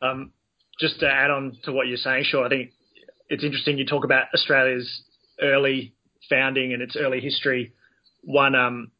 Um, 0.00 0.32
just 0.78 1.00
to 1.00 1.08
add 1.08 1.30
on 1.30 1.58
to 1.64 1.72
what 1.72 1.88
you're 1.88 1.96
saying, 1.96 2.24
sure, 2.24 2.46
I 2.46 2.48
think 2.48 2.70
it's 3.28 3.42
interesting 3.42 3.76
you 3.76 3.84
talk 3.84 4.04
about 4.04 4.26
Australia's 4.32 5.02
early 5.42 5.94
founding 6.30 6.72
and 6.72 6.80
its 6.80 6.96
early 6.96 7.20
history. 7.20 7.72
One, 8.22 8.54
um, 8.54 8.92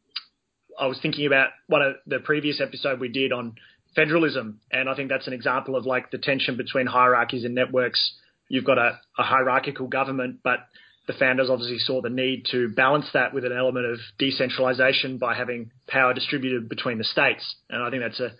I 0.77 0.87
was 0.87 0.99
thinking 1.01 1.25
about 1.25 1.49
one 1.67 1.81
of 1.81 1.95
the 2.05 2.19
previous 2.19 2.59
episode 2.61 2.99
we 2.99 3.09
did 3.09 3.31
on 3.31 3.55
federalism. 3.95 4.59
And 4.71 4.89
I 4.89 4.95
think 4.95 5.09
that's 5.09 5.27
an 5.27 5.33
example 5.33 5.75
of 5.75 5.85
like 5.85 6.11
the 6.11 6.17
tension 6.17 6.57
between 6.57 6.87
hierarchies 6.87 7.43
and 7.43 7.55
networks. 7.55 8.13
You've 8.49 8.65
got 8.65 8.77
a, 8.77 8.99
a 9.17 9.23
hierarchical 9.23 9.87
government, 9.87 10.39
but 10.43 10.59
the 11.07 11.13
founders 11.13 11.49
obviously 11.49 11.79
saw 11.79 12.01
the 12.01 12.09
need 12.09 12.45
to 12.51 12.69
balance 12.69 13.07
that 13.13 13.33
with 13.33 13.45
an 13.45 13.53
element 13.53 13.85
of 13.85 13.99
decentralization 14.19 15.17
by 15.17 15.35
having 15.35 15.71
power 15.87 16.13
distributed 16.13 16.67
between 16.67 16.97
the 16.97 17.03
states. 17.03 17.55
And 17.69 17.81
I 17.81 17.89
think 17.89 18.03
that's 18.03 18.19
a, 18.19 18.31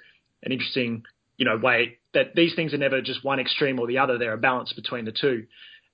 an 0.44 0.52
interesting, 0.52 1.04
you 1.38 1.46
know, 1.46 1.58
way 1.58 1.98
that 2.14 2.36
these 2.36 2.56
things 2.56 2.74
are 2.74 2.78
never 2.78 3.02
just 3.02 3.24
one 3.24 3.40
extreme 3.40 3.80
or 3.80 3.88
the 3.88 4.00
other. 4.00 4.18
They're 4.18 4.34
a 4.34 4.38
balance 4.38 4.74
between 4.74 5.06
the 5.06 5.14
two. 5.14 5.46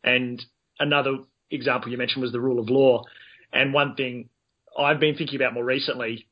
And 0.04 0.44
another 0.80 1.18
example 1.52 1.92
you 1.92 1.98
mentioned 1.98 2.24
was 2.24 2.32
the 2.32 2.42
rule 2.42 2.60
of 2.60 2.70
law. 2.70 3.04
And 3.52 3.74
one 3.74 3.96
thing 3.96 4.30
I've 4.78 5.00
been 5.00 5.16
thinking 5.16 5.36
about 5.36 5.54
more 5.54 5.64
recently 5.64 6.28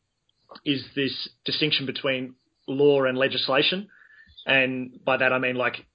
is 0.66 0.84
this 0.96 1.30
distinction 1.46 1.86
between 1.86 2.36
law 2.72 3.04
and 3.04 3.18
legislation. 3.18 3.88
And 4.46 5.00
by 5.04 5.18
that 5.18 5.32
I 5.34 5.40
mean 5.40 5.56
like 5.56 5.86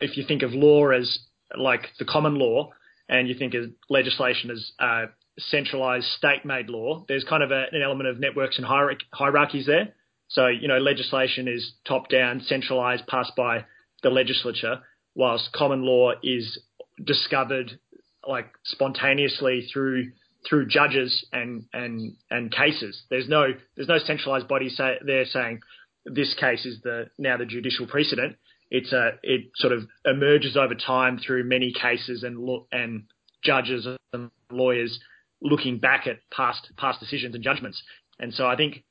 if 0.00 0.16
you 0.16 0.24
think 0.26 0.42
of 0.42 0.52
law 0.52 0.90
as 0.90 1.18
like 1.56 1.88
the 1.98 2.04
common 2.04 2.34
law 2.34 2.70
and 3.08 3.28
you 3.28 3.34
think 3.34 3.54
of 3.54 3.64
legislation 3.88 4.50
as 4.50 4.72
uh, 4.78 5.06
centralized 5.38 6.06
state-made 6.06 6.68
law, 6.68 7.04
there's 7.08 7.24
kind 7.24 7.42
of 7.42 7.50
a, 7.50 7.66
an 7.72 7.82
element 7.82 8.08
of 8.08 8.18
networks 8.18 8.58
and 8.58 8.66
hierarchies 9.12 9.66
there. 9.66 9.94
So, 10.28 10.46
you 10.46 10.68
know, 10.68 10.78
legislation 10.78 11.48
is 11.48 11.74
top-down, 11.86 12.40
centralized, 12.40 13.06
passed 13.06 13.36
by 13.36 13.64
the 14.02 14.10
legislature, 14.10 14.80
whilst 15.14 15.52
common 15.52 15.82
law 15.82 16.12
is 16.22 16.58
discovered 17.04 17.78
like 18.26 18.46
spontaneously 18.64 19.66
through 19.72 20.12
through 20.48 20.66
judges 20.66 21.26
and 21.32 21.64
and 21.72 22.16
and 22.30 22.52
cases. 22.52 23.02
There's 23.10 23.28
no 23.28 23.48
there's 23.76 23.88
no 23.88 23.98
centralized 23.98 24.48
body 24.48 24.68
say, 24.68 24.98
there 25.04 25.24
saying 25.24 25.60
this 26.04 26.34
case 26.34 26.64
is 26.66 26.80
the 26.82 27.10
now 27.18 27.36
the 27.36 27.46
judicial 27.46 27.86
precedent. 27.86 28.36
It's 28.70 28.92
a 28.92 29.12
it 29.22 29.50
sort 29.56 29.72
of 29.72 29.84
emerges 30.04 30.56
over 30.56 30.74
time 30.74 31.18
through 31.18 31.44
many 31.44 31.72
cases 31.72 32.22
and 32.22 32.38
lo- 32.38 32.66
and 32.72 33.04
judges 33.42 33.86
and 34.12 34.30
lawyers 34.50 34.98
looking 35.40 35.78
back 35.78 36.06
at 36.06 36.18
past 36.30 36.70
past 36.76 37.00
decisions 37.00 37.34
and 37.34 37.44
judgments. 37.44 37.82
And 38.18 38.32
so 38.32 38.46
I 38.46 38.56
think 38.56 38.84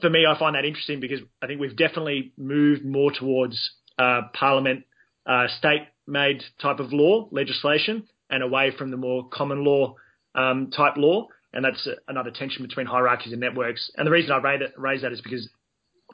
for 0.00 0.10
me, 0.10 0.24
I 0.26 0.38
find 0.38 0.54
that 0.54 0.64
interesting 0.64 1.00
because 1.00 1.20
I 1.42 1.46
think 1.46 1.60
we've 1.60 1.76
definitely 1.76 2.32
moved 2.36 2.84
more 2.84 3.10
towards 3.10 3.70
uh, 3.98 4.22
parliament, 4.32 4.84
uh, 5.26 5.48
state-made 5.58 6.42
type 6.60 6.78
of 6.78 6.92
law 6.92 7.28
legislation, 7.32 8.06
and 8.30 8.42
away 8.42 8.72
from 8.76 8.90
the 8.90 8.96
more 8.96 9.28
common 9.28 9.64
law 9.64 9.96
um, 10.34 10.70
type 10.70 10.96
law. 10.96 11.28
And 11.52 11.64
that's 11.64 11.88
another 12.06 12.30
tension 12.30 12.64
between 12.64 12.86
hierarchies 12.86 13.32
and 13.32 13.40
networks. 13.40 13.90
And 13.96 14.06
the 14.06 14.10
reason 14.10 14.30
I 14.32 14.58
raise 14.76 15.02
that 15.02 15.12
is 15.12 15.20
because 15.22 15.48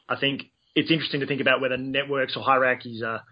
I 0.09 0.17
think 0.17 0.43
it's 0.75 0.91
interesting 0.91 1.21
to 1.21 1.27
think 1.27 1.41
about 1.41 1.61
whether 1.61 1.77
networks 1.77 2.37
or 2.37 2.43
hierarchies 2.43 3.03
are 3.03 3.23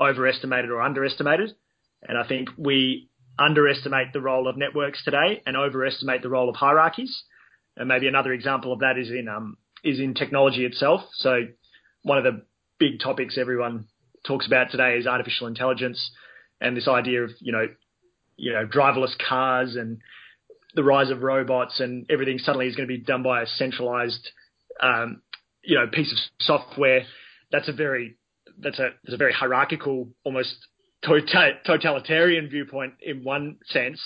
overestimated 0.00 0.70
or 0.70 0.80
underestimated. 0.80 1.54
And 2.02 2.16
I 2.18 2.26
think 2.26 2.48
we 2.56 3.08
underestimate 3.38 4.12
the 4.12 4.20
role 4.20 4.48
of 4.48 4.56
networks 4.56 5.02
today 5.04 5.42
and 5.46 5.56
overestimate 5.56 6.22
the 6.22 6.28
role 6.28 6.48
of 6.48 6.56
hierarchies. 6.56 7.24
And 7.76 7.88
maybe 7.88 8.08
another 8.08 8.32
example 8.32 8.72
of 8.72 8.80
that 8.80 8.98
is 8.98 9.10
in 9.10 9.28
um, 9.28 9.56
is 9.82 9.98
in 9.98 10.14
technology 10.14 10.64
itself. 10.64 11.02
So 11.14 11.46
one 12.02 12.18
of 12.18 12.24
the 12.24 12.42
big 12.78 13.00
topics 13.00 13.38
everyone 13.38 13.86
talks 14.26 14.46
about 14.46 14.70
today 14.70 14.96
is 14.98 15.06
artificial 15.06 15.46
intelligence 15.46 16.10
and 16.60 16.76
this 16.76 16.88
idea 16.88 17.22
of 17.22 17.30
you 17.40 17.52
know 17.52 17.66
you 18.36 18.52
know 18.52 18.66
driverless 18.66 19.14
cars 19.18 19.76
and 19.76 19.98
the 20.74 20.84
rise 20.84 21.10
of 21.10 21.22
robots 21.22 21.80
and 21.80 22.06
everything 22.10 22.38
suddenly 22.38 22.66
is 22.66 22.76
going 22.76 22.88
to 22.88 22.94
be 22.94 23.02
done 23.02 23.22
by 23.22 23.42
a 23.42 23.46
centralized 23.46 24.30
um, 24.82 25.22
you 25.62 25.76
know 25.76 25.86
piece 25.86 26.12
of 26.12 26.18
software. 26.44 27.04
That's 27.50 27.68
a 27.68 27.72
very 27.72 28.16
that's 28.58 28.78
a 28.78 28.90
that's 29.04 29.14
a 29.14 29.18
very 29.18 29.32
hierarchical, 29.32 30.08
almost 30.24 30.54
tota-, 31.04 31.62
totalitarian 31.64 32.48
viewpoint 32.48 32.94
in 33.00 33.24
one 33.24 33.58
sense. 33.66 34.00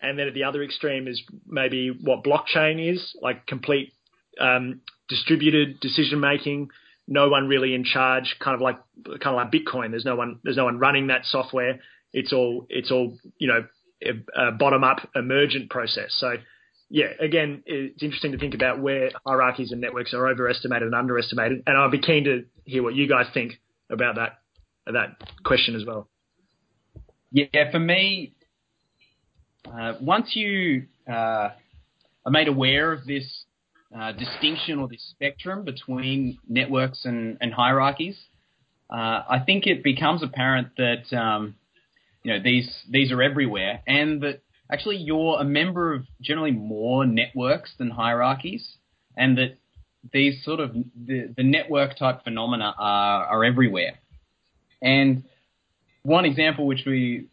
And 0.00 0.18
then 0.18 0.28
at 0.28 0.34
the 0.34 0.44
other 0.44 0.62
extreme 0.62 1.08
is 1.08 1.22
maybe 1.46 1.90
what 1.90 2.22
blockchain 2.22 2.92
is, 2.92 3.16
like 3.20 3.46
complete 3.46 3.92
um, 4.40 4.80
distributed 5.08 5.80
decision 5.80 6.20
making. 6.20 6.68
No 7.08 7.28
one 7.28 7.48
really 7.48 7.74
in 7.74 7.84
charge, 7.84 8.36
kind 8.38 8.54
of 8.54 8.60
like 8.60 8.78
kind 9.04 9.26
of 9.26 9.34
like 9.34 9.50
Bitcoin. 9.50 9.90
There's 9.90 10.04
no 10.04 10.14
one 10.14 10.38
there's 10.44 10.56
no 10.56 10.66
one 10.66 10.78
running 10.78 11.08
that 11.08 11.24
software. 11.24 11.80
It's 12.12 12.32
all 12.32 12.66
it's 12.68 12.92
all 12.92 13.18
you 13.38 13.48
know 13.48 13.66
a, 14.04 14.48
a 14.48 14.52
bottom 14.52 14.84
up 14.84 15.08
emergent 15.14 15.70
process. 15.70 16.14
So 16.18 16.34
yeah, 16.90 17.06
again, 17.20 17.62
it's 17.66 18.02
interesting 18.02 18.32
to 18.32 18.38
think 18.38 18.54
about 18.54 18.80
where 18.80 19.10
hierarchies 19.26 19.72
and 19.72 19.80
networks 19.80 20.14
are 20.14 20.26
overestimated 20.26 20.86
and 20.86 20.94
underestimated, 20.94 21.62
and 21.66 21.76
I'd 21.76 21.90
be 21.90 22.00
keen 22.00 22.24
to 22.24 22.44
hear 22.64 22.82
what 22.82 22.94
you 22.94 23.06
guys 23.08 23.26
think 23.34 23.60
about 23.90 24.16
that 24.16 24.38
that 24.86 25.16
question 25.44 25.76
as 25.76 25.84
well. 25.84 26.08
Yeah, 27.30 27.70
for 27.70 27.78
me, 27.78 28.32
uh, 29.70 29.94
once 30.00 30.34
you 30.34 30.86
uh, 31.06 31.50
are 32.24 32.30
made 32.30 32.48
aware 32.48 32.92
of 32.92 33.04
this 33.04 33.44
uh, 33.94 34.12
distinction 34.12 34.78
or 34.78 34.88
this 34.88 35.06
spectrum 35.10 35.64
between 35.64 36.38
networks 36.48 37.04
and, 37.04 37.36
and 37.42 37.52
hierarchies, 37.52 38.18
uh, 38.90 39.22
I 39.28 39.42
think 39.44 39.66
it 39.66 39.84
becomes 39.84 40.22
apparent 40.22 40.68
that 40.78 41.14
um, 41.14 41.56
you 42.22 42.32
know 42.32 42.42
these 42.42 42.66
these 42.88 43.12
are 43.12 43.22
everywhere, 43.22 43.82
and 43.86 44.22
that 44.22 44.40
actually 44.72 44.96
you're 44.96 45.40
a 45.40 45.44
member 45.44 45.94
of 45.94 46.02
generally 46.20 46.52
more 46.52 47.06
networks 47.06 47.72
than 47.78 47.90
hierarchies, 47.90 48.76
and 49.16 49.38
that 49.38 49.58
these 50.12 50.44
sort 50.44 50.60
of 50.60 50.72
the, 50.72 51.32
the 51.36 51.42
network 51.42 51.96
type 51.98 52.24
phenomena 52.24 52.74
are, 52.78 53.24
are 53.26 53.44
everywhere. 53.44 53.98
And 54.80 55.24
one 56.02 56.24
example 56.24 56.66
which 56.66 56.84
we 56.86 57.28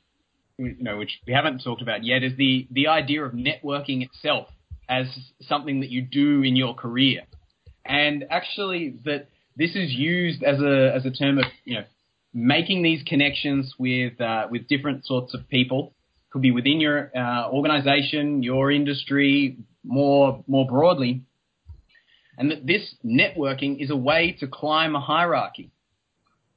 you 0.57 0.75
know 0.79 0.97
which 0.97 1.19
we 1.27 1.33
haven't 1.33 1.59
talked 1.63 1.81
about 1.81 2.03
yet 2.03 2.23
is 2.23 2.35
the 2.37 2.67
the 2.71 2.87
idea 2.87 3.23
of 3.23 3.33
networking 3.33 4.03
itself 4.03 4.47
as 4.87 5.07
something 5.41 5.81
that 5.81 5.89
you 5.89 6.01
do 6.01 6.43
in 6.43 6.55
your 6.55 6.73
career. 6.75 7.21
And 7.85 8.25
actually 8.29 8.95
that 9.05 9.29
this 9.55 9.71
is 9.75 9.91
used 9.91 10.43
as 10.43 10.59
a 10.59 10.93
as 10.95 11.05
a 11.05 11.11
term 11.11 11.37
of, 11.37 11.45
you 11.63 11.75
know, 11.75 11.85
making 12.33 12.83
these 12.83 13.01
connections 13.03 13.73
with 13.79 14.19
uh, 14.19 14.47
with 14.49 14.67
different 14.67 15.05
sorts 15.05 15.33
of 15.33 15.47
people. 15.49 15.93
Could 16.35 16.41
be 16.41 16.51
within 16.51 16.81
your 16.81 17.11
uh, 17.15 17.49
organization, 17.49 18.43
your 18.43 18.69
industry, 18.69 19.55
more 19.85 20.43
more 20.47 20.67
broadly, 20.67 21.21
and 22.37 22.51
that 22.51 22.67
this 22.67 22.93
networking 23.05 23.81
is 23.81 23.89
a 23.89 23.95
way 23.95 24.35
to 24.41 24.47
climb 24.47 24.97
a 24.97 24.99
hierarchy, 24.99 25.71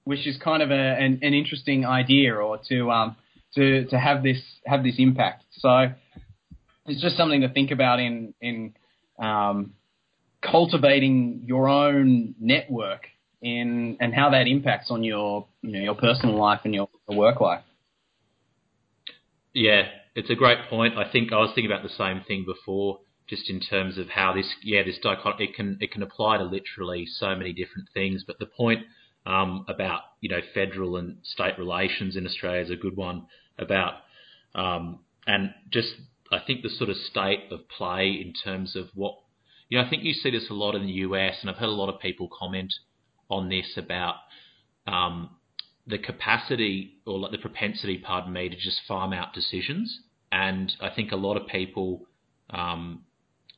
which 0.03 0.27
is 0.27 0.37
kind 0.37 0.65
of 0.65 0.73
a, 0.73 0.75
an, 0.75 1.21
an 1.23 1.33
interesting 1.33 1.87
idea, 1.87 2.35
or 2.35 2.59
to 2.71 2.91
um, 2.91 3.15
to 3.55 3.85
to 3.85 3.97
have 3.97 4.25
this 4.25 4.43
have 4.67 4.83
this 4.83 4.97
impact. 4.99 5.45
So 5.53 5.93
it's 6.87 7.01
just 7.01 7.17
something 7.17 7.43
to 7.43 7.49
think 7.49 7.71
about 7.71 8.01
in 8.01 8.35
in 8.41 8.75
um, 9.21 9.75
cultivating 10.43 11.45
your 11.47 11.69
own 11.69 12.35
network 12.41 13.07
in 13.41 13.97
and 14.01 14.13
how 14.13 14.31
that 14.31 14.49
impacts 14.49 14.91
on 14.91 15.05
your 15.05 15.47
you 15.63 15.71
know 15.71 15.79
your 15.79 15.95
personal 15.95 16.37
life 16.37 16.63
and 16.65 16.75
your 16.75 16.89
work 17.09 17.41
life. 17.41 17.63
Yeah, 19.55 19.89
it's 20.15 20.31
a 20.31 20.35
great 20.35 20.59
point. 20.69 20.97
I 20.97 21.11
think 21.11 21.33
I 21.33 21.39
was 21.39 21.51
thinking 21.55 21.71
about 21.71 21.83
the 21.83 21.95
same 21.95 22.23
thing 22.27 22.45
before 22.45 23.01
just 23.29 23.51
in 23.51 23.61
terms 23.61 23.99
of 23.99 24.09
how 24.09 24.33
this, 24.33 24.47
yeah, 24.63 24.83
this 24.83 24.99
dichotomy, 24.99 25.45
it 25.45 25.55
can, 25.55 25.77
it 25.81 25.93
can 25.93 26.03
apply 26.03 26.39
to 26.39 26.45
literally 26.45 27.07
so 27.07 27.35
many 27.37 27.53
different 27.53 27.89
things. 27.93 28.25
But 28.27 28.39
the 28.39 28.47
point 28.47 28.81
um, 29.27 29.67
about, 29.69 30.01
you 30.21 30.31
know, 30.31 30.41
federal 30.55 30.97
and 30.97 31.19
state 31.23 31.59
relations 31.59 32.17
in 32.17 32.27
Australia 32.27 32.63
is 32.63 32.71
a 32.71 32.77
good 32.77 32.97
one 32.97 33.27
about, 33.59 33.95
um, 34.55 35.01
and 35.27 35.53
just, 35.71 35.95
I 36.33 36.39
think 36.39 36.63
the 36.63 36.71
sort 36.71 36.89
of 36.89 36.97
state 36.97 37.41
of 37.51 37.69
play 37.69 38.09
in 38.11 38.33
terms 38.33 38.75
of 38.75 38.89
what, 38.95 39.19
you 39.69 39.79
know, 39.79 39.85
I 39.85 39.91
think 39.91 40.05
you 40.05 40.15
see 40.15 40.31
this 40.31 40.49
a 40.49 40.55
lot 40.55 40.75
in 40.75 40.87
the 40.87 40.93
US, 40.93 41.37
and 41.43 41.51
I've 41.51 41.57
heard 41.57 41.69
a 41.69 41.73
lot 41.73 41.93
of 41.93 42.01
people 42.01 42.31
comment 42.39 42.73
on 43.29 43.51
this 43.51 43.77
about 43.77 44.15
um, 44.87 45.29
the 45.89 45.99
capacity 45.99 46.95
or 47.07 47.19
like 47.19 47.33
the 47.33 47.39
propensity, 47.39 47.99
pardon 47.99 48.33
me, 48.33 48.49
to 48.49 48.57
just 48.57 48.81
farm 48.87 49.13
out 49.13 49.33
decisions. 49.33 50.01
And 50.31 50.73
I 50.81 50.91
think 50.91 51.13
a 51.13 51.17
lot 51.17 51.37
of 51.37 51.47
people 51.47 52.07
um, 52.51 53.05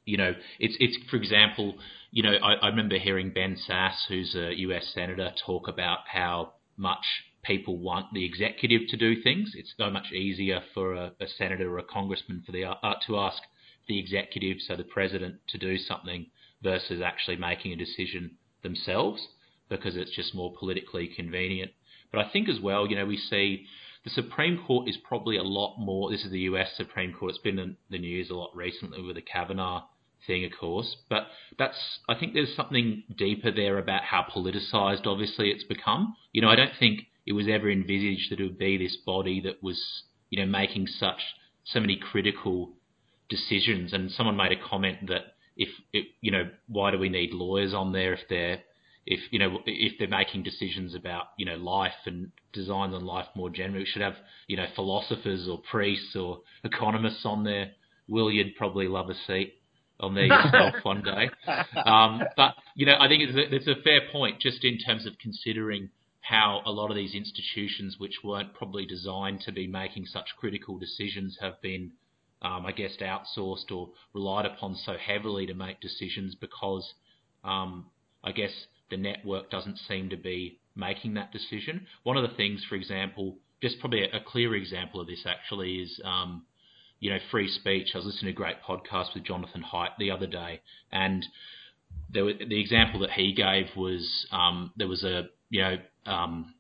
you 0.05 0.17
know, 0.17 0.35
it's 0.59 0.77
it's 0.81 0.97
for 1.09 1.17
example, 1.17 1.75
you 2.11 2.23
know, 2.23 2.35
I, 2.43 2.55
I 2.55 2.69
remember 2.69 2.99
hearing 2.99 3.31
Ben 3.31 3.57
Sasse, 3.69 4.07
who's 4.09 4.35
a 4.35 4.59
US 4.59 4.91
senator, 4.95 5.31
talk 5.47 5.69
about 5.69 6.01
how 6.13 6.55
much 6.77 7.05
people 7.43 7.79
want 7.79 8.07
the 8.13 8.25
executive 8.25 8.83
to 8.89 8.97
do 8.97 9.23
things. 9.23 9.53
It's 9.55 9.73
so 9.79 9.91
much 9.91 10.13
easier 10.13 10.61
for 10.75 10.95
a, 10.95 11.13
a 11.21 11.27
senator 11.39 11.73
or 11.73 11.79
a 11.79 11.85
congressman 11.85 12.43
for 12.45 12.53
the 12.53 12.65
uh, 12.65 12.95
to 13.07 13.19
ask 13.19 13.43
the 13.89 13.99
executive, 13.99 14.59
so 14.67 14.77
the 14.77 14.85
president, 14.85 15.37
to 15.49 15.59
do 15.59 15.77
something 15.79 16.27
versus 16.63 17.01
actually 17.01 17.37
making 17.37 17.73
a 17.73 17.77
decision 17.77 18.33
themselves 18.63 19.27
because 19.69 19.97
it's 19.97 20.15
just 20.15 20.35
more 20.35 20.53
politically 20.59 21.09
convenient. 21.15 21.71
But 22.13 22.27
I 22.27 22.31
think 22.31 22.49
as 22.49 22.61
well, 22.61 22.87
you 22.87 22.97
know, 22.97 23.07
we 23.07 23.17
see 23.17 23.67
the 24.05 24.11
Supreme 24.11 24.63
Court 24.67 24.89
is 24.89 24.97
probably 24.97 25.37
a 25.37 25.43
lot 25.43 25.77
more. 25.79 26.11
This 26.11 26.25
is 26.25 26.31
the 26.31 26.41
US 26.41 26.69
Supreme 26.77 27.13
Court. 27.13 27.31
It's 27.31 27.39
been 27.39 27.59
in 27.59 27.77
the 27.91 27.99
news 27.99 28.31
a 28.31 28.35
lot 28.35 28.55
recently 28.55 29.03
with 29.03 29.17
the 29.17 29.23
Kavanaugh 29.23 29.85
thing, 30.27 30.45
of 30.45 30.53
course. 30.59 30.97
But 31.09 31.27
that's 31.59 31.77
I 32.09 32.15
think 32.15 32.35
there's 32.35 32.55
something 32.57 33.05
deeper 33.17 33.51
there 33.51 33.79
about 33.79 34.03
how 34.03 34.25
politicized, 34.35 35.07
obviously, 35.07 35.51
it's 35.51 35.65
become. 35.65 36.17
You 36.33 36.43
know, 36.43 36.49
I 36.49 36.57
don't 36.57 36.77
think 36.79 37.07
it 37.27 37.33
was 37.33 37.47
ever 37.49 37.71
envisaged 37.71 38.31
that 38.31 38.41
it 38.41 38.45
would 38.45 38.59
be 38.59 38.77
this 38.77 38.97
body 38.97 39.41
that 39.43 39.63
was, 39.63 39.81
you 40.31 40.41
know, 40.41 40.51
making 40.51 40.87
such 40.87 41.21
so 41.65 41.81
many 41.81 41.97
critical 41.97 42.73
decisions. 43.29 43.93
And 43.93 44.11
someone 44.11 44.37
made 44.37 44.53
a 44.53 44.69
comment 44.69 45.09
that 45.09 45.35
if 45.57 45.69
it, 45.93 46.07
you 46.21 46.31
know, 46.31 46.49
why 46.69 46.91
do 46.91 46.99
we 46.99 47.09
need 47.09 47.33
lawyers 47.33 47.75
on 47.75 47.93
there 47.93 48.15
if 48.15 48.21
they're 48.29 48.63
if 49.07 49.21
you 49.31 49.39
know 49.39 49.59
if 49.67 49.95
they're 49.99 50.09
making 50.09 50.43
decisions 50.43 50.95
about 50.95 51.29
you 51.39 51.47
know 51.47 51.57
life 51.57 51.93
and 52.07 52.31
designs 52.53 52.95
on 52.95 53.05
life 53.05 53.27
more 53.35 53.51
generally, 53.51 53.81
we 53.81 53.87
should 53.87 54.03
have 54.03 54.17
you 54.47 54.57
know 54.57 54.67
philosophers 54.75 55.49
or 55.49 55.61
priests 55.71 56.15
or 56.17 56.41
economists 56.65 57.25
on 57.25 57.45
there. 57.45 57.73
Will 58.09 58.31
you'd 58.31 58.57
probably 58.57 58.89
love 58.89 59.09
a 59.09 59.15
seat 59.27 59.55
on 60.01 60.15
there 60.15 60.25
yourself 60.25 60.75
one 60.83 61.03
day. 61.03 61.31
Um, 61.85 62.23
but 62.37 62.55
you 62.75 62.87
know, 62.87 62.97
I 62.99 63.09
think 63.09 63.23
it's 63.23 63.37
a, 63.37 63.55
it's 63.55 63.67
a 63.69 63.83
fair 63.83 64.01
point 64.11 64.41
just 64.41 64.65
in 64.65 64.79
terms 64.79 65.07
of 65.07 65.19
considering 65.19 65.91
how 66.21 66.63
a 66.67 66.71
lot 66.71 66.91
of 66.91 66.97
these 66.97 67.15
institutions, 67.15 67.97
which 67.99 68.19
weren't 68.23 68.55
probably 68.55 68.87
designed 68.87 69.41
to 69.43 69.53
be 69.53 69.67
making 69.67 70.07
such 70.07 70.27
critical 70.39 70.79
decisions, 70.79 71.39
have 71.41 71.61
been, 71.61 71.93
um, 72.43 72.67
I 72.67 72.73
guess, 72.73 72.93
outsourced 73.01 73.71
or 73.73 73.91
relied 74.13 74.47
upon 74.47 74.77
so 74.77 74.97
heavily 74.97 75.47
to 75.47 75.55
make 75.55 75.81
decisions 75.81 76.35
because, 76.35 76.95
um, 77.43 77.87
I 78.23 78.33
guess, 78.33 78.53
the 78.91 78.97
network 78.97 79.51
doesn't 79.51 79.79
seem 79.89 80.11
to 80.11 80.17
be 80.17 80.59
making 80.77 81.15
that 81.15 81.33
decision. 81.33 81.87
One 82.03 82.17
of 82.17 82.29
the 82.29 82.37
things, 82.37 82.65
for 82.69 82.75
example, 82.75 83.37
just 83.63 83.79
probably 83.81 84.05
a, 84.05 84.21
clear 84.21 84.55
example 84.55 85.01
of 85.01 85.07
this 85.07 85.25
actually 85.27 85.77
is 85.77 86.01
um, 86.05 86.45
you 87.01 87.11
know, 87.11 87.19
free 87.31 87.49
speech. 87.49 87.89
I 87.95 87.99
was 87.99 88.07
listening 88.07 88.35
to 88.35 88.41
a 88.41 88.45
great 88.45 88.63
podcast 88.67 89.15
with 89.15 89.25
Jonathan 89.25 89.65
Haidt 89.73 89.97
the 89.99 90.11
other 90.11 90.27
day, 90.27 90.61
and 90.93 91.25
there 92.13 92.25
was, 92.25 92.35
the 92.39 92.61
example 92.61 93.01
that 93.01 93.11
he 93.11 93.33
gave 93.33 93.67
was 93.77 94.27
um, 94.31 94.73
there 94.77 94.89
was 94.89 95.03
a 95.03 95.29
you 95.49 95.63
know 95.63 95.77
um, 96.07 96.55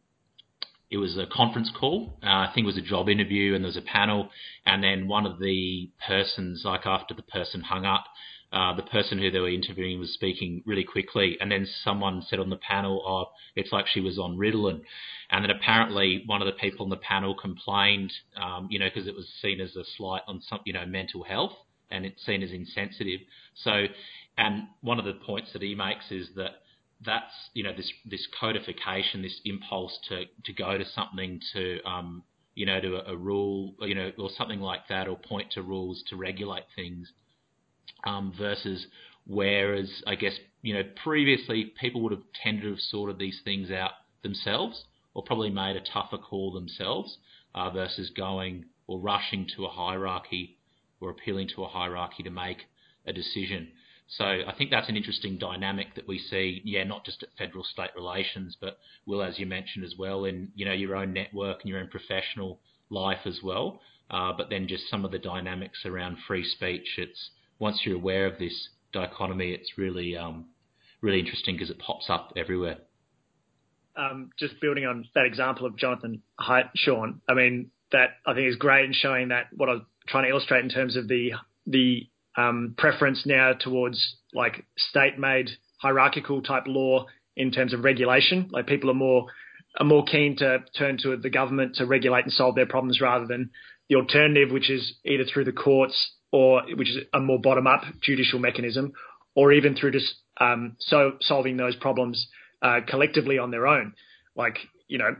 it 0.90 0.96
was 0.96 1.16
a 1.18 1.26
conference 1.26 1.70
call. 1.78 2.18
Uh, 2.22 2.26
I 2.26 2.50
think 2.54 2.64
it 2.64 2.66
was 2.66 2.78
a 2.78 2.82
job 2.82 3.08
interview, 3.08 3.54
and 3.54 3.62
there 3.62 3.68
was 3.68 3.76
a 3.76 3.82
panel, 3.82 4.30
and 4.66 4.82
then 4.82 5.08
one 5.08 5.26
of 5.26 5.38
the 5.38 5.90
persons, 6.06 6.62
like 6.64 6.86
after 6.86 7.14
the 7.14 7.22
person 7.22 7.60
hung 7.60 7.84
up, 7.84 8.04
uh, 8.52 8.74
the 8.74 8.82
person 8.82 9.18
who 9.18 9.30
they 9.30 9.38
were 9.38 9.48
interviewing 9.48 10.00
was 10.00 10.12
speaking 10.12 10.62
really 10.66 10.82
quickly, 10.82 11.36
and 11.40 11.52
then 11.52 11.66
someone 11.84 12.20
said 12.22 12.40
on 12.40 12.50
the 12.50 12.56
panel, 12.56 13.02
"Oh, 13.06 13.32
it's 13.54 13.70
like 13.70 13.86
she 13.86 14.00
was 14.00 14.18
on 14.18 14.36
Ritalin," 14.36 14.82
and 15.30 15.44
then 15.44 15.50
apparently 15.50 16.24
one 16.26 16.42
of 16.42 16.46
the 16.46 16.58
people 16.60 16.84
on 16.84 16.90
the 16.90 16.96
panel 16.96 17.34
complained, 17.34 18.12
um, 18.36 18.66
you 18.68 18.78
know, 18.80 18.88
because 18.92 19.06
it 19.06 19.14
was 19.14 19.28
seen 19.40 19.60
as 19.60 19.76
a 19.76 19.84
slight 19.96 20.22
on 20.26 20.40
some, 20.40 20.60
you 20.64 20.72
know, 20.72 20.84
mental 20.84 21.22
health, 21.22 21.52
and 21.92 22.04
it's 22.04 22.24
seen 22.26 22.42
as 22.42 22.50
insensitive. 22.50 23.20
So, 23.54 23.86
and 24.36 24.64
one 24.80 24.98
of 24.98 25.04
the 25.04 25.14
points 25.14 25.52
that 25.52 25.62
he 25.62 25.76
makes 25.76 26.10
is 26.10 26.30
that 26.34 26.62
that's 27.04 27.50
you 27.54 27.62
know 27.62 27.72
this 27.72 27.92
this 28.04 28.26
codification, 28.40 29.22
this 29.22 29.40
impulse 29.44 29.96
to 30.08 30.24
to 30.44 30.52
go 30.52 30.76
to 30.76 30.84
something 30.84 31.40
to 31.52 31.80
um, 31.84 32.24
you 32.56 32.66
know 32.66 32.80
to 32.80 32.96
a, 32.96 33.12
a 33.12 33.16
rule, 33.16 33.76
you 33.82 33.94
know, 33.94 34.10
or 34.18 34.28
something 34.36 34.60
like 34.60 34.88
that, 34.88 35.06
or 35.06 35.16
point 35.16 35.52
to 35.52 35.62
rules 35.62 36.02
to 36.08 36.16
regulate 36.16 36.64
things 36.74 37.12
um, 38.04 38.32
versus 38.36 38.86
whereas 39.26 40.02
I 40.06 40.14
guess 40.14 40.34
you 40.62 40.74
know 40.74 40.82
previously 41.02 41.72
people 41.80 42.02
would 42.02 42.12
have 42.12 42.22
tended 42.42 42.64
to 42.64 42.70
have 42.70 42.80
sorted 42.80 43.18
these 43.18 43.40
things 43.44 43.70
out 43.70 43.92
themselves 44.22 44.84
or 45.14 45.22
probably 45.22 45.50
made 45.50 45.76
a 45.76 45.80
tougher 45.80 46.18
call 46.18 46.52
themselves 46.52 47.18
uh, 47.54 47.70
versus 47.70 48.10
going 48.16 48.64
or 48.86 48.98
rushing 48.98 49.46
to 49.56 49.64
a 49.64 49.68
hierarchy 49.68 50.56
or 51.00 51.10
appealing 51.10 51.48
to 51.54 51.64
a 51.64 51.68
hierarchy 51.68 52.22
to 52.22 52.30
make 52.30 52.58
a 53.06 53.12
decision. 53.12 53.68
So 54.08 54.24
I 54.24 54.52
think 54.58 54.70
that's 54.70 54.88
an 54.88 54.96
interesting 54.96 55.38
dynamic 55.38 55.94
that 55.94 56.08
we 56.08 56.18
see, 56.18 56.62
yeah, 56.64 56.82
not 56.82 57.04
just 57.04 57.22
at 57.22 57.28
federal 57.38 57.62
state 57.62 57.90
relations, 57.94 58.56
but 58.60 58.78
will, 59.06 59.22
as 59.22 59.38
you 59.38 59.46
mentioned 59.46 59.84
as 59.84 59.94
well, 59.96 60.24
in 60.24 60.50
you 60.56 60.64
know 60.64 60.72
your 60.72 60.96
own 60.96 61.12
network 61.12 61.60
and 61.60 61.70
your 61.70 61.78
own 61.78 61.88
professional 61.88 62.58
life 62.90 63.24
as 63.24 63.38
well. 63.42 63.80
Uh, 64.10 64.32
but 64.36 64.50
then 64.50 64.66
just 64.66 64.88
some 64.90 65.04
of 65.04 65.12
the 65.12 65.18
dynamics 65.18 65.86
around 65.86 66.18
free 66.26 66.44
speech. 66.44 66.98
It's 66.98 67.30
once 67.60 67.82
you're 67.84 67.96
aware 67.96 68.26
of 68.26 68.38
this 68.38 68.70
dichotomy, 68.92 69.52
it's 69.52 69.78
really 69.78 70.16
um, 70.16 70.46
really 71.00 71.20
interesting 71.20 71.54
because 71.54 71.70
it 71.70 71.78
pops 71.78 72.10
up 72.10 72.32
everywhere. 72.36 72.78
Um, 73.96 74.30
just 74.38 74.60
building 74.60 74.86
on 74.86 75.06
that 75.14 75.26
example 75.26 75.66
of 75.66 75.76
Jonathan 75.76 76.22
Haidt, 76.40 76.70
Sean, 76.74 77.20
I 77.28 77.34
mean 77.34 77.70
that 77.92 78.10
I 78.26 78.34
think 78.34 78.48
is 78.48 78.56
great 78.56 78.86
in 78.86 78.92
showing 78.92 79.28
that 79.28 79.46
what 79.52 79.68
I 79.68 79.74
was 79.74 79.82
trying 80.08 80.24
to 80.24 80.30
illustrate 80.30 80.64
in 80.64 80.70
terms 80.70 80.96
of 80.96 81.06
the 81.06 81.32
the 81.66 82.08
um, 82.36 82.74
preference 82.76 83.24
now 83.26 83.52
towards 83.52 84.16
like 84.32 84.64
state-made 84.76 85.50
hierarchical 85.82 86.42
type 86.42 86.64
law 86.66 87.06
in 87.36 87.50
terms 87.50 87.74
of 87.74 87.84
regulation. 87.84 88.48
Like 88.50 88.66
people 88.66 88.90
are 88.90 88.94
more 88.94 89.26
are 89.78 89.86
more 89.86 90.04
keen 90.04 90.36
to 90.38 90.64
turn 90.76 90.98
to 91.02 91.16
the 91.16 91.30
government 91.30 91.76
to 91.76 91.86
regulate 91.86 92.24
and 92.24 92.32
solve 92.32 92.54
their 92.54 92.66
problems 92.66 93.00
rather 93.00 93.26
than 93.26 93.50
the 93.88 93.96
alternative, 93.96 94.50
which 94.50 94.70
is 94.70 94.94
either 95.04 95.24
through 95.24 95.44
the 95.44 95.52
courts 95.52 96.12
or 96.32 96.62
which 96.74 96.90
is 96.90 96.98
a 97.12 97.20
more 97.20 97.40
bottom-up 97.40 97.82
judicial 98.00 98.38
mechanism, 98.38 98.92
or 99.34 99.52
even 99.52 99.74
through 99.74 99.92
just 99.92 100.14
um, 100.40 100.76
so 100.78 101.12
solving 101.20 101.56
those 101.56 101.76
problems 101.76 102.28
uh, 102.62 102.80
collectively 102.86 103.38
on 103.38 103.50
their 103.50 103.66
own. 103.66 103.94
Like 104.36 104.58
you 104.88 104.98
know, 104.98 105.16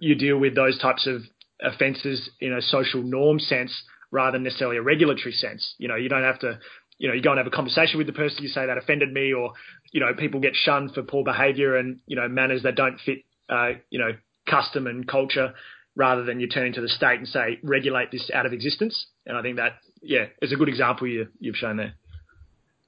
you 0.00 0.14
deal 0.14 0.38
with 0.38 0.54
those 0.54 0.78
types 0.78 1.06
of 1.06 1.22
offences 1.62 2.30
in 2.40 2.52
a 2.52 2.62
social 2.62 3.02
norm 3.02 3.38
sense 3.38 3.72
rather 4.10 4.32
than 4.32 4.42
necessarily 4.42 4.76
a 4.76 4.82
regulatory 4.82 5.32
sense. 5.32 5.74
You 5.78 5.88
know, 5.88 5.96
you 5.96 6.08
don't 6.08 6.22
have 6.22 6.40
to 6.40 6.58
you 7.00 7.08
know, 7.08 7.14
you 7.14 7.22
go 7.22 7.30
and 7.30 7.38
have 7.38 7.46
a 7.46 7.50
conversation 7.50 7.96
with 7.96 8.06
the 8.06 8.12
person, 8.12 8.42
you 8.42 8.50
say 8.50 8.66
that 8.66 8.76
offended 8.76 9.10
me, 9.10 9.32
or 9.32 9.54
you 9.90 10.00
know, 10.00 10.12
people 10.16 10.38
get 10.38 10.54
shunned 10.54 10.92
for 10.92 11.02
poor 11.02 11.24
behaviour 11.24 11.76
and 11.76 11.98
you 12.06 12.14
know 12.14 12.28
manners 12.28 12.62
that 12.62 12.76
don't 12.76 13.00
fit, 13.00 13.20
uh, 13.48 13.70
you 13.88 13.98
know, 13.98 14.10
custom 14.46 14.86
and 14.86 15.08
culture, 15.08 15.54
rather 15.96 16.24
than 16.24 16.40
you 16.40 16.48
turning 16.48 16.72
to 16.74 16.80
the 16.80 16.88
state 16.88 17.18
and 17.18 17.28
say 17.28 17.58
regulate 17.62 18.10
this 18.10 18.30
out 18.32 18.46
of 18.46 18.52
existence. 18.52 19.06
And 19.26 19.36
I 19.36 19.42
think 19.42 19.56
that 19.56 19.78
yeah, 20.02 20.26
is 20.40 20.52
a 20.52 20.56
good 20.56 20.68
example 20.68 21.06
you 21.06 21.28
you've 21.38 21.56
shown 21.56 21.76
there. 21.76 21.94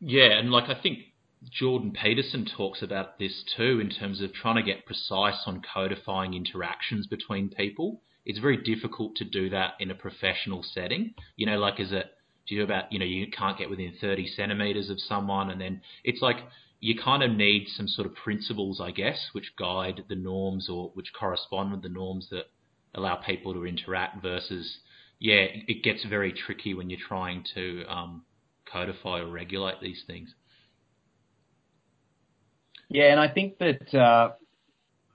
Yeah, 0.00 0.38
and 0.38 0.50
like 0.50 0.68
I 0.68 0.80
think 0.80 0.98
Jordan 1.50 1.92
Peterson 1.92 2.46
talks 2.56 2.82
about 2.82 3.18
this 3.18 3.44
too 3.56 3.80
in 3.80 3.90
terms 3.90 4.20
of 4.20 4.32
trying 4.32 4.56
to 4.56 4.62
get 4.62 4.86
precise 4.86 5.42
on 5.46 5.62
codifying 5.74 6.34
interactions 6.34 7.06
between 7.06 7.48
people. 7.48 8.02
It's 8.24 8.38
very 8.38 8.56
difficult 8.56 9.16
to 9.16 9.24
do 9.24 9.50
that 9.50 9.74
in 9.80 9.90
a 9.90 9.94
professional 9.94 10.62
setting. 10.62 11.14
You 11.36 11.46
know, 11.46 11.58
like 11.58 11.80
is 11.80 11.92
it 11.92 12.06
do 12.48 12.54
you 12.54 12.64
about 12.64 12.92
you 12.92 12.98
know 12.98 13.04
you 13.04 13.30
can't 13.30 13.58
get 13.58 13.70
within 13.70 13.92
30 14.00 14.26
centimeters 14.28 14.90
of 14.90 15.00
someone, 15.00 15.50
and 15.50 15.60
then 15.60 15.82
it's 16.04 16.22
like 16.22 16.36
you 16.80 16.96
kind 17.00 17.22
of 17.22 17.30
need 17.30 17.68
some 17.68 17.86
sort 17.86 18.06
of 18.06 18.14
principles, 18.14 18.80
I 18.80 18.90
guess, 18.90 19.28
which 19.32 19.54
guide 19.56 20.02
the 20.08 20.16
norms 20.16 20.68
or 20.68 20.90
which 20.94 21.12
correspond 21.12 21.70
with 21.70 21.82
the 21.82 21.88
norms 21.88 22.28
that 22.30 22.46
allow 22.94 23.16
people 23.16 23.54
to 23.54 23.66
interact. 23.66 24.22
Versus, 24.22 24.78
yeah, 25.18 25.46
it 25.68 25.82
gets 25.82 26.04
very 26.04 26.32
tricky 26.32 26.74
when 26.74 26.90
you're 26.90 27.00
trying 27.06 27.44
to 27.54 27.84
um, 27.86 28.22
codify 28.70 29.20
or 29.20 29.28
regulate 29.28 29.80
these 29.80 30.02
things. 30.06 30.34
Yeah, 32.88 33.10
and 33.10 33.20
I 33.20 33.28
think 33.28 33.58
that 33.58 33.94
uh, 33.94 34.32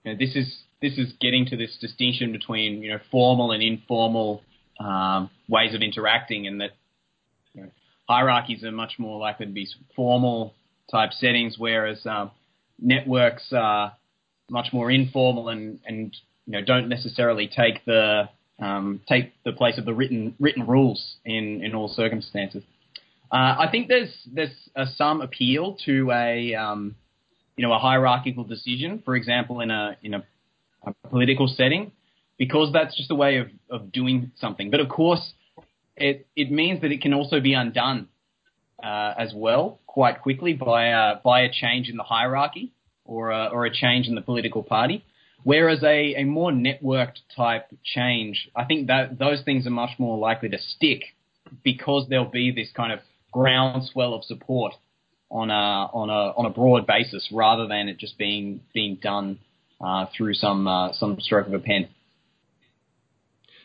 you 0.03 0.13
know, 0.13 0.17
this 0.19 0.36
is 0.36 0.63
this 0.82 0.97
is 0.97 1.13
getting 1.19 1.45
to 1.47 1.57
this 1.57 1.78
distinction 1.80 2.32
between 2.32 2.82
you 2.82 2.91
know 2.91 2.99
formal 3.11 3.51
and 3.51 3.61
informal 3.61 4.41
um, 4.80 5.30
ways 5.47 5.73
of 5.75 5.82
interacting, 5.82 6.47
and 6.47 6.61
that 6.61 6.71
you 7.53 7.63
know, 7.63 7.69
hierarchies 8.07 8.63
are 8.63 8.71
much 8.71 8.93
more 8.97 9.19
likely 9.19 9.45
to 9.45 9.51
be 9.51 9.67
formal 9.95 10.53
type 10.91 11.11
settings, 11.13 11.57
whereas 11.57 12.05
um, 12.05 12.32
networks 12.80 13.51
are 13.51 13.93
much 14.49 14.67
more 14.71 14.89
informal 14.89 15.49
and, 15.49 15.80
and 15.86 16.15
you 16.48 16.54
know 16.54 16.62
don't 16.66 16.89
necessarily 16.89 17.48
take 17.48 17.86
the 17.86 18.30
um, 18.60 19.02
take 19.08 19.34
the 19.43 19.52
place 19.52 19.78
of 19.78 19.86
the 19.86 19.93
written 19.93 20.34
written 20.39 20.66
rules 20.66 21.18
in, 21.24 21.64
in 21.64 21.76
all 21.76 21.88
circumstances. 21.88 22.64
Uh, 23.32 23.56
I 23.60 23.68
think 23.70 23.88
there's 23.88 24.12
there's 24.34 24.56
uh, 24.76 24.86
some 24.95 25.22
appeal 25.22 25.78
to 25.86 26.12
a 26.12 26.56
um, 26.56 26.95
you 27.56 27.68
know 27.68 27.74
a 27.74 27.78
hierarchical 27.78 28.45
decision, 28.45 29.04
for 29.06 29.16
example, 29.16 29.60
in 29.60 29.70
a 29.70 29.98
in 30.02 30.16
a, 30.16 30.24
a 30.86 30.93
political 31.10 31.48
setting, 31.48 31.91
because 32.38 32.74
that's 32.74 32.98
just 32.98 33.12
a 33.12 33.16
way 33.16 33.38
of, 33.38 33.48
of 33.70 33.91
doing 33.91 34.32
something. 34.39 34.72
But 34.72 34.80
of 34.80 34.89
course, 34.89 35.34
it 35.95 36.26
it 36.36 36.50
means 36.50 36.82
that 36.82 36.91
it 36.91 37.02
can 37.02 37.14
also 37.14 37.39
be 37.39 37.54
undone 37.54 38.08
uh, 38.82 39.14
as 39.20 39.34
well 39.36 39.80
quite 39.86 40.22
quickly 40.22 40.54
by 40.54 40.89
a, 40.89 41.16
by 41.24 41.41
a 41.41 41.50
change 41.52 41.89
in 41.89 41.98
the 41.98 42.04
hierarchy 42.04 42.72
or 43.04 43.32
a, 43.32 43.48
or 43.48 43.66
a 43.66 43.74
change 43.74 44.08
in 44.08 44.14
the 44.14 44.22
political 44.22 44.62
party. 44.62 45.04
Whereas 45.43 45.83
a, 45.83 46.15
a 46.15 46.23
more 46.23 46.51
networked 46.51 47.19
type 47.35 47.67
change, 47.83 48.49
I 48.55 48.65
think 48.65 48.88
that 48.88 49.17
those 49.17 49.43
things 49.43 49.65
are 49.65 49.71
much 49.71 49.91
more 49.97 50.17
likely 50.17 50.49
to 50.49 50.57
stick 50.57 51.03
because 51.63 52.07
there'll 52.09 52.25
be 52.25 52.51
this 52.51 52.69
kind 52.75 52.91
of 52.91 52.99
groundswell 53.31 54.13
of 54.13 54.23
support 54.23 54.73
on 55.29 55.49
a 55.49 55.53
on 55.53 56.09
a 56.09 56.33
on 56.38 56.45
a 56.45 56.49
broad 56.49 56.88
basis 56.88 57.27
rather 57.31 57.67
than 57.67 57.88
it 57.88 57.97
just 57.97 58.17
being 58.17 58.61
being 58.73 58.97
done 59.01 59.39
uh, 59.79 60.05
through 60.15 60.33
some 60.33 60.67
uh, 60.67 60.93
some 60.93 61.19
stroke 61.19 61.47
of 61.47 61.53
a 61.53 61.59
pen. 61.59 61.89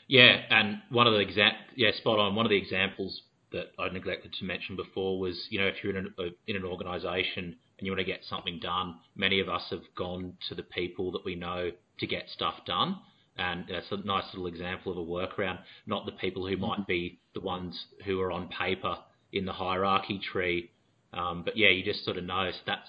Yeah, 0.09 0.37
and 0.51 0.83
one 0.91 1.07
of 1.07 1.15
the 1.15 1.21
exact 1.21 1.73
yeah 1.77 1.91
spot 1.97 2.19
on. 2.19 2.35
One 2.35 2.45
of 2.45 2.51
the 2.51 2.57
examples 2.57 3.23
that 3.53 3.73
I 3.79 3.89
neglected 3.89 4.33
to 4.41 4.45
mention 4.45 4.77
before 4.77 5.19
was 5.19 5.47
you 5.51 5.61
know 5.61 5.67
if 5.67 5.77
you're 5.83 5.97
in 5.97 6.07
an, 6.19 6.35
in 6.47 6.57
an 6.57 6.65
organisation 6.65 7.57
and 7.79 7.87
you 7.87 7.93
want 7.93 8.01
to 8.01 8.05
get 8.05 8.25
something 8.29 8.59
done, 8.61 8.97
many 9.17 9.41
of 9.41 9.49
us 9.49 9.63
have 9.71 9.83
gone 9.97 10.35
to 10.49 10.55
the 10.55 10.63
people 10.63 11.13
that 11.13 11.25
we 11.25 11.35
know 11.35 11.71
to 11.99 12.07
get 12.07 12.29
stuff 12.29 12.55
done. 12.67 12.99
And 13.37 13.65
that's 13.69 13.91
a 13.91 13.97
nice 14.07 14.25
little 14.33 14.47
example 14.47 14.93
of 14.93 14.99
a 14.99 15.11
workaround, 15.11 15.61
not 15.87 16.05
the 16.05 16.13
people 16.13 16.47
who 16.47 16.57
might 16.57 16.87
be 16.87 17.19
the 17.35 17.41
ones 17.41 17.87
who 18.05 18.21
are 18.21 18.31
on 18.31 18.49
paper 18.49 18.97
in 19.33 19.47
the 19.47 19.53
hierarchy 19.53 20.21
tree. 20.33 20.71
Um, 21.15 21.43
but 21.45 21.57
yeah, 21.57 21.71
you 21.71 21.83
just 21.83 22.05
sort 22.05 22.19
of 22.19 22.25
know 22.25 22.51
so 22.51 22.59
that's 22.67 22.89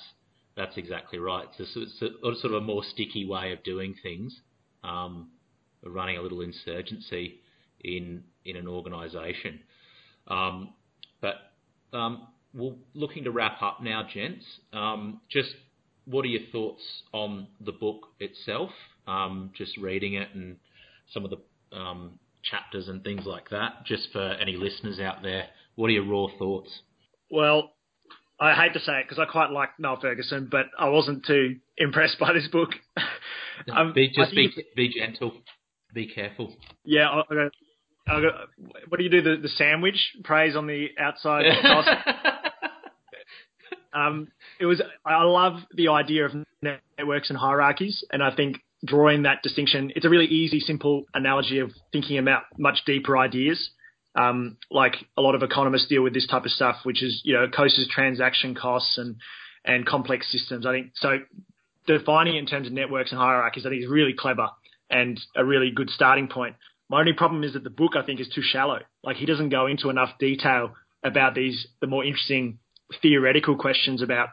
that's 0.55 0.77
exactly 0.77 1.17
right. 1.17 1.47
It's, 1.57 1.75
a, 1.75 1.81
it's 1.81 2.01
a, 2.01 2.41
sort 2.41 2.53
of 2.53 2.61
a 2.61 2.65
more 2.65 2.83
sticky 2.83 3.25
way 3.25 3.53
of 3.53 3.63
doing 3.63 3.95
things, 4.03 4.39
um, 4.83 5.29
running 5.83 6.17
a 6.17 6.21
little 6.21 6.41
insurgency 6.41 7.39
in 7.83 8.23
in 8.45 8.55
an 8.57 8.67
organisation. 8.67 9.59
Um, 10.27 10.73
but 11.21 11.35
um, 11.93 12.27
we're 12.53 12.73
looking 12.93 13.23
to 13.23 13.31
wrap 13.31 13.61
up 13.61 13.81
now, 13.81 14.07
gents. 14.11 14.45
Um, 14.71 15.21
just 15.29 15.49
what 16.05 16.25
are 16.25 16.29
your 16.29 16.47
thoughts 16.51 16.83
on 17.11 17.47
the 17.63 17.71
book 17.71 18.07
itself? 18.19 18.69
Um, 19.07 19.51
just 19.55 19.77
reading 19.77 20.13
it 20.15 20.29
and 20.33 20.57
some 21.13 21.25
of 21.25 21.31
the 21.31 21.77
um, 21.77 22.19
chapters 22.43 22.87
and 22.87 23.03
things 23.03 23.25
like 23.25 23.49
that. 23.49 23.85
Just 23.85 24.09
for 24.11 24.21
any 24.21 24.55
listeners 24.55 24.99
out 24.99 25.23
there, 25.23 25.47
what 25.75 25.87
are 25.87 25.91
your 25.93 26.05
raw 26.05 26.27
thoughts? 26.37 26.69
Well, 27.31 27.71
I 28.39 28.53
hate 28.53 28.73
to 28.73 28.79
say 28.79 28.99
it 28.99 29.05
because 29.07 29.19
I 29.19 29.25
quite 29.29 29.51
like 29.51 29.69
Niall 29.79 29.99
Ferguson, 30.01 30.47
but 30.51 30.67
I 30.77 30.89
wasn't 30.89 31.25
too 31.25 31.57
impressed 31.77 32.19
by 32.19 32.33
this 32.33 32.47
book. 32.47 32.69
um, 33.73 33.93
be, 33.93 34.09
just 34.09 34.31
be 34.31 34.51
be 34.75 34.89
gentle, 34.89 35.33
be 35.93 36.07
careful. 36.07 36.53
Yeah, 36.83 37.09
I, 37.09 37.21
I, 37.33 38.13
I, 38.13 38.21
what 38.89 38.97
do 38.97 39.03
you 39.03 39.09
do? 39.09 39.21
The, 39.21 39.37
the 39.41 39.49
sandwich 39.49 39.97
praise 40.23 40.55
on 40.55 40.67
the 40.67 40.87
outside. 40.99 41.45
um, 43.93 44.27
it 44.59 44.65
was. 44.65 44.81
I 45.05 45.23
love 45.23 45.59
the 45.73 45.89
idea 45.89 46.25
of 46.25 46.31
networks 46.61 47.29
and 47.29 47.37
hierarchies, 47.37 48.03
and 48.11 48.23
I 48.23 48.35
think 48.35 48.57
drawing 48.85 49.23
that 49.23 49.41
distinction, 49.43 49.91
it's 49.95 50.05
a 50.05 50.09
really 50.09 50.25
easy, 50.25 50.59
simple 50.59 51.05
analogy 51.13 51.59
of 51.59 51.71
thinking 51.91 52.17
about 52.17 52.43
much 52.57 52.83
deeper 52.85 53.17
ideas 53.17 53.69
um, 54.15 54.57
like 54.69 54.95
a 55.17 55.21
lot 55.21 55.35
of 55.35 55.43
economists 55.43 55.87
deal 55.87 56.03
with 56.03 56.13
this 56.13 56.27
type 56.27 56.45
of 56.45 56.51
stuff, 56.51 56.77
which 56.83 57.01
is 57.03 57.21
you 57.23 57.33
know 57.33 57.47
Coase's 57.47 57.87
transaction 57.89 58.55
costs 58.55 58.97
and 58.97 59.15
and 59.65 59.85
complex 59.85 60.31
systems. 60.31 60.65
I 60.65 60.73
think 60.73 60.91
so. 60.95 61.19
Defining 61.87 62.35
it 62.35 62.39
in 62.39 62.45
terms 62.45 62.67
of 62.67 62.73
networks 62.73 63.11
and 63.11 63.19
hierarchies, 63.19 63.65
I 63.65 63.69
think 63.69 63.83
is 63.83 63.89
really 63.89 64.13
clever 64.17 64.49
and 64.89 65.19
a 65.35 65.43
really 65.43 65.71
good 65.71 65.89
starting 65.89 66.27
point. 66.27 66.55
My 66.89 66.99
only 66.99 67.13
problem 67.13 67.43
is 67.43 67.53
that 67.53 67.63
the 67.63 67.69
book 67.69 67.93
I 67.95 68.03
think 68.03 68.21
is 68.21 68.29
too 68.29 68.43
shallow. 68.43 68.79
Like 69.03 69.17
he 69.17 69.25
doesn't 69.25 69.49
go 69.49 69.67
into 69.67 69.89
enough 69.89 70.11
detail 70.19 70.73
about 71.03 71.35
these 71.35 71.67
the 71.81 71.87
more 71.87 72.05
interesting 72.05 72.59
theoretical 73.01 73.55
questions 73.55 74.01
about 74.01 74.29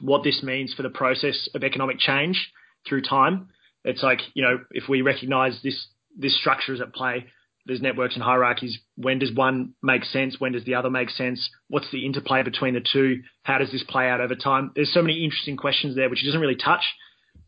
what 0.00 0.22
this 0.22 0.42
means 0.42 0.72
for 0.74 0.82
the 0.82 0.90
process 0.90 1.48
of 1.54 1.64
economic 1.64 1.98
change 1.98 2.52
through 2.88 3.02
time. 3.02 3.48
It's 3.84 4.02
like 4.02 4.20
you 4.34 4.42
know 4.42 4.60
if 4.70 4.88
we 4.88 5.02
recognise 5.02 5.60
this 5.62 5.86
this 6.16 6.38
structure 6.38 6.74
is 6.74 6.80
at 6.80 6.92
play, 6.94 7.26
there's 7.66 7.80
networks 7.80 8.14
and 8.14 8.22
hierarchies. 8.22 8.78
When 8.96 9.18
does 9.18 9.32
one 9.32 9.74
make 9.82 10.04
sense? 10.04 10.40
When 10.40 10.52
does 10.52 10.64
the 10.64 10.74
other 10.74 10.90
make 10.90 11.10
sense? 11.10 11.50
What's 11.68 11.90
the 11.90 12.04
interplay 12.06 12.42
between 12.42 12.74
the 12.74 12.80
two? 12.80 13.22
How 13.42 13.58
does 13.58 13.70
this 13.70 13.84
play 13.84 14.08
out 14.08 14.20
over 14.20 14.34
time? 14.34 14.72
There's 14.74 14.92
so 14.92 15.02
many 15.02 15.24
interesting 15.24 15.56
questions 15.56 15.94
there, 15.94 16.08
which 16.08 16.20
he 16.20 16.26
doesn't 16.26 16.40
really 16.40 16.56
touch. 16.56 16.82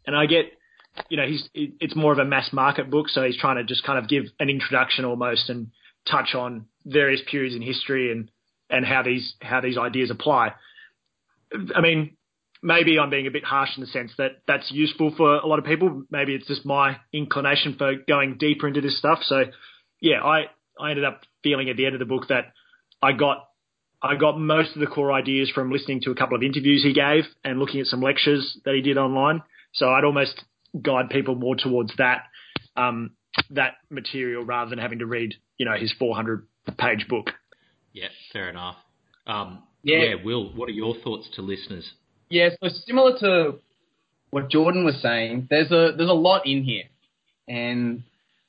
And 0.06 0.14
I 0.14 0.26
get, 0.26 0.46
you 1.08 1.16
know, 1.16 1.26
he's 1.26 1.48
it's 1.54 1.96
more 1.96 2.12
of 2.12 2.18
a 2.18 2.24
mass 2.24 2.52
market 2.52 2.90
book, 2.90 3.08
so 3.08 3.22
he's 3.22 3.36
trying 3.36 3.56
to 3.56 3.64
just 3.64 3.84
kind 3.84 3.98
of 3.98 4.08
give 4.08 4.24
an 4.38 4.50
introduction 4.50 5.04
almost 5.04 5.48
and 5.48 5.68
touch 6.08 6.34
on 6.34 6.66
various 6.84 7.20
periods 7.30 7.54
in 7.54 7.62
history 7.62 8.10
and 8.10 8.30
and 8.72 8.84
how 8.84 9.02
these 9.02 9.34
how 9.40 9.60
these 9.60 9.78
ideas 9.78 10.10
apply. 10.10 10.54
I 11.74 11.80
mean, 11.80 12.16
maybe 12.62 12.98
I'm 12.98 13.10
being 13.10 13.26
a 13.26 13.30
bit 13.30 13.44
harsh 13.44 13.70
in 13.76 13.82
the 13.82 13.86
sense 13.86 14.12
that 14.18 14.42
that's 14.48 14.72
useful 14.72 15.12
for 15.16 15.36
a 15.36 15.46
lot 15.46 15.58
of 15.58 15.64
people. 15.64 16.04
Maybe 16.10 16.34
it's 16.34 16.46
just 16.46 16.64
my 16.64 16.96
inclination 17.12 17.76
for 17.76 17.94
going 18.08 18.38
deeper 18.38 18.66
into 18.66 18.80
this 18.80 18.98
stuff. 18.98 19.20
So 19.22 19.44
yeah, 20.00 20.22
I, 20.24 20.46
I 20.80 20.90
ended 20.90 21.04
up 21.04 21.20
feeling 21.42 21.68
at 21.68 21.76
the 21.76 21.86
end 21.86 21.94
of 21.94 21.98
the 21.98 22.06
book 22.06 22.28
that 22.28 22.52
I 23.02 23.12
got 23.12 23.48
I 24.02 24.16
got 24.16 24.38
most 24.38 24.74
of 24.74 24.80
the 24.80 24.86
core 24.86 25.12
ideas 25.12 25.50
from 25.54 25.70
listening 25.70 26.00
to 26.02 26.10
a 26.10 26.14
couple 26.16 26.36
of 26.36 26.42
interviews 26.42 26.82
he 26.82 26.92
gave 26.92 27.24
and 27.44 27.60
looking 27.60 27.80
at 27.80 27.86
some 27.86 28.00
lectures 28.00 28.58
that 28.64 28.74
he 28.74 28.80
did 28.80 28.98
online. 28.98 29.42
So 29.74 29.88
I'd 29.90 30.04
almost 30.04 30.42
guide 30.80 31.08
people 31.10 31.36
more 31.36 31.54
towards 31.54 31.92
that 31.98 32.24
um, 32.76 33.12
that 33.50 33.74
material 33.90 34.44
rather 34.44 34.70
than 34.70 34.78
having 34.78 35.00
to 35.00 35.06
read 35.06 35.34
you 35.58 35.66
know 35.66 35.76
his 35.76 35.92
400 35.98 36.46
page 36.78 37.06
book. 37.08 37.30
Yeah, 37.92 38.08
fair 38.32 38.48
enough. 38.48 38.76
Um, 39.26 39.62
yeah. 39.82 39.98
yeah, 39.98 40.14
Will, 40.24 40.52
what 40.54 40.68
are 40.68 40.72
your 40.72 40.94
thoughts 41.02 41.28
to 41.34 41.42
listeners? 41.42 41.90
Yeah, 42.30 42.50
so 42.62 42.68
similar 42.86 43.18
to 43.20 43.58
what 44.30 44.50
Jordan 44.50 44.84
was 44.84 45.00
saying, 45.02 45.48
there's 45.50 45.70
a 45.70 45.92
there's 45.96 46.08
a 46.08 46.14
lot 46.14 46.46
in 46.46 46.64
here, 46.64 46.84
and 47.46 48.02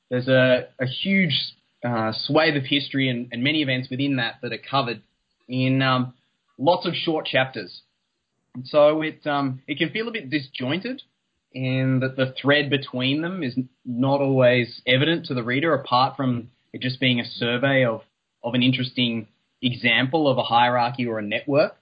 there's 0.08 0.28
a, 0.28 0.68
a 0.80 0.86
huge 0.86 1.38
uh, 1.84 2.12
swathe 2.14 2.56
of 2.56 2.64
history 2.64 3.10
and, 3.10 3.28
and, 3.30 3.44
many 3.44 3.60
events 3.60 3.90
within 3.90 4.16
that 4.16 4.36
that 4.40 4.54
are 4.54 4.58
covered 4.70 5.02
in 5.48 5.82
um, 5.82 6.14
lots 6.56 6.86
of 6.86 6.94
short 6.94 7.26
chapters. 7.26 7.82
And 8.54 8.66
so 8.66 9.02
it 9.02 9.26
um, 9.26 9.60
it 9.66 9.76
can 9.76 9.90
feel 9.90 10.08
a 10.08 10.12
bit 10.12 10.30
disjointed, 10.30 11.02
and 11.54 12.02
that 12.02 12.16
the 12.16 12.34
thread 12.40 12.70
between 12.70 13.20
them 13.20 13.42
is 13.42 13.54
not 13.84 14.22
always 14.22 14.80
evident 14.86 15.26
to 15.26 15.34
the 15.34 15.42
reader, 15.42 15.74
apart 15.74 16.16
from 16.16 16.48
it 16.72 16.80
just 16.80 17.00
being 17.00 17.20
a 17.20 17.24
survey 17.26 17.84
of 17.84 18.00
of 18.42 18.54
an 18.54 18.62
interesting 18.62 19.26
example 19.64 20.28
of 20.28 20.38
a 20.38 20.42
hierarchy 20.42 21.06
or 21.06 21.18
a 21.18 21.22
network. 21.22 21.76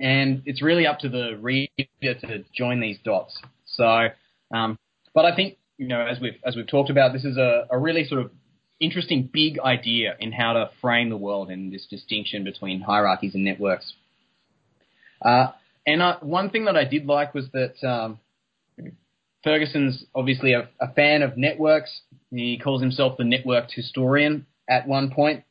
And 0.00 0.42
it's 0.46 0.62
really 0.62 0.86
up 0.86 1.00
to 1.00 1.08
the 1.08 1.36
reader 1.40 1.70
to 2.02 2.44
join 2.56 2.80
these 2.80 2.98
dots. 3.04 3.36
So, 3.66 4.08
um, 4.54 4.78
but 5.12 5.24
I 5.24 5.34
think 5.34 5.58
you 5.78 5.86
know, 5.86 6.00
as 6.00 6.20
we've 6.20 6.38
as 6.44 6.56
we've 6.56 6.66
talked 6.66 6.90
about, 6.90 7.12
this 7.12 7.24
is 7.24 7.36
a, 7.36 7.66
a 7.70 7.78
really 7.78 8.04
sort 8.04 8.20
of 8.20 8.30
interesting 8.80 9.28
big 9.32 9.58
idea 9.58 10.16
in 10.20 10.32
how 10.32 10.52
to 10.52 10.70
frame 10.80 11.08
the 11.08 11.16
world 11.16 11.50
and 11.50 11.72
this 11.72 11.86
distinction 11.88 12.44
between 12.44 12.80
hierarchies 12.80 13.34
and 13.34 13.44
networks. 13.44 13.92
Uh, 15.22 15.48
and 15.86 16.02
I, 16.02 16.16
one 16.20 16.50
thing 16.50 16.66
that 16.66 16.76
I 16.76 16.84
did 16.84 17.06
like 17.06 17.34
was 17.34 17.46
that 17.52 17.74
um, 17.84 18.20
Ferguson's 19.42 20.04
obviously 20.14 20.52
a, 20.52 20.68
a, 20.80 20.92
fan 20.92 21.22
of 21.22 21.36
networks. 21.36 22.02
He 22.30 22.58
calls 22.62 22.80
himself 22.80 23.16
the 23.16 23.24
networked 23.24 23.72
historian 23.72 24.46
at 24.68 24.86
one 24.86 25.10
point, 25.10 25.44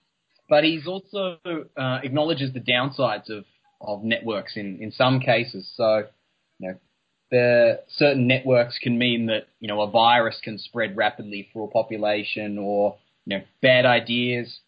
but 0.49 0.63
he's 0.63 0.87
also 0.87 1.37
uh, 1.45 1.99
acknowledges 2.03 2.53
the 2.53 2.59
downsides 2.59 3.29
of, 3.29 3.45
of 3.81 4.03
networks 4.03 4.55
in, 4.55 4.79
in 4.81 4.91
some 4.91 5.19
cases. 5.19 5.69
So, 5.75 6.03
you 6.59 6.69
know, 6.69 6.77
the 7.29 7.81
certain 7.89 8.27
networks 8.27 8.79
can 8.81 8.97
mean 8.97 9.25
that 9.27 9.47
you 9.59 9.67
know 9.67 9.81
a 9.81 9.89
virus 9.89 10.39
can 10.41 10.57
spread 10.57 10.95
rapidly 10.95 11.49
through 11.51 11.65
a 11.65 11.67
population, 11.67 12.57
or 12.57 12.97
you 13.25 13.37
know 13.37 13.43
bad 13.61 13.85
ideas, 13.85 14.59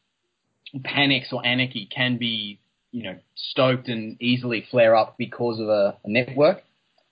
panics, 0.83 1.29
or 1.31 1.45
anarchy 1.45 1.87
can 1.93 2.17
be 2.17 2.59
you 2.91 3.03
know 3.03 3.17
stoked 3.35 3.87
and 3.87 4.21
easily 4.21 4.65
flare 4.69 4.95
up 4.95 5.15
because 5.17 5.59
of 5.59 5.69
a, 5.69 5.97
a 6.03 6.09
network. 6.09 6.63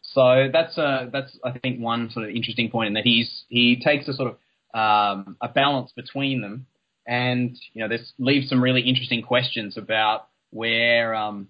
So 0.02 0.50
that's 0.52 0.78
uh, 0.78 1.08
that's 1.12 1.38
I 1.44 1.58
think 1.58 1.80
one 1.80 2.10
sort 2.12 2.30
of 2.30 2.36
interesting 2.36 2.70
point 2.70 2.88
in 2.88 2.94
that 2.96 3.04
he's 3.04 3.44
he 3.48 3.82
takes 3.82 4.08
a 4.08 4.14
sort 4.14 4.32
of 4.32 4.38
um, 4.74 5.38
a 5.42 5.48
balance 5.48 5.92
between 5.96 6.42
them, 6.42 6.68
and 7.08 7.58
you 7.74 7.82
know 7.82 7.88
this 7.88 8.12
leaves 8.20 8.50
some 8.50 8.62
really 8.62 8.82
interesting 8.82 9.22
questions 9.22 9.78
about 9.78 10.28
where 10.52 11.16
um, 11.16 11.48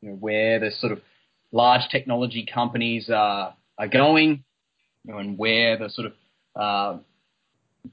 you 0.00 0.10
know 0.10 0.16
where 0.16 0.58
the 0.58 0.70
sort 0.70 0.92
of 0.92 1.00
large 1.52 1.88
technology 1.90 2.46
companies 2.52 3.08
are 3.08 3.54
are 3.78 3.88
going, 3.88 4.44
you 5.04 5.12
know, 5.12 5.18
and 5.18 5.38
where 5.38 5.78
the 5.78 5.88
sort 5.88 6.08
of 6.08 6.12
uh, 6.60 6.98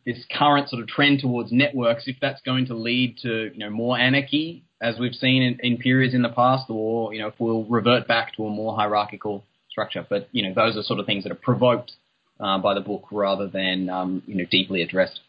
this 0.05 0.25
current 0.35 0.69
sort 0.69 0.81
of 0.81 0.87
trend 0.87 1.19
towards 1.19 1.51
networks, 1.51 2.03
if 2.07 2.17
that's 2.21 2.41
going 2.41 2.65
to 2.65 2.73
lead 2.73 3.17
to 3.21 3.51
you 3.53 3.59
know 3.59 3.69
more 3.69 3.97
anarchy 3.97 4.63
as 4.81 4.97
we've 4.97 5.13
seen 5.13 5.41
in, 5.41 5.59
in 5.61 5.77
periods 5.77 6.13
in 6.13 6.21
the 6.21 6.29
past, 6.29 6.69
or 6.69 7.13
you 7.13 7.21
know 7.21 7.27
if 7.27 7.35
we'll 7.37 7.65
revert 7.65 8.07
back 8.07 8.35
to 8.35 8.45
a 8.45 8.49
more 8.49 8.75
hierarchical 8.75 9.43
structure. 9.69 10.05
But 10.09 10.27
you 10.31 10.47
know, 10.47 10.53
those 10.53 10.77
are 10.77 10.83
sort 10.83 10.99
of 10.99 11.05
things 11.05 11.23
that 11.23 11.31
are 11.31 11.35
provoked 11.35 11.91
uh, 12.39 12.57
by 12.59 12.73
the 12.73 12.81
book 12.81 13.05
rather 13.11 13.47
than 13.47 13.89
um, 13.89 14.23
you 14.25 14.35
know 14.35 14.45
deeply 14.49 14.81
addressed. 14.81 15.19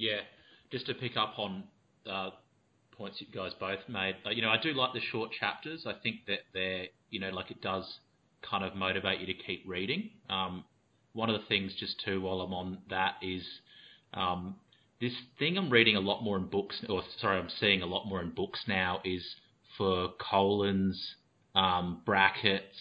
Yeah, 0.00 0.20
just 0.72 0.86
to 0.86 0.94
pick 0.94 1.18
up 1.18 1.38
on 1.38 1.64
uh, 2.10 2.30
points 2.96 3.20
you 3.20 3.26
guys 3.34 3.52
both 3.60 3.80
made, 3.86 4.16
uh, 4.24 4.30
you 4.30 4.40
know, 4.40 4.48
I 4.48 4.56
do 4.56 4.72
like 4.72 4.94
the 4.94 5.00
short 5.12 5.30
chapters. 5.38 5.84
I 5.86 5.92
think 6.02 6.24
that 6.26 6.38
they're, 6.54 6.86
you 7.10 7.20
know, 7.20 7.28
like 7.28 7.50
it 7.50 7.60
does 7.60 7.84
kind 8.42 8.64
of 8.64 8.74
motivate 8.74 9.20
you 9.20 9.26
to 9.26 9.34
keep 9.34 9.62
reading. 9.66 10.08
Um, 10.30 10.64
one 11.12 11.28
of 11.28 11.38
the 11.38 11.46
things, 11.48 11.74
just 11.78 12.02
too, 12.02 12.22
while 12.22 12.40
I'm 12.40 12.54
on 12.54 12.78
that, 12.88 13.16
is 13.20 13.42
um, 14.14 14.56
this 15.02 15.12
thing 15.38 15.58
I'm 15.58 15.68
reading 15.68 15.96
a 15.96 16.00
lot 16.00 16.22
more 16.22 16.38
in 16.38 16.46
books, 16.46 16.82
or 16.88 17.02
sorry, 17.20 17.38
I'm 17.38 17.50
seeing 17.60 17.82
a 17.82 17.86
lot 17.86 18.06
more 18.06 18.22
in 18.22 18.30
books 18.30 18.60
now, 18.66 19.02
is 19.04 19.22
for 19.76 20.12
colons 20.18 21.14
um, 21.54 22.00
brackets, 22.06 22.76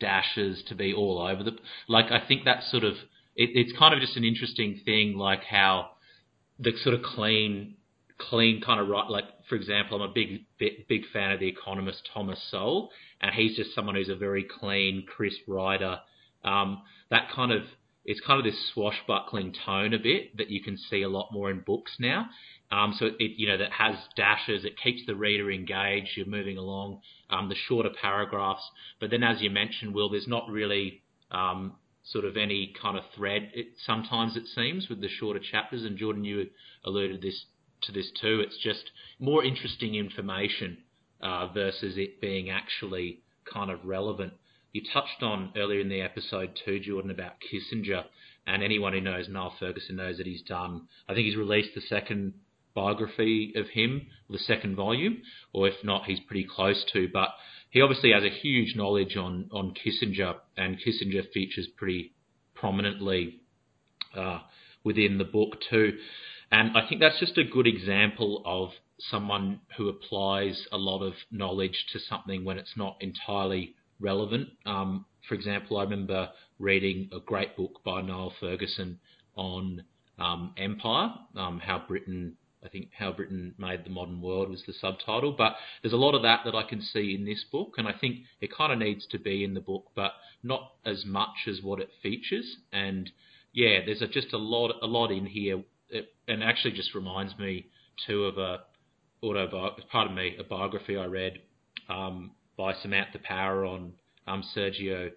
dashes 0.00 0.64
to 0.66 0.74
be 0.74 0.92
all 0.92 1.20
over 1.20 1.44
the. 1.44 1.52
Like 1.86 2.10
I 2.10 2.26
think 2.26 2.44
that's 2.44 2.68
sort 2.68 2.82
of 2.82 2.94
it, 3.36 3.50
it's 3.54 3.78
kind 3.78 3.94
of 3.94 4.00
just 4.00 4.16
an 4.16 4.24
interesting 4.24 4.80
thing, 4.84 5.16
like 5.16 5.44
how 5.44 5.90
the 6.58 6.72
sort 6.82 6.94
of 6.94 7.02
clean, 7.02 7.74
clean 8.18 8.60
kind 8.60 8.80
of 8.80 8.88
right. 8.88 9.08
Like 9.08 9.24
for 9.48 9.54
example, 9.54 10.02
I'm 10.02 10.10
a 10.10 10.12
big 10.12 10.44
big, 10.58 11.02
fan 11.12 11.32
of 11.32 11.40
the 11.40 11.48
economist 11.48 12.08
Thomas 12.12 12.40
Sowell, 12.50 12.90
and 13.20 13.34
he's 13.34 13.56
just 13.56 13.74
someone 13.74 13.94
who's 13.94 14.08
a 14.08 14.16
very 14.16 14.44
clean, 14.44 15.04
crisp 15.06 15.40
writer. 15.46 16.00
Um, 16.44 16.82
that 17.10 17.30
kind 17.34 17.52
of 17.52 17.62
it's 18.04 18.20
kind 18.20 18.38
of 18.38 18.44
this 18.44 18.70
swashbuckling 18.72 19.54
tone 19.66 19.92
a 19.92 19.98
bit 19.98 20.36
that 20.38 20.50
you 20.50 20.62
can 20.62 20.78
see 20.78 21.02
a 21.02 21.08
lot 21.08 21.28
more 21.30 21.50
in 21.50 21.60
books 21.60 21.92
now. 21.98 22.26
Um, 22.70 22.94
so 22.98 23.06
it, 23.06 23.32
you 23.36 23.46
know, 23.48 23.58
that 23.58 23.72
has 23.72 23.96
dashes. 24.16 24.64
It 24.64 24.78
keeps 24.82 25.02
the 25.06 25.14
reader 25.14 25.50
engaged. 25.50 26.10
You're 26.16 26.26
moving 26.26 26.56
along. 26.56 27.00
Um, 27.30 27.48
the 27.48 27.54
shorter 27.54 27.90
paragraphs, 28.00 28.62
but 29.00 29.10
then 29.10 29.22
as 29.22 29.42
you 29.42 29.50
mentioned, 29.50 29.94
Will, 29.94 30.08
there's 30.08 30.26
not 30.26 30.48
really 30.48 31.02
um, 31.30 31.74
sort 32.12 32.24
of 32.24 32.36
any 32.36 32.74
kind 32.80 32.96
of 32.96 33.04
thread. 33.14 33.50
It, 33.54 33.68
sometimes 33.84 34.36
it 34.36 34.46
seems 34.54 34.88
with 34.88 35.00
the 35.00 35.08
shorter 35.08 35.40
chapters, 35.40 35.84
and 35.84 35.96
Jordan, 35.98 36.24
you 36.24 36.46
alluded 36.84 37.22
this 37.22 37.44
to 37.82 37.92
this 37.92 38.10
too. 38.20 38.40
It's 38.40 38.58
just 38.58 38.90
more 39.18 39.44
interesting 39.44 39.94
information 39.94 40.78
uh, 41.20 41.48
versus 41.48 41.96
it 41.96 42.20
being 42.20 42.50
actually 42.50 43.20
kind 43.52 43.70
of 43.70 43.84
relevant. 43.84 44.32
You 44.72 44.82
touched 44.92 45.22
on 45.22 45.52
earlier 45.56 45.80
in 45.80 45.88
the 45.88 46.02
episode 46.02 46.58
too, 46.64 46.80
Jordan, 46.80 47.10
about 47.10 47.34
Kissinger, 47.40 48.04
and 48.46 48.62
anyone 48.62 48.92
who 48.92 49.00
knows 49.00 49.28
Niall 49.28 49.54
Ferguson 49.58 49.96
knows 49.96 50.18
that 50.18 50.26
he's 50.26 50.42
done. 50.42 50.88
I 51.08 51.14
think 51.14 51.26
he's 51.26 51.36
released 51.36 51.74
the 51.74 51.80
second 51.80 52.34
biography 52.74 53.52
of 53.56 53.68
him, 53.68 54.06
the 54.30 54.38
second 54.38 54.76
volume, 54.76 55.22
or 55.52 55.68
if 55.68 55.74
not, 55.82 56.04
he's 56.04 56.20
pretty 56.20 56.44
close 56.44 56.84
to. 56.92 57.08
But 57.12 57.30
he 57.70 57.80
obviously 57.80 58.12
has 58.12 58.24
a 58.24 58.30
huge 58.30 58.74
knowledge 58.76 59.16
on, 59.16 59.48
on 59.52 59.74
Kissinger, 59.74 60.36
and 60.56 60.78
Kissinger 60.78 61.30
features 61.32 61.68
pretty 61.76 62.12
prominently 62.54 63.40
uh, 64.16 64.40
within 64.84 65.18
the 65.18 65.24
book 65.24 65.56
too. 65.70 65.98
And 66.50 66.76
I 66.76 66.88
think 66.88 67.00
that's 67.00 67.20
just 67.20 67.36
a 67.36 67.44
good 67.44 67.66
example 67.66 68.42
of 68.46 68.70
someone 68.98 69.60
who 69.76 69.88
applies 69.88 70.66
a 70.72 70.78
lot 70.78 71.02
of 71.02 71.12
knowledge 71.30 71.86
to 71.92 71.98
something 72.00 72.44
when 72.44 72.58
it's 72.58 72.76
not 72.76 72.96
entirely 73.00 73.74
relevant. 74.00 74.48
Um, 74.64 75.04
for 75.28 75.34
example, 75.34 75.76
I 75.76 75.82
remember 75.82 76.30
reading 76.58 77.10
a 77.12 77.20
great 77.20 77.56
book 77.56 77.80
by 77.84 78.00
Niall 78.00 78.32
Ferguson 78.40 78.98
on 79.36 79.84
um, 80.18 80.52
empire, 80.56 81.10
um, 81.36 81.60
how 81.60 81.82
Britain 81.86 82.36
I 82.64 82.68
think 82.68 82.90
How 82.98 83.12
Britain 83.12 83.54
Made 83.58 83.84
the 83.84 83.90
Modern 83.90 84.20
World 84.20 84.50
was 84.50 84.62
the 84.66 84.72
subtitle. 84.72 85.32
But 85.32 85.56
there's 85.82 85.92
a 85.92 85.98
lot 85.98 86.14
of 86.14 86.22
that 86.22 86.40
that 86.44 86.54
I 86.54 86.62
can 86.62 86.82
see 86.82 87.14
in 87.14 87.24
this 87.24 87.44
book, 87.50 87.74
and 87.78 87.86
I 87.86 87.92
think 87.92 88.18
it 88.40 88.52
kind 88.52 88.72
of 88.72 88.78
needs 88.78 89.06
to 89.08 89.18
be 89.18 89.44
in 89.44 89.54
the 89.54 89.60
book, 89.60 89.86
but 89.94 90.12
not 90.42 90.72
as 90.84 91.04
much 91.04 91.46
as 91.46 91.62
what 91.62 91.80
it 91.80 91.90
features. 92.02 92.56
And 92.72 93.10
yeah, 93.52 93.84
there's 93.84 94.02
a, 94.02 94.08
just 94.08 94.32
a 94.32 94.38
lot, 94.38 94.74
a 94.82 94.86
lot 94.86 95.10
in 95.10 95.26
here, 95.26 95.62
it, 95.88 96.12
and 96.26 96.42
actually 96.42 96.72
just 96.72 96.94
reminds 96.94 97.38
me 97.38 97.66
too 98.06 98.24
of 98.24 98.38
a 98.38 98.60
autobiography, 99.22 99.88
pardon 99.90 100.14
me, 100.14 100.36
a 100.38 100.44
biography 100.44 100.96
I 100.96 101.06
read 101.06 101.40
um, 101.88 102.32
by 102.56 102.74
Samantha 102.74 103.18
Power 103.18 103.64
on 103.64 103.92
um, 104.26 104.44
Sergio 104.54 105.10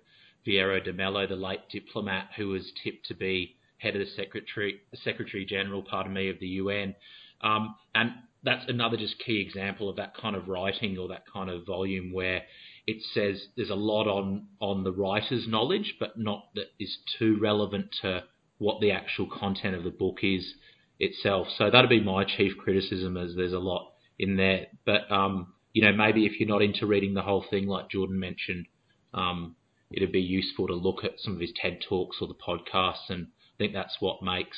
Vieira 0.46 0.84
de 0.84 0.94
Mello, 0.94 1.28
the 1.28 1.36
late 1.36 1.70
diplomat 1.70 2.30
who 2.36 2.50
was 2.50 2.72
tipped 2.84 3.06
to 3.08 3.14
be 3.14 3.56
head 3.78 3.96
of 3.96 4.00
the 4.00 4.12
Secretary, 4.16 4.80
Secretary 5.04 5.46
General, 5.46 5.82
pardon 5.82 6.14
me, 6.14 6.30
of 6.30 6.40
the 6.40 6.48
UN. 6.48 6.96
Um, 7.44 7.76
and 7.96 8.12
that's 8.44 8.66
another 8.68 8.98
just 8.98 9.20
key 9.20 9.40
example 9.40 9.90
of 9.90 9.98
that 9.98 10.16
kind 10.16 10.36
of 10.36 10.48
writing 10.48 10.98
or 10.98 11.08
that 11.10 11.24
kind 11.32 11.50
of 11.50 11.66
volume 11.66 12.12
where 12.12 12.44
it 12.88 12.98
says 13.14 13.48
there's 13.56 13.70
a 13.70 13.76
lot 13.76 14.08
on 14.08 14.48
on 14.60 14.84
the 14.84 14.92
writer's 14.92 15.48
knowledge, 15.48 15.96
but 16.00 16.18
not 16.18 16.46
that 16.56 16.68
is 16.80 16.98
too 17.20 17.38
relevant 17.40 17.88
to 18.02 18.24
what 18.58 18.82
the 18.82 18.92
actual 18.92 19.28
content 19.28 19.76
of 19.76 19.84
the 19.84 19.92
book 19.92 20.20
is 20.24 20.54
itself. 21.00 21.48
So 21.58 21.70
that'd 21.70 21.90
be 21.90 22.04
my 22.04 22.24
chief 22.24 22.54
criticism, 22.58 23.18
as 23.18 23.36
there's 23.36 23.54
a 23.54 23.60
lot 23.60 23.94
in 24.18 24.38
there. 24.38 24.68
But 24.86 25.12
um, 25.12 25.54
you 25.74 25.84
know, 25.84 25.94
maybe 25.94 26.26
if 26.26 26.40
you're 26.40 26.50
not 26.50 26.62
into 26.62 26.86
reading 26.86 27.14
the 27.14 27.22
whole 27.22 27.46
thing, 27.48 27.68
like 27.68 27.90
Jordan 27.90 28.20
mentioned, 28.20 28.66
um, 29.14 29.56
it'd 29.92 30.12
be 30.12 30.22
useful 30.22 30.68
to 30.68 30.74
look 30.74 31.04
at 31.04 31.20
some 31.20 31.34
of 31.34 31.40
his 31.40 31.54
TED 31.56 31.80
talks 31.88 32.18
or 32.22 32.28
the 32.28 32.34
podcasts, 32.34 33.10
and 33.10 33.28
I 33.28 33.58
think 33.58 33.74
that's 33.74 33.98
what 34.00 34.24
makes 34.24 34.58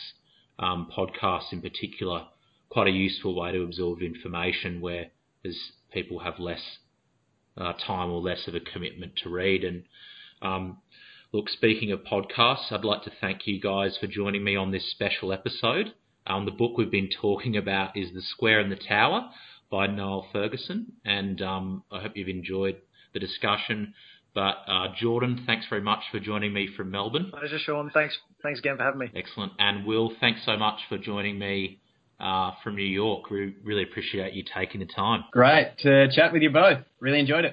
um, 0.59 0.89
podcasts 0.95 1.51
in 1.51 1.61
particular 1.61 2.27
quite 2.73 2.87
a 2.87 2.91
useful 2.91 3.39
way 3.39 3.51
to 3.51 3.61
absorb 3.61 4.01
information 4.01 4.81
where 4.81 5.05
as 5.45 5.55
people 5.93 6.19
have 6.19 6.39
less 6.39 6.79
uh, 7.55 7.73
time 7.73 8.09
or 8.09 8.19
less 8.19 8.47
of 8.47 8.55
a 8.55 8.59
commitment 8.59 9.13
to 9.15 9.29
read. 9.29 9.63
And 9.63 9.83
um, 10.41 10.77
look, 11.31 11.49
speaking 11.49 11.91
of 11.91 11.99
podcasts, 11.99 12.71
I'd 12.71 12.83
like 12.83 13.03
to 13.03 13.11
thank 13.21 13.45
you 13.45 13.61
guys 13.61 13.95
for 13.99 14.07
joining 14.07 14.43
me 14.43 14.55
on 14.55 14.71
this 14.71 14.89
special 14.89 15.31
episode. 15.31 15.93
Um, 16.25 16.45
the 16.45 16.51
book 16.51 16.75
we've 16.75 16.89
been 16.89 17.11
talking 17.21 17.55
about 17.55 17.95
is 17.95 18.11
The 18.11 18.23
Square 18.23 18.61
and 18.61 18.71
the 18.71 18.75
Tower 18.75 19.29
by 19.69 19.85
Niall 19.85 20.27
Ferguson, 20.31 20.93
and 21.05 21.41
um, 21.43 21.83
I 21.91 22.01
hope 22.01 22.13
you've 22.15 22.27
enjoyed 22.27 22.77
the 23.13 23.19
discussion. 23.19 23.93
But 24.33 24.55
uh, 24.67 24.87
Jordan, 24.99 25.43
thanks 25.45 25.67
very 25.69 25.81
much 25.81 25.99
for 26.11 26.19
joining 26.19 26.53
me 26.53 26.67
from 26.75 26.89
Melbourne. 26.89 27.29
Pleasure, 27.29 27.59
Sean. 27.59 27.91
Thanks, 27.93 28.17
thanks 28.41 28.59
again 28.59 28.77
for 28.77 28.83
having 28.83 28.99
me. 28.99 29.11
Excellent. 29.15 29.51
And 29.59 29.85
Will, 29.85 30.11
thanks 30.19 30.41
so 30.43 30.57
much 30.57 30.79
for 30.89 30.97
joining 30.97 31.37
me 31.37 31.81
uh, 32.19 32.51
from 32.63 32.75
New 32.75 32.83
York. 32.83 33.29
We 33.29 33.55
really 33.63 33.83
appreciate 33.83 34.33
you 34.33 34.43
taking 34.55 34.79
the 34.79 34.85
time. 34.87 35.25
Great 35.31 35.77
to 35.79 36.07
chat 36.11 36.31
with 36.31 36.41
you 36.41 36.51
both. 36.51 36.79
Really 36.99 37.19
enjoyed 37.19 37.39
it. 37.39 37.41